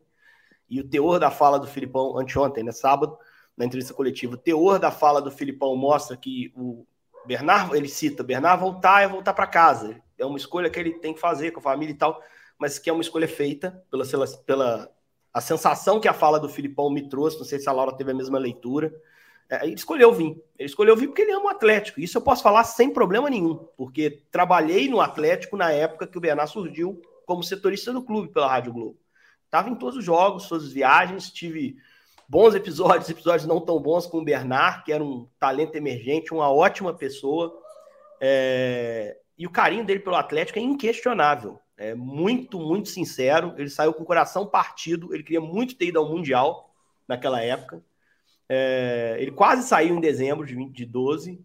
e 0.71 0.81
o 0.81 0.89
teor 0.89 1.19
da 1.19 1.31
fala 1.31 1.59
do 1.59 1.67
Filipão 1.67 2.17
anteontem, 2.17 2.63
né? 2.63 2.71
Sábado, 2.71 3.19
na 3.57 3.65
entrevista 3.65 3.95
coletiva, 3.95 4.35
o 4.35 4.39
teor 4.39 4.79
da 4.79 4.93
fala 4.93 5.21
do 5.21 5.31
Filipão 5.33 5.75
mostra 5.75 6.17
que 6.17 6.53
o 6.55 6.87
Bernard, 7.27 7.77
ele 7.77 7.89
cita, 7.89 8.23
Bernard 8.23 8.61
voltar 8.61 9.03
é 9.03 9.09
voltar 9.09 9.35
para 9.35 9.49
casa, 9.49 10.01
é 10.17 10.25
uma 10.25 10.39
escolha 10.39 10.71
que 10.71 10.79
ele 10.79 10.93
tem 11.01 11.13
que 11.13 11.21
fazer 11.21 11.51
com 11.51 11.59
a 11.59 11.63
família 11.63 11.93
e 11.93 11.97
tal 11.97 12.23
mas 12.59 12.79
que 12.79 12.89
é 12.89 12.93
uma 12.93 13.03
escolha 13.03 13.29
feita 13.29 13.83
pela, 13.91 14.05
pela 14.47 14.91
a 15.33 15.41
sensação 15.41 16.01
que 16.01 16.09
a 16.09 16.15
fala 16.15 16.41
do 16.41 16.49
Filipão 16.49 16.89
me 16.89 17.09
trouxe. 17.09 17.37
Não 17.37 17.45
sei 17.45 17.59
se 17.59 17.69
a 17.69 17.73
Laura 17.73 17.93
teve 17.93 18.11
a 18.11 18.15
mesma 18.15 18.39
leitura. 18.39 18.95
É, 19.51 19.65
ele 19.65 19.75
escolheu 19.75 20.13
vir. 20.13 20.43
Ele 20.59 20.67
escolheu 20.67 20.97
vir 20.97 21.09
porque 21.09 21.23
ele 21.23 21.33
ama 21.33 21.45
o 21.45 21.49
Atlético. 21.49 22.01
Isso 22.01 22.17
eu 22.17 22.23
posso 22.23 22.43
falar 22.43 22.65
sem 22.65 22.91
problema 22.91 23.29
nenhum, 23.29 23.55
porque 23.77 24.23
trabalhei 24.31 24.89
no 24.89 25.01
Atlético 25.01 25.57
na 25.57 25.71
época 25.71 26.07
que 26.07 26.17
o 26.17 26.21
Bernard 26.21 26.51
surgiu 26.51 27.01
como 27.27 27.43
setorista 27.43 27.93
do 27.93 28.03
clube 28.03 28.29
pela 28.29 28.49
Rádio 28.49 28.73
Globo. 28.73 28.99
Estava 29.45 29.69
em 29.69 29.75
todos 29.75 29.99
os 29.99 30.05
jogos, 30.05 30.49
todas 30.49 30.65
as 30.65 30.73
viagens, 30.73 31.31
tive 31.31 31.77
bons 32.29 32.55
episódios, 32.55 33.09
episódios 33.11 33.47
não 33.47 33.61
tão 33.61 33.79
bons 33.79 34.07
com 34.07 34.19
o 34.19 34.25
Bernard, 34.25 34.85
que 34.85 34.93
era 34.93 35.05
um 35.05 35.29
talento 35.39 35.77
emergente, 35.77 36.33
uma 36.33 36.51
ótima 36.51 36.95
pessoa. 36.95 37.55
É... 38.21 39.19
E 39.39 39.47
o 39.47 39.51
carinho 39.51 39.85
dele 39.85 40.01
pelo 40.01 40.17
Atlético 40.17 40.59
é 40.59 40.63
inquestionável 40.63 41.61
é 41.77 41.95
muito, 41.95 42.59
muito 42.59 42.89
sincero. 42.89 43.55
Ele 43.57 43.69
saiu 43.69 43.93
com 43.93 44.03
o 44.03 44.07
coração 44.07 44.47
partido. 44.47 45.15
Ele 45.15 45.23
queria 45.23 45.41
muito 45.41 45.77
ter 45.77 45.87
ido 45.87 45.99
ao 45.99 46.09
Mundial 46.09 46.75
naquela 47.07 47.43
época. 47.43 47.83
É, 48.49 49.17
ele 49.19 49.33
quase 49.33 49.67
saiu 49.67 49.97
em 49.97 50.01
dezembro 50.01 50.47
de 50.47 50.55
2012. 50.55 51.45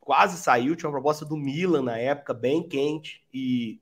Quase 0.00 0.38
saiu. 0.38 0.74
Tinha 0.74 0.88
uma 0.88 0.94
proposta 0.94 1.24
do 1.24 1.36
Milan 1.36 1.82
na 1.82 1.98
época, 1.98 2.32
bem 2.32 2.62
quente. 2.66 3.22
E 3.32 3.80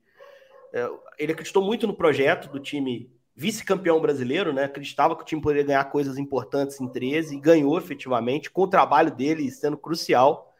é, 0.73 0.89
ele 1.17 1.31
acreditou 1.31 1.63
muito 1.63 1.87
no 1.87 1.95
projeto 1.95 2.51
do 2.51 2.59
time 2.59 3.09
vice-campeão 3.33 4.01
brasileiro, 4.01 4.53
né? 4.53 4.65
Acreditava 4.65 5.15
que 5.15 5.21
o 5.21 5.25
time 5.25 5.41
poderia 5.41 5.65
ganhar 5.65 5.83
coisas 5.85 6.17
importantes 6.17 6.79
em 6.79 6.87
13 6.87 7.35
e 7.35 7.39
ganhou 7.39 7.77
efetivamente, 7.77 8.49
com 8.49 8.63
o 8.63 8.67
trabalho 8.67 9.13
dele 9.13 9.51
sendo 9.51 9.77
crucial. 9.77 10.53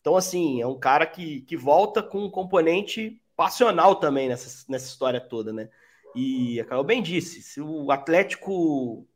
Então, 0.00 0.16
assim, 0.16 0.60
é 0.60 0.66
um 0.66 0.78
cara 0.78 1.06
que, 1.06 1.42
que 1.42 1.56
volta 1.56 2.02
com 2.02 2.24
um 2.24 2.30
componente 2.30 3.21
passional 3.42 3.96
também 3.96 4.28
nessa, 4.28 4.64
nessa 4.68 4.86
história 4.86 5.20
toda, 5.20 5.52
né? 5.52 5.68
E 6.14 6.60
a 6.60 6.64
Carol 6.64 6.84
bem 6.84 7.02
disse: 7.02 7.42
se 7.42 7.60
o 7.60 7.90
Atlético 7.90 9.00
uh, 9.00 9.06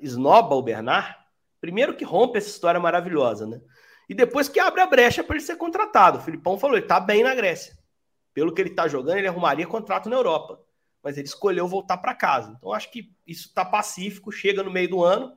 esnoba 0.00 0.56
o 0.56 0.62
Bernard, 0.62 1.14
primeiro 1.60 1.94
que 1.94 2.04
rompe 2.04 2.38
essa 2.38 2.48
história 2.48 2.80
maravilhosa, 2.80 3.46
né? 3.46 3.60
E 4.08 4.14
depois 4.14 4.48
que 4.48 4.58
abre 4.58 4.80
a 4.80 4.86
brecha 4.86 5.22
para 5.22 5.36
ele 5.36 5.44
ser 5.44 5.54
contratado. 5.54 6.18
O 6.18 6.22
Filipão 6.22 6.58
falou: 6.58 6.76
ele 6.76 6.86
tá 6.86 6.98
bem 6.98 7.22
na 7.22 7.36
Grécia. 7.36 7.78
Pelo 8.34 8.52
que 8.52 8.60
ele 8.60 8.70
tá 8.70 8.88
jogando, 8.88 9.18
ele 9.18 9.28
arrumaria 9.28 9.66
contrato 9.66 10.08
na 10.08 10.16
Europa. 10.16 10.58
Mas 11.00 11.16
ele 11.16 11.28
escolheu 11.28 11.68
voltar 11.68 11.98
para 11.98 12.16
casa. 12.16 12.56
Então 12.58 12.72
acho 12.72 12.90
que 12.90 13.14
isso 13.24 13.54
tá 13.54 13.64
pacífico, 13.64 14.32
chega 14.32 14.64
no 14.64 14.72
meio 14.72 14.88
do 14.88 15.04
ano. 15.04 15.32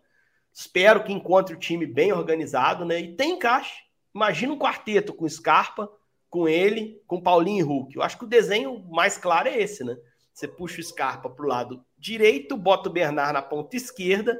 Espero 0.51 1.03
que 1.03 1.13
encontre 1.13 1.53
o 1.53 1.59
time 1.59 1.86
bem 1.86 2.11
organizado, 2.11 2.86
né? 2.86 2.99
E 2.99 3.15
tem 3.15 3.34
encaixe. 3.34 3.84
Imagina 4.15 4.53
um 4.53 4.57
quarteto 4.57 5.13
com 5.13 5.30
Scarpa, 5.30 5.91
com 6.30 6.47
ele, 6.47 7.01
com 7.07 7.21
Paulinho 7.21 7.59
e 7.59 7.67
Hulk. 7.67 7.95
Eu 7.95 8.01
acho 8.01 8.17
que 8.17 8.26
o 8.26 8.28
desenho 8.28 8.84
mais 8.89 9.17
claro 9.17 9.47
é 9.47 9.57
esse, 9.57 9.84
né? 9.84 9.97
Você 10.34 10.47
puxa 10.47 10.82
o 10.82 10.84
Scarpa 10.84 11.30
para 11.30 11.45
o 11.45 11.47
lado 11.47 11.86
direito, 11.97 12.57
bota 12.57 12.89
o 12.89 12.91
Bernard 12.91 13.34
na 13.34 13.41
ponta 13.41 13.78
esquerda 13.78 14.39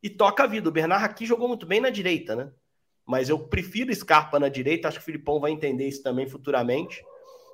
e 0.00 0.08
toca 0.08 0.44
a 0.44 0.46
vida. 0.46 0.68
O 0.68 0.72
Bernard 0.72 1.04
aqui 1.04 1.26
jogou 1.26 1.48
muito 1.48 1.66
bem 1.66 1.80
na 1.80 1.90
direita, 1.90 2.36
né? 2.36 2.52
Mas 3.04 3.28
eu 3.28 3.38
prefiro 3.38 3.94
Scarpa 3.94 4.38
na 4.38 4.48
direita, 4.48 4.88
acho 4.88 4.98
que 4.98 5.02
o 5.02 5.06
Filipão 5.06 5.40
vai 5.40 5.50
entender 5.50 5.88
isso 5.88 6.02
também 6.02 6.28
futuramente. 6.28 7.04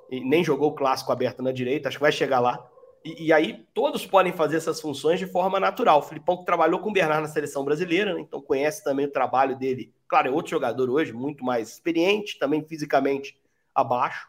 E 0.09 0.19
nem 0.19 0.43
jogou 0.43 0.69
o 0.69 0.75
clássico 0.75 1.11
aberto 1.11 1.41
na 1.41 1.51
direita, 1.51 1.89
acho 1.89 1.97
que 1.97 2.03
vai 2.03 2.11
chegar 2.11 2.39
lá. 2.39 2.63
E, 3.03 3.25
e, 3.25 3.33
aí 3.33 3.65
todos 3.73 4.05
podem 4.05 4.31
fazer 4.31 4.57
essas 4.57 4.79
funções 4.79 5.19
de 5.19 5.25
forma 5.25 5.59
natural. 5.59 5.99
O 5.99 6.03
Filipão 6.03 6.37
que 6.37 6.45
trabalhou 6.45 6.79
com 6.79 6.89
o 6.89 6.93
Bernard 6.93 7.23
na 7.23 7.27
seleção 7.27 7.65
brasileira, 7.65 8.13
né? 8.13 8.21
então 8.21 8.41
conhece 8.41 8.83
também 8.83 9.07
o 9.07 9.11
trabalho 9.11 9.57
dele. 9.57 9.91
Claro, 10.07 10.29
é 10.29 10.31
outro 10.31 10.51
jogador 10.51 10.89
hoje, 10.89 11.11
muito 11.11 11.43
mais 11.43 11.69
experiente, 11.69 12.39
também 12.39 12.63
fisicamente 12.63 13.35
abaixo. 13.73 14.27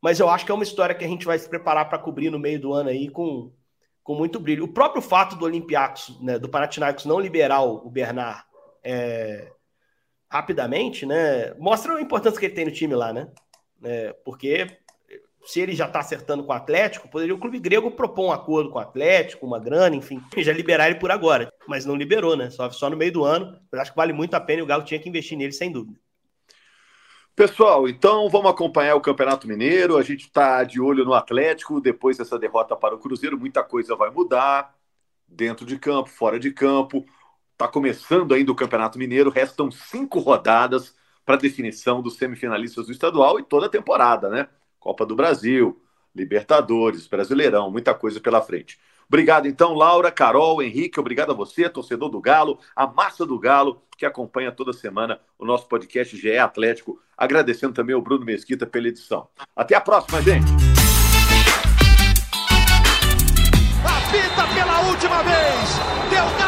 Mas 0.00 0.20
eu 0.20 0.28
acho 0.28 0.44
que 0.44 0.52
é 0.52 0.54
uma 0.54 0.64
história 0.64 0.94
que 0.94 1.04
a 1.04 1.08
gente 1.08 1.26
vai 1.26 1.38
se 1.38 1.48
preparar 1.48 1.88
para 1.88 1.98
cobrir 1.98 2.30
no 2.30 2.38
meio 2.38 2.60
do 2.60 2.72
ano 2.72 2.90
aí 2.90 3.08
com, 3.08 3.52
com 4.02 4.14
muito 4.14 4.38
brilho. 4.38 4.64
O 4.64 4.72
próprio 4.72 5.02
fato 5.02 5.36
do 5.36 5.44
Olympiacos, 5.44 6.20
né, 6.20 6.38
do 6.38 6.48
Panathinaikos 6.48 7.04
não 7.04 7.18
liberar 7.18 7.62
o 7.62 7.90
Bernard 7.90 8.44
é, 8.84 9.50
rapidamente, 10.30 11.06
né, 11.06 11.54
mostra 11.54 11.94
a 11.94 12.00
importância 12.00 12.38
que 12.38 12.46
ele 12.46 12.54
tem 12.54 12.64
no 12.64 12.70
time 12.70 12.94
lá, 12.94 13.12
né? 13.12 13.28
É, 13.82 14.12
porque 14.24 14.78
se 15.46 15.60
ele 15.60 15.74
já 15.74 15.86
está 15.86 16.00
acertando 16.00 16.42
com 16.44 16.52
o 16.52 16.56
Atlético, 16.56 17.08
poderia 17.08 17.34
o 17.34 17.38
clube 17.38 17.60
grego 17.60 17.90
propor 17.90 18.26
um 18.26 18.32
acordo 18.32 18.68
com 18.68 18.78
o 18.78 18.82
Atlético, 18.82 19.46
uma 19.46 19.60
grana, 19.60 19.94
enfim, 19.94 20.20
já 20.38 20.52
liberar 20.52 20.90
ele 20.90 20.98
por 20.98 21.10
agora. 21.10 21.52
Mas 21.68 21.84
não 21.84 21.94
liberou, 21.94 22.36
né? 22.36 22.50
Só, 22.50 22.68
só 22.70 22.90
no 22.90 22.96
meio 22.96 23.12
do 23.12 23.24
ano. 23.24 23.58
Eu 23.70 23.80
acho 23.80 23.92
que 23.92 23.96
vale 23.96 24.12
muito 24.12 24.34
a 24.34 24.40
pena 24.40 24.60
e 24.60 24.62
o 24.62 24.66
Galo 24.66 24.84
tinha 24.84 24.98
que 24.98 25.08
investir 25.08 25.38
nele, 25.38 25.52
sem 25.52 25.70
dúvida. 25.70 25.98
Pessoal, 27.36 27.86
então 27.86 28.30
vamos 28.30 28.50
acompanhar 28.50 28.94
o 28.94 29.00
Campeonato 29.00 29.46
Mineiro. 29.46 29.98
A 29.98 30.02
gente 30.02 30.22
está 30.22 30.64
de 30.64 30.80
olho 30.80 31.04
no 31.04 31.12
Atlético. 31.12 31.82
Depois 31.82 32.16
dessa 32.16 32.38
derrota 32.38 32.74
para 32.74 32.94
o 32.94 32.98
Cruzeiro, 32.98 33.38
muita 33.38 33.62
coisa 33.62 33.94
vai 33.94 34.08
mudar 34.08 34.74
dentro 35.28 35.66
de 35.66 35.78
campo, 35.78 36.08
fora 36.08 36.40
de 36.40 36.50
campo. 36.50 37.04
Está 37.52 37.68
começando 37.68 38.32
ainda 38.32 38.50
o 38.50 38.54
Campeonato 38.54 38.98
Mineiro. 38.98 39.28
Restam 39.28 39.70
cinco 39.70 40.18
rodadas 40.18 40.96
para 41.26 41.36
definição 41.36 42.00
dos 42.00 42.16
semifinalistas 42.16 42.86
do 42.86 42.92
estadual 42.92 43.38
e 43.38 43.42
toda 43.42 43.66
a 43.66 43.68
temporada, 43.68 44.30
né? 44.30 44.48
Copa 44.80 45.04
do 45.04 45.14
Brasil, 45.14 45.78
Libertadores, 46.14 47.06
Brasileirão, 47.06 47.70
muita 47.70 47.92
coisa 47.92 48.18
pela 48.18 48.40
frente. 48.40 48.80
Obrigado, 49.08 49.46
então, 49.46 49.72
Laura, 49.72 50.10
Carol, 50.10 50.62
Henrique, 50.62 50.98
obrigado 50.98 51.30
a 51.30 51.34
você, 51.34 51.68
torcedor 51.68 52.08
do 52.08 52.20
Galo, 52.20 52.58
a 52.74 52.86
massa 52.86 53.24
do 53.24 53.38
Galo, 53.38 53.80
que 53.96 54.04
acompanha 54.04 54.50
toda 54.50 54.72
semana 54.72 55.20
o 55.38 55.44
nosso 55.44 55.68
podcast 55.68 56.16
GE 56.16 56.36
Atlético. 56.36 57.00
Agradecendo 57.16 57.72
também 57.72 57.94
ao 57.94 58.02
Bruno 58.02 58.24
Mesquita 58.24 58.66
pela 58.66 58.88
edição. 58.88 59.28
Até 59.54 59.74
a 59.74 59.80
próxima, 59.80 60.20
gente! 60.22 60.46
Pela 64.54 64.80
última 64.88 65.22
vez! 65.22 65.78
Deu 66.10 66.45